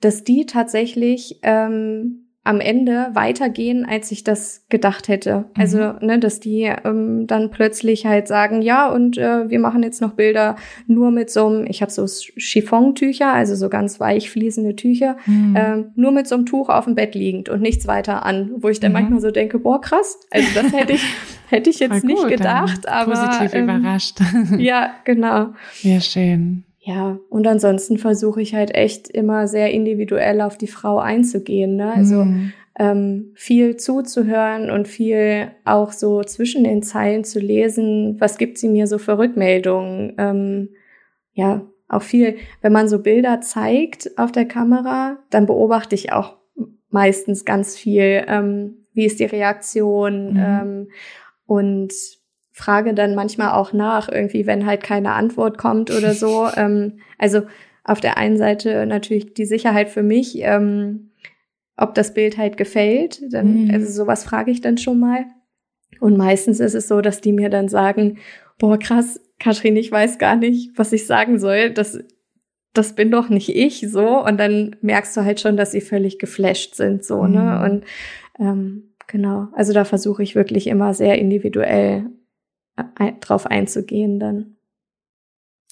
dass 0.01 0.25
die 0.25 0.47
tatsächlich 0.47 1.39
ähm, 1.43 2.22
am 2.45 2.59
Ende 2.61 3.11
weitergehen, 3.13 3.87
als 3.87 4.11
ich 4.11 4.25
das 4.25 4.67
gedacht 4.69 5.07
hätte. 5.07 5.39
Mhm. 5.39 5.45
Also, 5.55 5.79
ne, 6.01 6.19
dass 6.19 6.41
die 6.41 6.63
ähm, 6.63 7.27
dann 7.29 7.51
plötzlich 7.51 8.05
halt 8.05 8.27
sagen, 8.27 8.63
ja, 8.63 8.89
und 8.89 9.17
äh, 9.17 9.49
wir 9.49 9.61
machen 9.61 9.85
jetzt 9.85 10.01
noch 10.01 10.15
Bilder 10.15 10.57
nur 10.89 11.13
mit 11.13 11.31
so 11.31 11.47
einem, 11.47 11.67
ich 11.67 11.83
habe 11.83 11.93
so 11.93 12.05
Chiffontücher, 12.07 13.33
also 13.33 13.55
so 13.55 13.69
ganz 13.69 14.01
weich 14.01 14.29
fließende 14.29 14.75
Tücher, 14.75 15.17
mhm. 15.27 15.57
äh, 15.57 15.85
nur 15.95 16.11
mit 16.11 16.27
so 16.27 16.35
einem 16.35 16.47
Tuch 16.47 16.69
auf 16.69 16.87
dem 16.87 16.97
Bett 16.97 17.15
liegend 17.15 17.49
und 17.49 17.63
nichts 17.63 17.87
weiter 17.87 18.27
an, 18.27 18.51
wo 18.57 18.69
ich 18.69 18.81
dann 18.81 18.91
mhm. 18.91 18.99
manchmal 18.99 19.21
so 19.21 19.31
denke, 19.31 19.61
boah, 19.61 19.81
krass, 19.81 20.19
also 20.33 20.49
das 20.55 20.73
hätte 20.77 20.95
ich, 20.95 21.05
hätte 21.49 21.71
ich 21.71 21.79
jetzt 21.79 22.03
nicht 22.03 22.27
gedacht, 22.27 22.89
aber 22.89 23.13
positiv 23.13 23.55
ähm, 23.55 23.65
überrascht. 23.65 24.19
ja, 24.59 24.91
genau. 25.05 25.51
Ja, 25.83 26.01
schön. 26.01 26.65
Ja, 26.85 27.21
und 27.29 27.47
ansonsten 27.47 27.97
versuche 27.97 28.43
ich 28.43 28.57
halt 28.57 28.75
echt 28.75 29.09
immer 29.09 29.47
sehr 29.47 29.71
individuell 29.71 30.41
auf 30.41 30.59
die 30.59 30.67
Frau 30.67 30.99
einzugehen. 30.99 31.77
Ne? 31.77 31.93
Also 31.93 32.25
mhm. 32.25 32.53
ähm, 32.77 33.33
viel 33.37 33.77
zuzuhören 33.77 34.69
und 34.69 34.89
viel 34.89 35.53
auch 35.65 35.93
so 35.93 36.25
zwischen 36.25 36.65
den 36.65 36.83
Zeilen 36.83 37.23
zu 37.23 37.39
lesen, 37.39 38.17
was 38.19 38.37
gibt 38.37 38.59
sie 38.59 38.69
mir 38.69 38.89
so 38.89 38.99
für 38.99 39.17
Rückmeldungen. 39.17 40.15
Ähm, 40.19 40.69
ja, 41.35 41.65
auch 41.87 42.03
viel, 42.03 42.39
wenn 42.63 42.73
man 42.73 42.89
so 42.89 42.99
Bilder 42.99 43.41
zeigt 43.41 44.19
auf 44.19 44.33
der 44.33 44.47
Kamera, 44.47 45.19
dann 45.31 45.47
beobachte 45.47 45.95
ich 45.95 46.11
auch 46.13 46.37
meistens 46.91 47.45
ganz 47.45 47.77
viel, 47.77 48.25
ähm, 48.27 48.87
wie 48.93 49.07
ist 49.07 49.21
die 49.21 49.25
Reaktion 49.25 50.33
mhm. 50.33 50.39
ähm, 50.45 50.89
und 51.47 51.93
frage 52.53 52.95
dann 52.95 53.15
manchmal 53.15 53.53
auch 53.53 53.73
nach, 53.73 54.09
irgendwie, 54.11 54.47
wenn 54.47 54.67
halt 54.67 54.83
keine 54.83 55.13
Antwort 55.13 55.59
kommt 55.59 55.91
oder 55.91 56.15
so. 56.15 56.49
ähm, 56.57 57.01
also 57.19 57.43
auf 57.85 58.01
der 58.01 58.17
einen 58.17 58.37
Seite 58.37 58.87
natürlich 58.87 59.35
die 59.35 59.47
Sicherheit 59.47 59.89
für 59.89 60.03
mich, 60.03 60.39
ähm, 60.41 61.11
ob 61.77 61.95
das 61.95 62.15
Bild 62.15 62.39
halt 62.39 62.57
gefällt. 62.57 63.21
Dann, 63.33 63.65
mhm. 63.65 63.71
Also 63.73 63.91
sowas 63.91 64.23
frage 64.23 64.51
ich 64.51 64.61
dann 64.61 64.79
schon 64.79 65.01
mal. 65.01 65.25
Und 65.99 66.17
meistens 66.17 66.61
ist 66.61 66.75
es 66.75 66.89
so, 66.89 67.01
dass 67.01 67.21
die 67.21 67.33
mir 67.33 67.49
dann 67.49 67.69
sagen, 67.69 68.19
boah, 68.59 68.79
krass, 68.79 69.21
Katrin, 69.39 69.77
ich 69.77 69.91
weiß 69.91 70.19
gar 70.19 70.37
nicht, 70.37 70.71
was 70.77 70.93
ich 70.93 71.07
sagen 71.07 71.39
soll. 71.39 71.71
Das, 71.71 71.99
das 72.75 72.95
bin 72.95 73.11
doch 73.11 73.29
nicht 73.29 73.55
ich, 73.55 73.91
so. 73.91 74.25
Und 74.25 74.39
dann 74.39 74.77
merkst 74.83 75.17
du 75.17 75.25
halt 75.25 75.41
schon, 75.41 75.57
dass 75.57 75.73
sie 75.73 75.81
völlig 75.81 76.19
geflasht 76.19 76.75
sind, 76.75 77.05
so, 77.05 77.27
ne? 77.27 77.29
mhm. 77.29 77.35
ne? 77.35 77.65
Und 77.65 77.85
ähm, 78.39 78.95
genau, 79.09 79.49
also 79.53 79.73
da 79.73 79.85
versuche 79.85 80.23
ich 80.23 80.35
wirklich 80.35 80.67
immer 80.67 80.95
sehr 80.95 81.19
individuell 81.19 82.07
drauf 83.21 83.47
einzugehen 83.47 84.19
dann. 84.19 84.57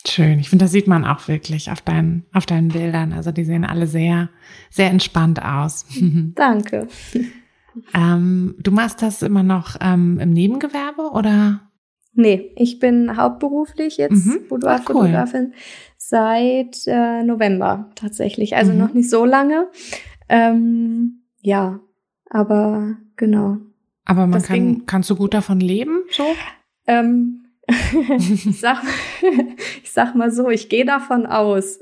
Schön. 0.06 0.38
Ich 0.38 0.48
finde, 0.48 0.64
das 0.64 0.72
sieht 0.72 0.86
man 0.86 1.04
auch 1.04 1.28
wirklich 1.28 1.70
auf 1.70 1.82
deinen, 1.82 2.24
auf 2.32 2.46
deinen 2.46 2.68
Bildern. 2.68 3.12
Also 3.12 3.32
die 3.32 3.44
sehen 3.44 3.64
alle 3.64 3.86
sehr, 3.86 4.30
sehr 4.70 4.90
entspannt 4.90 5.42
aus. 5.42 5.84
Danke. 6.34 6.88
ähm, 7.94 8.54
du 8.58 8.70
machst 8.70 9.02
das 9.02 9.22
immer 9.22 9.42
noch 9.42 9.76
ähm, 9.80 10.18
im 10.18 10.30
Nebengewerbe 10.30 11.10
oder? 11.12 11.60
Nee, 12.12 12.50
ich 12.56 12.78
bin 12.78 13.16
hauptberuflich 13.16 13.98
jetzt 13.98 14.26
mhm. 14.26 14.48
Boudoir-Fotografin 14.48 15.48
cool. 15.48 15.54
seit 15.96 16.86
äh, 16.86 17.22
November 17.22 17.90
tatsächlich. 17.94 18.56
Also 18.56 18.72
mhm. 18.72 18.78
noch 18.78 18.94
nicht 18.94 19.10
so 19.10 19.24
lange. 19.24 19.68
Ähm, 20.28 21.22
ja, 21.40 21.80
aber 22.28 22.96
genau. 23.16 23.58
Aber 24.06 24.26
man 24.26 24.40
Deswegen, 24.40 24.78
kann, 24.78 24.86
kannst 24.86 25.10
du 25.10 25.16
gut 25.16 25.34
davon 25.34 25.60
leben, 25.60 26.00
so? 26.10 26.24
Ähm, 26.86 27.40
ich, 28.18 28.60
sag, 28.60 28.82
ich 29.82 29.92
sag 29.92 30.14
mal 30.14 30.30
so, 30.30 30.48
ich 30.48 30.68
gehe 30.68 30.84
davon 30.84 31.26
aus. 31.26 31.78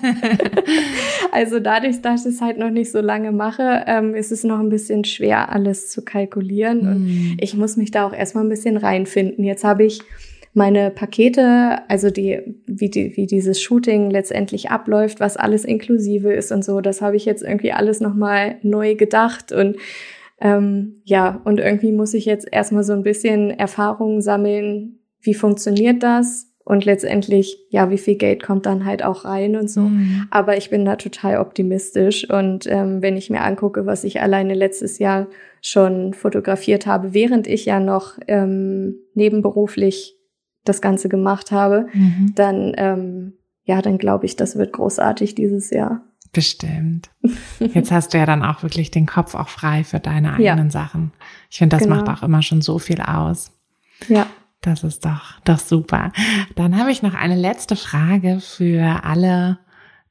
also 1.32 1.60
dadurch, 1.60 2.00
dass 2.00 2.24
ich 2.24 2.34
es 2.34 2.40
halt 2.40 2.58
noch 2.58 2.70
nicht 2.70 2.90
so 2.90 3.00
lange 3.00 3.32
mache, 3.32 3.84
ähm, 3.86 4.14
ist 4.14 4.32
es 4.32 4.44
noch 4.44 4.60
ein 4.60 4.70
bisschen 4.70 5.04
schwer, 5.04 5.52
alles 5.52 5.90
zu 5.90 6.02
kalkulieren. 6.02 6.80
Mm. 6.80 6.86
Und 6.86 7.36
ich 7.40 7.54
muss 7.54 7.76
mich 7.76 7.90
da 7.90 8.06
auch 8.06 8.14
erstmal 8.14 8.44
ein 8.44 8.50
bisschen 8.50 8.76
reinfinden. 8.76 9.44
Jetzt 9.44 9.64
habe 9.64 9.84
ich 9.84 10.00
meine 10.54 10.90
Pakete, 10.90 11.82
also 11.88 12.10
die 12.10 12.40
wie, 12.66 12.88
die, 12.90 13.16
wie 13.16 13.26
dieses 13.26 13.60
Shooting 13.60 14.10
letztendlich 14.10 14.70
abläuft, 14.70 15.20
was 15.20 15.36
alles 15.36 15.64
inklusive 15.64 16.32
ist 16.32 16.50
und 16.50 16.64
so, 16.64 16.80
das 16.80 17.00
habe 17.00 17.16
ich 17.16 17.26
jetzt 17.26 17.42
irgendwie 17.42 17.72
alles 17.72 18.00
nochmal 18.00 18.56
neu 18.62 18.94
gedacht 18.94 19.52
und 19.52 19.76
ähm, 20.40 21.02
ja, 21.04 21.40
und 21.44 21.58
irgendwie 21.58 21.92
muss 21.92 22.14
ich 22.14 22.24
jetzt 22.24 22.46
erstmal 22.50 22.84
so 22.84 22.92
ein 22.92 23.02
bisschen 23.02 23.50
Erfahrungen 23.50 24.20
sammeln, 24.20 25.00
wie 25.20 25.34
funktioniert 25.34 26.02
das? 26.02 26.46
Und 26.64 26.84
letztendlich, 26.84 27.56
ja, 27.70 27.88
wie 27.90 27.96
viel 27.96 28.16
Geld 28.16 28.42
kommt 28.42 28.66
dann 28.66 28.84
halt 28.84 29.02
auch 29.02 29.24
rein 29.24 29.56
und 29.56 29.70
so. 29.70 29.80
Mhm. 29.80 30.26
Aber 30.30 30.58
ich 30.58 30.68
bin 30.68 30.84
da 30.84 30.96
total 30.96 31.38
optimistisch. 31.38 32.28
Und 32.28 32.66
ähm, 32.66 33.00
wenn 33.00 33.16
ich 33.16 33.30
mir 33.30 33.40
angucke, 33.40 33.86
was 33.86 34.04
ich 34.04 34.20
alleine 34.20 34.52
letztes 34.52 34.98
Jahr 34.98 35.28
schon 35.62 36.12
fotografiert 36.12 36.86
habe, 36.86 37.14
während 37.14 37.46
ich 37.46 37.64
ja 37.64 37.80
noch 37.80 38.18
ähm, 38.26 38.96
nebenberuflich 39.14 40.18
das 40.64 40.82
Ganze 40.82 41.08
gemacht 41.08 41.52
habe, 41.52 41.86
mhm. 41.94 42.32
dann, 42.34 42.74
ähm, 42.76 43.32
ja, 43.64 43.80
dann 43.80 43.96
glaube 43.96 44.26
ich, 44.26 44.36
das 44.36 44.58
wird 44.58 44.74
großartig 44.74 45.34
dieses 45.34 45.70
Jahr. 45.70 46.04
Bestimmt. 46.32 47.10
Jetzt 47.60 47.90
hast 47.90 48.12
du 48.12 48.18
ja 48.18 48.26
dann 48.26 48.44
auch 48.44 48.62
wirklich 48.62 48.90
den 48.90 49.06
Kopf 49.06 49.34
auch 49.34 49.48
frei 49.48 49.84
für 49.84 50.00
deine 50.00 50.34
eigenen 50.34 50.66
ja. 50.66 50.70
Sachen. 50.70 51.12
Ich 51.50 51.58
finde, 51.58 51.76
das 51.76 51.84
genau. 51.84 51.96
macht 51.96 52.08
auch 52.08 52.22
immer 52.22 52.42
schon 52.42 52.60
so 52.60 52.78
viel 52.78 53.00
aus. 53.00 53.52
Ja. 54.08 54.26
Das 54.60 54.82
ist 54.82 55.04
doch, 55.04 55.40
doch 55.44 55.60
super. 55.60 56.12
Dann 56.56 56.76
habe 56.78 56.90
ich 56.90 57.02
noch 57.02 57.14
eine 57.14 57.36
letzte 57.36 57.76
Frage 57.76 58.40
für 58.40 59.04
alle, 59.04 59.58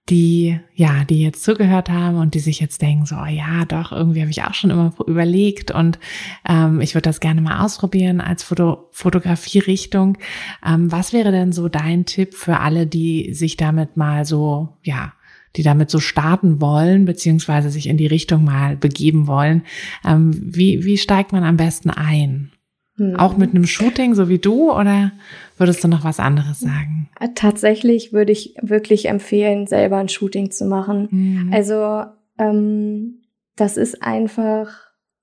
die, 0.09 0.57
ja, 0.73 1.03
die 1.03 1.21
jetzt 1.21 1.43
zugehört 1.43 1.89
haben 1.89 2.17
und 2.17 2.33
die 2.33 2.39
sich 2.39 2.61
jetzt 2.61 2.81
denken, 2.81 3.05
so, 3.05 3.17
oh 3.17 3.25
ja, 3.25 3.65
doch, 3.65 3.91
irgendwie 3.91 4.21
habe 4.21 4.31
ich 4.31 4.43
auch 4.43 4.53
schon 4.53 4.69
immer 4.69 4.93
überlegt 5.05 5.71
und 5.71 5.99
ähm, 6.47 6.79
ich 6.79 6.95
würde 6.95 7.09
das 7.09 7.19
gerne 7.19 7.41
mal 7.41 7.63
ausprobieren 7.63 8.21
als 8.21 8.43
Foto 8.43 8.87
Fotografierichtung. 8.91 10.17
Ähm, 10.65 10.91
was 10.91 11.11
wäre 11.11 11.31
denn 11.31 11.51
so 11.51 11.67
dein 11.67 12.05
Tipp 12.05 12.35
für 12.35 12.61
alle, 12.61 12.87
die 12.87 13.33
sich 13.33 13.57
damit 13.57 13.97
mal 13.97 14.23
so, 14.23 14.77
ja, 14.81 15.11
die 15.55 15.63
damit 15.63 15.89
so 15.89 15.99
starten 15.99 16.61
wollen, 16.61 17.05
beziehungsweise 17.05 17.69
sich 17.69 17.87
in 17.87 17.97
die 17.97 18.07
Richtung 18.07 18.43
mal 18.43 18.75
begeben 18.75 19.27
wollen? 19.27 19.63
Ähm, 20.05 20.33
wie, 20.43 20.83
wie 20.83 20.97
steigt 20.97 21.31
man 21.31 21.43
am 21.43 21.57
besten 21.57 21.89
ein? 21.89 22.51
Hm. 22.97 23.15
Auch 23.15 23.37
mit 23.37 23.51
einem 23.51 23.65
Shooting, 23.65 24.15
so 24.15 24.27
wie 24.27 24.39
du, 24.39 24.71
oder 24.71 25.11
würdest 25.57 25.83
du 25.83 25.87
noch 25.87 26.03
was 26.03 26.19
anderes 26.19 26.59
sagen? 26.59 27.09
Tatsächlich 27.35 28.11
würde 28.11 28.31
ich 28.31 28.55
wirklich 28.61 29.07
empfehlen, 29.07 29.67
selber 29.67 29.97
ein 29.97 30.09
Shooting 30.09 30.51
zu 30.51 30.65
machen. 30.65 31.07
Mhm. 31.11 31.53
Also 31.53 32.05
ähm, 32.37 33.21
das 33.55 33.77
ist 33.77 34.01
einfach, 34.01 34.71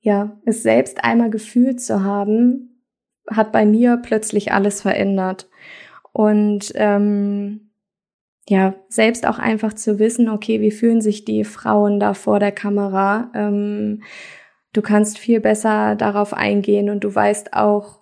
ja, 0.00 0.36
es 0.44 0.62
selbst 0.62 1.04
einmal 1.04 1.30
gefühlt 1.30 1.80
zu 1.80 2.02
haben, 2.02 2.82
hat 3.28 3.52
bei 3.52 3.64
mir 3.66 3.96
plötzlich 3.96 4.52
alles 4.52 4.82
verändert. 4.82 5.48
Und 6.12 6.72
ähm, 6.76 7.70
ja, 8.48 8.74
selbst 8.88 9.26
auch 9.26 9.38
einfach 9.38 9.72
zu 9.72 9.98
wissen, 9.98 10.28
okay, 10.28 10.60
wie 10.60 10.70
fühlen 10.70 11.00
sich 11.00 11.24
die 11.24 11.44
Frauen 11.44 11.98
da 11.98 12.14
vor 12.14 12.40
der 12.40 12.52
Kamera? 12.52 13.30
Ähm, 13.34 14.02
du 14.72 14.82
kannst 14.82 15.18
viel 15.18 15.40
besser 15.40 15.96
darauf 15.96 16.34
eingehen 16.34 16.90
und 16.90 17.04
du 17.04 17.14
weißt 17.14 17.54
auch, 17.54 18.00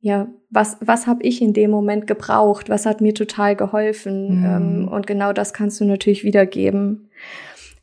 ja, 0.00 0.28
was, 0.50 0.76
was 0.80 1.06
habe 1.06 1.22
ich 1.22 1.40
in 1.40 1.54
dem 1.54 1.70
Moment 1.70 2.06
gebraucht, 2.06 2.68
was 2.68 2.86
hat 2.86 3.00
mir 3.00 3.14
total 3.14 3.56
geholfen. 3.56 4.40
Mhm. 4.40 4.44
Ähm, 4.44 4.88
und 4.88 5.06
genau 5.06 5.32
das 5.32 5.54
kannst 5.54 5.80
du 5.80 5.84
natürlich 5.84 6.24
wiedergeben. 6.24 7.10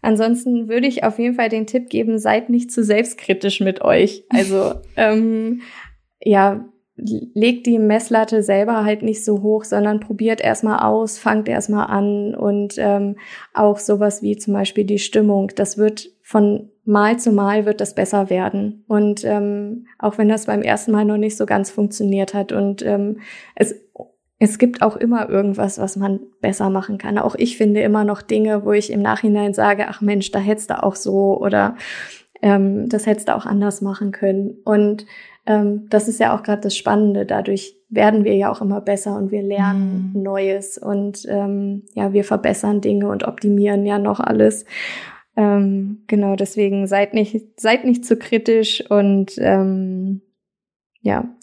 Ansonsten 0.01 0.68
würde 0.68 0.88
ich 0.88 1.03
auf 1.03 1.18
jeden 1.18 1.36
Fall 1.36 1.49
den 1.49 1.66
Tipp 1.66 1.89
geben, 1.89 2.20
seid 2.20 2.49
nicht 2.49 2.72
zu 2.72 2.84
selbstkritisch 2.84 3.59
mit 3.62 3.82
euch. 3.82 4.26
Also 4.30 4.74
ähm, 4.97 5.62
ja, 6.22 6.66
legt 7.02 7.66
die 7.66 7.80
Messlatte 7.80 8.43
selber 8.43 8.86
halt 8.86 9.02
nicht 9.02 9.26
so 9.26 9.41
hoch, 9.41 9.64
sondern 9.64 9.99
probiert 9.99 10.41
erstmal 10.41 10.80
aus, 10.80 11.18
fangt 11.18 11.49
erstmal 11.49 11.88
an 11.88 12.36
und 12.36 12.76
ähm, 12.78 13.18
auch 13.54 13.80
sowas 13.80 14.22
wie 14.22 14.38
zum 14.38 14.54
Beispiel 14.54 14.84
die 14.84 14.99
Stimmung. 14.99 15.52
Das 15.56 15.78
wird 15.78 16.10
von 16.22 16.70
Mal 16.84 17.20
zu 17.20 17.32
Mal 17.32 17.66
wird 17.66 17.80
das 17.80 17.93
besser 17.93 18.30
werden. 18.30 18.84
Und 18.88 19.24
ähm, 19.24 19.88
auch 19.99 20.18
wenn 20.18 20.30
das 20.30 20.45
beim 20.45 20.62
ersten 20.62 20.91
Mal 20.91 21.06
noch 21.06 21.18
nicht 21.18 21.38
so 21.38 21.45
ganz 21.45 21.70
funktioniert 21.70 22.34
hat. 22.34 22.52
Und 22.52 22.82
ähm, 22.84 23.20
es, 23.56 23.76
es 24.39 24.58
gibt 24.58 24.82
auch 24.82 24.95
immer 24.95 25.30
irgendwas, 25.30 25.78
was 25.78 25.95
man 25.95 26.22
besser 26.41 26.70
machen 26.70 26.97
kann. 26.97 27.20
Auch 27.20 27.36
ich 27.36 27.58
finde 27.58 27.82
immer 27.82 28.04
noch 28.04 28.22
Dinge, 28.24 28.66
wo 28.66 28.72
ich 28.72 28.91
im 28.91 29.02
Nachhinein 29.02 29.54
sage, 29.54 29.88
ach 29.89 30.02
Mensch, 30.02 30.32
da 30.32 30.39
hättest 30.39 30.72
du 30.72 30.82
auch 30.82 30.95
so 30.95 31.39
oder 31.39 31.76
ähm, 32.41 32.89
das 32.89 33.06
hättest 33.06 33.28
du 33.28 33.36
auch 33.36 33.45
anders 33.45 33.82
machen 33.82 34.12
können. 34.12 34.58
Und 34.64 35.06
ähm, 35.45 35.87
das 35.89 36.07
ist 36.07 36.19
ja 36.19 36.35
auch 36.35 36.43
gerade 36.43 36.61
das 36.61 36.77
Spannende. 36.77 37.25
Dadurch 37.25 37.75
werden 37.89 38.23
wir 38.23 38.35
ja 38.35 38.51
auch 38.51 38.61
immer 38.61 38.81
besser 38.81 39.15
und 39.17 39.31
wir 39.31 39.41
lernen 39.41 40.11
mhm. 40.13 40.23
Neues 40.23 40.77
und 40.77 41.25
ähm, 41.27 41.83
ja, 41.93 42.13
wir 42.13 42.23
verbessern 42.23 42.81
Dinge 42.81 43.07
und 43.09 43.27
optimieren 43.27 43.85
ja 43.85 43.99
noch 43.99 44.19
alles. 44.19 44.65
Ähm, 45.35 46.03
genau, 46.07 46.35
deswegen 46.35 46.87
seid 46.87 47.13
nicht, 47.13 47.59
seid 47.59 47.85
nicht 47.85 48.05
zu 48.05 48.17
kritisch 48.17 48.83
und 48.89 49.33
ähm, 49.37 50.21
ja. 51.01 51.35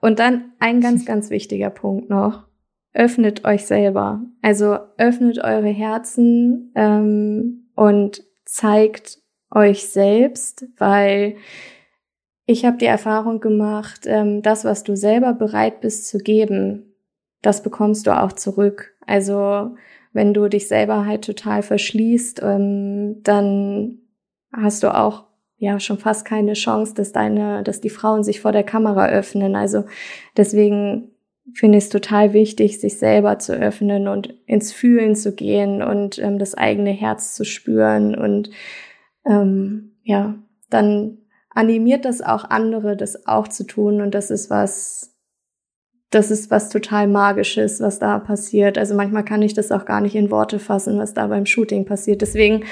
Und 0.00 0.18
dann 0.18 0.52
ein 0.58 0.80
ganz, 0.80 1.04
ganz 1.06 1.30
wichtiger 1.30 1.70
Punkt 1.70 2.10
noch. 2.10 2.46
Öffnet 2.92 3.44
euch 3.44 3.66
selber. 3.66 4.22
Also 4.42 4.78
öffnet 4.96 5.38
eure 5.42 5.68
Herzen 5.68 6.72
ähm, 6.74 7.70
und 7.74 8.24
zeigt 8.44 9.18
euch 9.50 9.88
selbst, 9.88 10.66
weil 10.78 11.36
ich 12.48 12.64
habe 12.64 12.78
die 12.78 12.86
Erfahrung 12.86 13.40
gemacht, 13.40 14.06
ähm, 14.06 14.40
das, 14.40 14.64
was 14.64 14.82
du 14.82 14.96
selber 14.96 15.34
bereit 15.34 15.82
bist 15.82 16.08
zu 16.08 16.16
geben, 16.16 16.94
das 17.42 17.62
bekommst 17.62 18.06
du 18.06 18.18
auch 18.18 18.32
zurück. 18.32 18.96
Also 19.06 19.76
wenn 20.14 20.32
du 20.32 20.48
dich 20.48 20.66
selber 20.66 21.04
halt 21.04 21.26
total 21.26 21.62
verschließt, 21.62 22.40
ähm, 22.42 23.22
dann 23.22 23.98
hast 24.50 24.82
du 24.82 24.96
auch 24.96 25.26
ja 25.58 25.78
schon 25.78 25.98
fast 25.98 26.24
keine 26.24 26.54
Chance, 26.54 26.94
dass 26.94 27.12
deine, 27.12 27.62
dass 27.64 27.82
die 27.82 27.90
Frauen 27.90 28.24
sich 28.24 28.40
vor 28.40 28.52
der 28.52 28.64
Kamera 28.64 29.08
öffnen. 29.08 29.54
Also 29.54 29.84
deswegen 30.34 31.10
finde 31.52 31.76
ich 31.76 31.84
es 31.84 31.90
total 31.90 32.32
wichtig, 32.32 32.80
sich 32.80 32.98
selber 32.98 33.38
zu 33.38 33.52
öffnen 33.52 34.08
und 34.08 34.34
ins 34.46 34.72
Fühlen 34.72 35.16
zu 35.16 35.34
gehen 35.34 35.82
und 35.82 36.18
ähm, 36.18 36.38
das 36.38 36.54
eigene 36.54 36.92
Herz 36.92 37.34
zu 37.34 37.44
spüren 37.44 38.14
und 38.14 38.48
ähm, 39.26 39.96
ja, 40.02 40.38
dann 40.70 41.18
animiert 41.58 42.04
das 42.04 42.22
auch 42.22 42.44
andere, 42.44 42.96
das 42.96 43.26
auch 43.26 43.48
zu 43.48 43.64
tun 43.64 44.00
und 44.00 44.14
das 44.14 44.30
ist 44.30 44.48
was, 44.48 45.12
das 46.10 46.30
ist 46.30 46.52
was 46.52 46.68
total 46.68 47.08
Magisches, 47.08 47.80
was 47.80 47.98
da 47.98 48.20
passiert. 48.20 48.78
Also 48.78 48.94
manchmal 48.94 49.24
kann 49.24 49.42
ich 49.42 49.54
das 49.54 49.72
auch 49.72 49.84
gar 49.84 50.00
nicht 50.00 50.14
in 50.14 50.30
Worte 50.30 50.60
fassen, 50.60 50.98
was 50.98 51.14
da 51.14 51.26
beim 51.26 51.46
Shooting 51.46 51.84
passiert. 51.84 52.22
Deswegen 52.22 52.62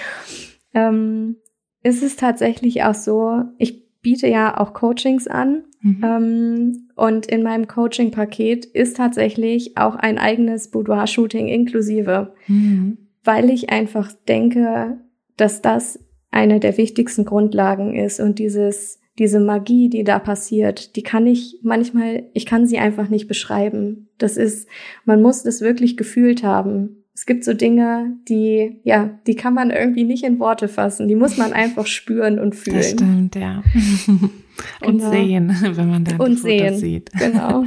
ähm, 0.73 1.35
ist 1.83 2.05
es 2.05 2.15
tatsächlich 2.15 2.85
auch 2.85 2.95
so, 2.95 3.43
ich 3.59 4.01
biete 4.03 4.29
ja 4.29 4.57
auch 4.57 4.73
Coachings 4.73 5.27
an. 5.27 5.65
Mhm. 5.81 6.01
Ähm, 6.05 6.89
und 6.95 7.27
in 7.27 7.43
meinem 7.43 7.67
Coaching-Paket 7.67 8.67
ist 8.67 8.99
tatsächlich 8.99 9.77
auch 9.77 9.97
ein 9.97 10.17
eigenes 10.17 10.71
Boudoir-Shooting 10.71 11.49
inklusive, 11.49 12.35
mhm. 12.47 12.99
weil 13.25 13.51
ich 13.51 13.71
einfach 13.71 14.13
denke, 14.29 14.99
dass 15.37 15.61
das 15.61 15.99
eine 16.31 16.61
der 16.61 16.77
wichtigsten 16.77 17.25
Grundlagen 17.25 17.95
ist 17.95 18.21
und 18.21 18.39
dieses 18.39 19.01
diese 19.19 19.41
Magie, 19.41 19.89
die 19.89 20.05
da 20.05 20.19
passiert, 20.19 20.97
die 20.97 21.03
kann 21.03 21.27
ich 21.27 21.61
manchmal, 21.63 22.25
ich 22.35 22.45
kann 22.45 22.67
sie 22.67 22.79
einfach 22.79 23.09
nicht 23.09 23.29
beschreiben. 23.29 24.09
Das 24.19 24.37
ist, 24.37 24.69
man 25.05 25.23
muss 25.23 25.43
das 25.43 25.61
wirklich 25.61 25.97
gefühlt 25.97 26.43
haben. 26.43 27.05
Es 27.15 27.25
gibt 27.25 27.45
so 27.45 27.55
Dinge, 27.55 28.15
die, 28.29 28.79
ja, 28.85 29.19
die 29.27 29.35
kann 29.35 29.55
man 29.55 29.71
irgendwie 29.71 30.05
nicht 30.05 30.23
in 30.23 30.39
Worte 30.39 30.69
fassen. 30.69 31.09
Die 31.09 31.15
muss 31.15 31.39
man 31.39 31.55
einfach 31.55 31.87
spüren 31.87 32.39
und 32.39 32.55
fühlen. 32.55 32.77
Das 32.77 32.91
stimmt, 32.91 33.37
ja. 33.37 33.63
und 34.85 34.99
genau. 34.99 35.11
sehen, 35.11 35.57
wenn 35.63 35.89
man 35.89 36.05
dann 36.05 36.21
und 36.21 36.39
sehen. 36.39 36.77
sieht. 36.77 37.11
Genau. 37.13 37.65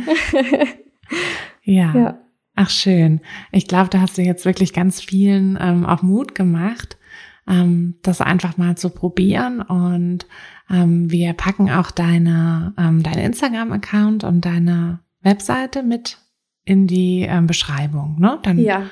ja. 1.63 1.95
ja. 1.95 2.19
Ach 2.55 2.69
schön. 2.69 3.21
Ich 3.51 3.67
glaube, 3.67 3.89
da 3.89 4.01
hast 4.01 4.19
du 4.19 4.21
jetzt 4.21 4.45
wirklich 4.45 4.73
ganz 4.73 5.01
vielen 5.01 5.57
ähm, 5.59 5.83
auch 5.85 6.03
Mut 6.03 6.35
gemacht, 6.35 6.98
ähm, 7.49 7.95
das 8.03 8.21
einfach 8.21 8.57
mal 8.57 8.77
zu 8.77 8.89
probieren 8.89 9.61
und 9.61 10.27
ähm, 10.69 11.11
wir 11.11 11.33
packen 11.33 11.69
auch 11.69 11.91
deine, 11.91 12.73
ähm, 12.77 13.01
deine 13.03 13.23
Instagram-Account 13.23 14.23
und 14.23 14.45
deine 14.45 14.99
Webseite 15.21 15.83
mit 15.83 16.19
in 16.63 16.85
die 16.87 17.25
ähm, 17.27 17.47
Beschreibung. 17.47 18.17
Ne? 18.19 18.39
Dann 18.43 18.59
ja. 18.59 18.83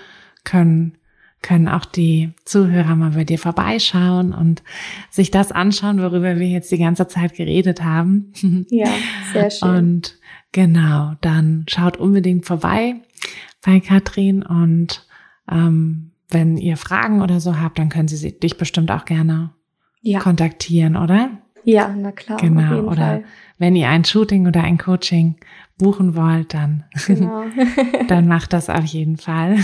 können, 0.44 0.98
können 1.44 1.68
auch 1.68 1.86
die 1.86 2.32
Zuhörer 2.46 2.96
mal 2.96 3.12
bei 3.12 3.24
dir 3.24 3.38
vorbeischauen 3.38 4.34
und 4.34 4.64
sich 5.12 5.30
das 5.30 5.52
anschauen, 5.52 6.02
worüber 6.02 6.40
wir 6.40 6.48
jetzt 6.48 6.72
die 6.72 6.80
ganze 6.80 7.08
Zeit 7.08 7.36
geredet 7.36 7.84
haben. 7.84 8.34
Ja, 8.70 8.90
sehr 9.34 9.52
schön. 9.52 9.70
Und 9.70 10.20
genau, 10.52 11.14
dann 11.22 11.66
schaut 11.70 11.98
unbedingt 11.98 12.46
vorbei 12.46 12.96
bei 13.64 13.80
Katrin 13.80 14.42
und 14.42 15.06
ähm, 15.50 16.12
wenn 16.30 16.58
ihr 16.58 16.78
Fragen 16.78 17.22
oder 17.22 17.40
so 17.40 17.60
habt, 17.60 17.80
dann 17.80 17.90
können 17.90 18.08
sie 18.08 18.38
dich 18.38 18.58
bestimmt 18.58 18.92
auch 18.92 19.06
gerne 19.06 19.52
ja. 20.02 20.20
kontaktieren, 20.20 20.96
oder? 20.96 21.30
Ja, 21.64 21.94
na 21.94 22.14
klar. 22.14 22.38
Genau. 22.40 22.84
Oder 22.84 22.96
Fall. 22.96 23.24
wenn 23.58 23.76
ihr 23.76 23.90
ein 23.90 24.06
Shooting 24.06 24.48
oder 24.48 24.64
ein 24.64 24.78
Coaching 24.78 25.36
buchen 25.78 26.16
wollt, 26.16 26.54
dann, 26.54 26.86
genau. 27.06 27.44
dann 28.08 28.28
macht 28.28 28.54
das 28.54 28.70
auf 28.70 28.86
jeden 28.86 29.18
Fall. 29.18 29.58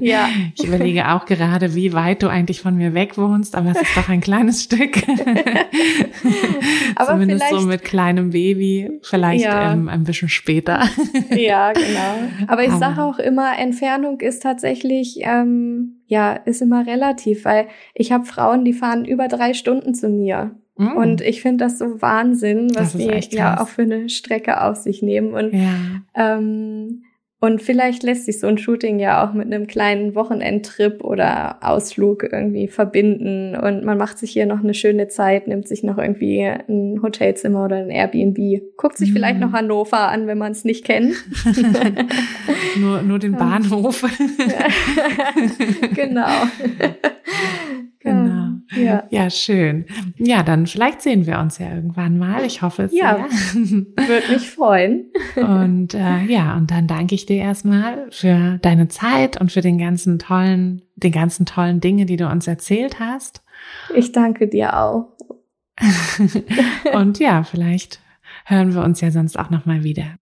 Ja. 0.00 0.28
Ich 0.54 0.66
überlege 0.66 1.08
auch 1.08 1.24
gerade, 1.24 1.74
wie 1.74 1.94
weit 1.94 2.22
du 2.22 2.28
eigentlich 2.28 2.60
von 2.60 2.76
mir 2.76 2.92
weg 2.92 3.16
wohnst, 3.16 3.56
aber 3.56 3.70
es 3.70 3.80
ist 3.80 3.96
doch 3.96 4.10
ein 4.10 4.20
kleines 4.20 4.64
Stück. 4.64 5.02
aber 6.96 7.12
Zumindest 7.12 7.48
so 7.48 7.62
mit 7.62 7.82
kleinem 7.82 8.30
Baby, 8.30 9.00
vielleicht 9.02 9.44
ja. 9.44 9.72
ähm, 9.72 9.88
ein 9.88 10.04
bisschen 10.04 10.28
später. 10.28 10.86
ja, 11.30 11.72
genau. 11.72 12.28
Aber 12.46 12.62
ich 12.62 12.72
sage 12.72 13.02
auch 13.02 13.18
immer, 13.18 13.58
Entfernung 13.58 14.20
ist 14.20 14.42
tatsächlich, 14.42 15.20
ähm, 15.22 15.97
ja, 16.08 16.32
ist 16.32 16.62
immer 16.62 16.86
relativ, 16.86 17.44
weil 17.44 17.68
ich 17.94 18.12
habe 18.12 18.24
Frauen, 18.24 18.64
die 18.64 18.72
fahren 18.72 19.04
über 19.04 19.28
drei 19.28 19.52
Stunden 19.52 19.94
zu 19.94 20.08
mir. 20.08 20.56
Mm. 20.76 20.96
Und 20.96 21.20
ich 21.20 21.42
finde 21.42 21.64
das 21.64 21.78
so 21.78 22.00
Wahnsinn, 22.00 22.70
was 22.74 22.94
die 22.94 23.10
ja 23.30 23.60
auch 23.60 23.68
für 23.68 23.82
eine 23.82 24.08
Strecke 24.08 24.62
auf 24.62 24.76
sich 24.76 25.02
nehmen. 25.02 25.34
Und, 25.34 25.52
ja. 25.52 25.74
ähm, 26.14 27.04
und 27.40 27.62
vielleicht 27.62 28.02
lässt 28.02 28.24
sich 28.24 28.40
so 28.40 28.48
ein 28.48 28.58
Shooting 28.58 28.98
ja 28.98 29.24
auch 29.24 29.32
mit 29.32 29.46
einem 29.46 29.68
kleinen 29.68 30.16
Wochenendtrip 30.16 31.04
oder 31.04 31.58
Ausflug 31.60 32.24
irgendwie 32.24 32.66
verbinden. 32.66 33.54
Und 33.54 33.84
man 33.84 33.96
macht 33.96 34.18
sich 34.18 34.32
hier 34.32 34.44
noch 34.44 34.58
eine 34.58 34.74
schöne 34.74 35.06
Zeit, 35.06 35.46
nimmt 35.46 35.68
sich 35.68 35.84
noch 35.84 35.98
irgendwie 35.98 36.40
ein 36.42 37.00
Hotelzimmer 37.00 37.66
oder 37.66 37.76
ein 37.76 37.90
Airbnb, 37.90 38.76
guckt 38.76 38.98
sich 38.98 39.12
mm. 39.12 39.12
vielleicht 39.12 39.38
noch 39.38 39.52
Hannover 39.52 40.08
an, 40.08 40.26
wenn 40.26 40.38
man 40.38 40.50
es 40.50 40.64
nicht 40.64 40.84
kennt. 40.84 41.14
nur, 42.76 43.02
nur 43.02 43.20
den 43.20 43.36
Bahnhof. 43.36 44.04
genau. 45.94 46.26
Genau. 48.00 48.47
Ja. 48.72 49.04
ja, 49.10 49.30
schön. 49.30 49.86
Ja, 50.16 50.42
dann 50.42 50.66
vielleicht 50.66 51.02
sehen 51.02 51.26
wir 51.26 51.38
uns 51.38 51.58
ja 51.58 51.74
irgendwann 51.74 52.18
mal. 52.18 52.44
Ich 52.44 52.62
hoffe 52.62 52.84
es 52.84 52.92
ja. 52.92 53.26
Würde 53.54 54.32
mich 54.32 54.50
freuen. 54.50 55.06
Und 55.36 55.94
äh, 55.94 56.24
ja, 56.24 56.56
und 56.56 56.70
dann 56.70 56.86
danke 56.86 57.14
ich 57.14 57.26
dir 57.26 57.38
erstmal 57.38 58.10
für 58.10 58.58
deine 58.62 58.88
Zeit 58.88 59.40
und 59.40 59.52
für 59.52 59.60
den 59.60 59.78
ganzen 59.78 60.18
tollen, 60.18 60.82
den 60.96 61.12
ganzen 61.12 61.46
tollen 61.46 61.80
Dinge, 61.80 62.06
die 62.06 62.16
du 62.16 62.28
uns 62.28 62.46
erzählt 62.46 63.00
hast. 63.00 63.42
Ich 63.94 64.12
danke 64.12 64.48
dir 64.48 64.78
auch. 64.78 65.16
und 66.92 67.18
ja, 67.18 67.44
vielleicht 67.44 68.00
hören 68.44 68.74
wir 68.74 68.82
uns 68.82 69.00
ja 69.00 69.10
sonst 69.10 69.38
auch 69.38 69.50
noch 69.50 69.66
mal 69.66 69.84
wieder. 69.84 70.16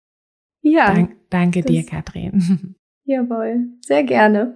Ja. 0.62 0.94
Dank, 0.94 1.16
danke 1.30 1.62
dir, 1.62 1.86
Katrin. 1.86 2.76
Jawohl, 3.06 3.68
sehr 3.82 4.04
gerne. 4.04 4.56